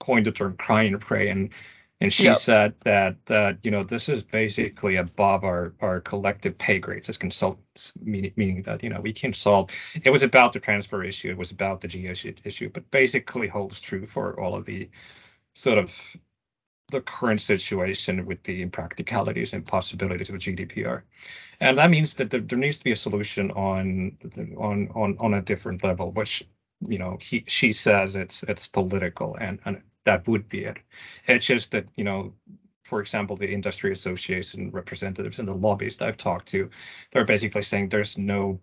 [0.00, 1.50] coined the term "cry and pray," and
[2.00, 2.36] and she yep.
[2.36, 7.16] said that that you know this is basically above our our collective pay grades as
[7.16, 9.70] consultants, meaning meaning that you know we can solve.
[10.02, 13.48] It was about the transfer issue, it was about the G issue, issue but basically
[13.48, 14.90] holds true for all of the
[15.54, 16.16] sort of
[16.90, 21.02] the current situation with the impracticalities and possibilities of GDPR.
[21.60, 24.18] And that means that there, there needs to be a solution on
[24.58, 26.42] on on on a different level, which
[26.80, 30.78] you know he she says it's it's political and and that would be it.
[31.26, 32.32] It's just that you know
[32.84, 36.68] for example, the industry association representatives and the lobbyists I've talked to,
[37.10, 38.60] they're basically saying there's no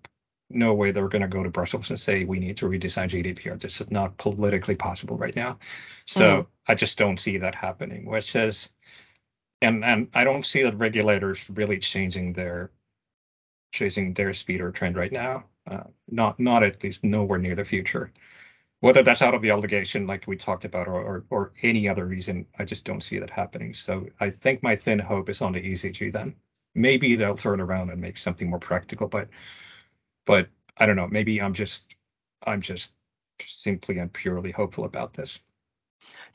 [0.54, 3.60] no way they're going to go to Brussels and say we need to redesign GDPR.
[3.60, 5.58] This is not politically possible right now.
[6.06, 6.48] So mm.
[6.68, 8.06] I just don't see that happening.
[8.06, 8.70] Which is,
[9.62, 12.72] and and I don't see the regulators really changing their
[13.72, 15.46] chasing their speed or trend right now.
[15.70, 18.12] Uh, not not at least nowhere near the future.
[18.82, 22.06] Whether that's out of the obligation, like we talked about, or, or, or any other
[22.08, 23.74] reason, I just don't see that happening.
[23.76, 26.36] So I think my thin hope is on the ECJ then.
[26.76, 29.30] Maybe they'll turn around and make something more practical, but
[30.26, 31.08] but I don't know.
[31.08, 31.96] Maybe I'm just
[32.48, 32.94] I'm just
[33.46, 35.40] simply and purely hopeful about this.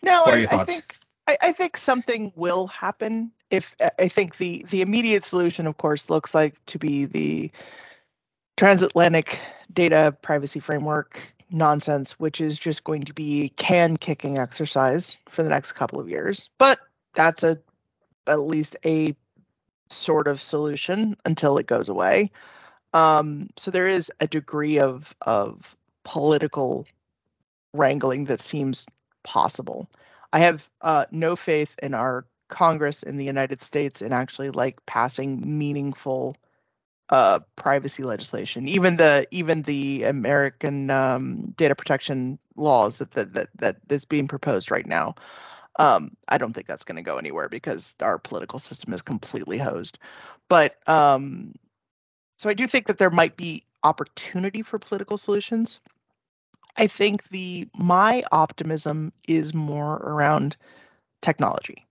[0.03, 0.73] No, What are I, your I thoughts?
[0.73, 0.97] think
[1.29, 3.33] I, I think something will happen.
[3.51, 7.51] If I think the the immediate solution, of course, looks like to be the
[8.57, 9.39] transatlantic
[9.73, 11.21] data privacy framework
[11.51, 16.09] nonsense, which is just going to be can kicking exercise for the next couple of
[16.09, 16.51] years.
[16.59, 16.79] But
[17.15, 17.59] that's a
[18.27, 19.15] at least a
[19.89, 22.31] sort of solution until it goes away.
[22.93, 26.87] Um, so there is a degree of of political
[27.73, 28.87] wrangling that seems
[29.23, 29.89] possible.
[30.33, 34.85] I have uh, no faith in our Congress in the United States in actually like
[34.87, 36.37] passing meaningful
[37.11, 38.69] uh, privacy legislation.
[38.69, 44.29] Even the even the American um, data protection laws that that that, that is being
[44.29, 45.15] proposed right now.
[45.79, 49.59] Um, I don't think that's going to go anywhere because our political system is completely
[49.59, 49.99] hosed.
[50.49, 51.55] But um,
[52.39, 55.81] so I do think that there might be opportunity for political solutions.
[56.77, 60.57] I think the my optimism is more around
[61.23, 61.87] technology.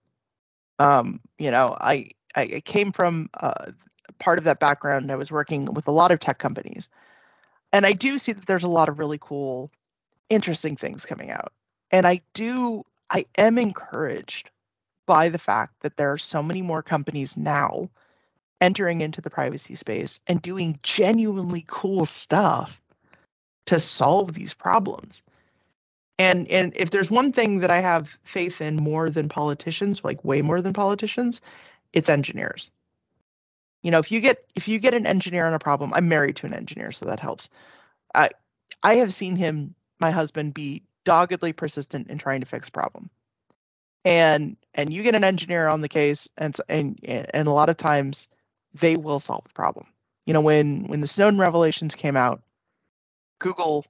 [0.78, 3.72] Um, you know, I I came from uh,
[4.18, 5.10] part of that background.
[5.10, 6.88] I was working with a lot of tech companies,
[7.72, 9.70] and I do see that there's a lot of really cool,
[10.28, 11.52] interesting things coming out.
[11.90, 14.50] And I do I am encouraged
[15.06, 17.88] by the fact that there are so many more companies now
[18.60, 22.80] entering into the privacy space and doing genuinely cool stuff
[23.66, 25.22] to solve these problems.
[26.18, 30.24] And and if there's one thing that I have faith in more than politicians, like
[30.24, 31.40] way more than politicians,
[31.92, 32.70] it's engineers.
[33.82, 36.36] You know, if you get if you get an engineer on a problem, I'm married
[36.36, 37.48] to an engineer, so that helps.
[38.14, 38.30] I
[38.82, 43.10] I have seen him, my husband, be doggedly persistent in trying to fix problem.
[44.04, 47.76] And and you get an engineer on the case, and and and a lot of
[47.76, 48.28] times
[48.74, 49.86] they will solve the problem.
[50.26, 52.42] You know, when when the Snowden revelations came out,
[53.38, 53.84] Google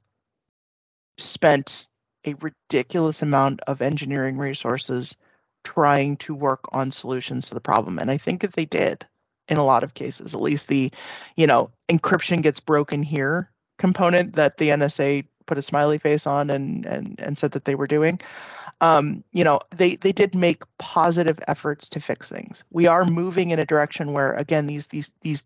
[1.18, 1.86] spent
[2.26, 5.16] a ridiculous amount of engineering resources
[5.64, 7.98] trying to work on solutions to the problem.
[7.98, 9.06] And I think that they did
[9.48, 10.34] in a lot of cases.
[10.34, 10.90] At least the,
[11.36, 16.50] you know, encryption gets broken here component that the NSA put a smiley face on
[16.50, 18.20] and and and said that they were doing.
[18.80, 22.64] Um, you know, they they did make positive efforts to fix things.
[22.70, 25.42] We are moving in a direction where again these these these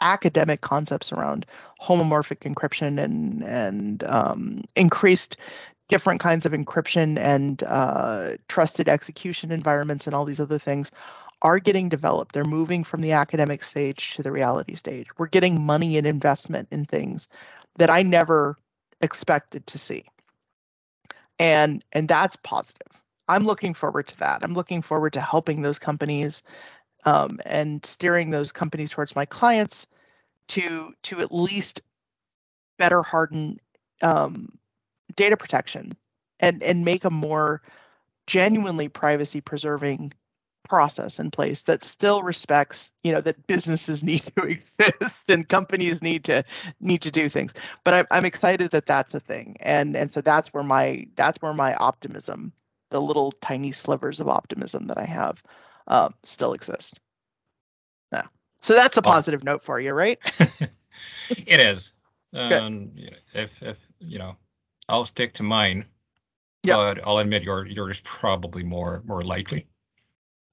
[0.00, 1.46] academic concepts around
[1.80, 5.36] homomorphic encryption and and um, increased
[5.88, 10.90] different kinds of encryption and uh, trusted execution environments and all these other things
[11.42, 12.32] are getting developed.
[12.32, 15.08] They're moving from the academic stage to the reality stage.
[15.18, 17.28] We're getting money and investment in things
[17.76, 18.56] that I never
[19.00, 20.04] expected to see.
[21.38, 23.04] And and that's positive.
[23.28, 24.40] I'm looking forward to that.
[24.42, 26.42] I'm looking forward to helping those companies
[27.04, 29.86] um, and steering those companies towards my clients
[30.48, 31.82] to to at least
[32.78, 33.58] better harden
[34.02, 34.48] um,
[35.16, 35.96] data protection
[36.38, 37.62] and and make a more
[38.28, 40.12] genuinely privacy preserving
[40.64, 46.02] process in place that still respects you know that businesses need to exist and companies
[46.02, 46.44] need to
[46.80, 47.52] need to do things.
[47.84, 49.56] But i'm, I'm excited that that's a thing.
[49.60, 52.52] And and so that's where my that's where my optimism
[52.90, 55.42] the little tiny slivers of optimism that i have
[55.88, 57.00] um, still exist.
[58.12, 58.26] Yeah.
[58.60, 59.52] So that's a positive oh.
[59.52, 60.18] note for you right?
[61.30, 61.94] It is.
[62.34, 62.92] Um,
[63.34, 64.36] if if you know
[64.88, 65.84] i'll stick to mine
[66.62, 66.76] yep.
[66.76, 69.66] but i'll admit your yours is probably more more likely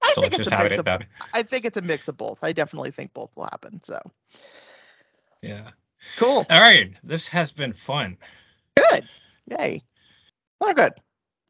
[0.02, 1.06] I so think it's a mix it of, that.
[1.34, 2.40] I think it's a mix of both.
[2.42, 3.82] I definitely think both will happen.
[3.84, 4.00] So.
[5.42, 5.70] Yeah.
[6.18, 6.46] Cool.
[6.50, 6.94] All right.
[7.04, 8.18] This has been fun.
[8.76, 9.08] Good.
[9.48, 9.84] Yay.
[10.60, 10.94] Well, good.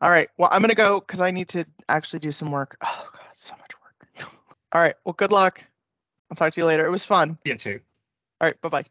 [0.01, 0.29] All right.
[0.37, 2.77] Well, I'm gonna go because I need to actually do some work.
[2.81, 4.29] Oh God, so much work.
[4.73, 4.95] All right.
[5.05, 5.63] Well, good luck.
[6.31, 6.85] I'll talk to you later.
[6.85, 7.37] It was fun.
[7.43, 7.79] You too.
[8.39, 8.61] All right.
[8.61, 8.85] Bye bye.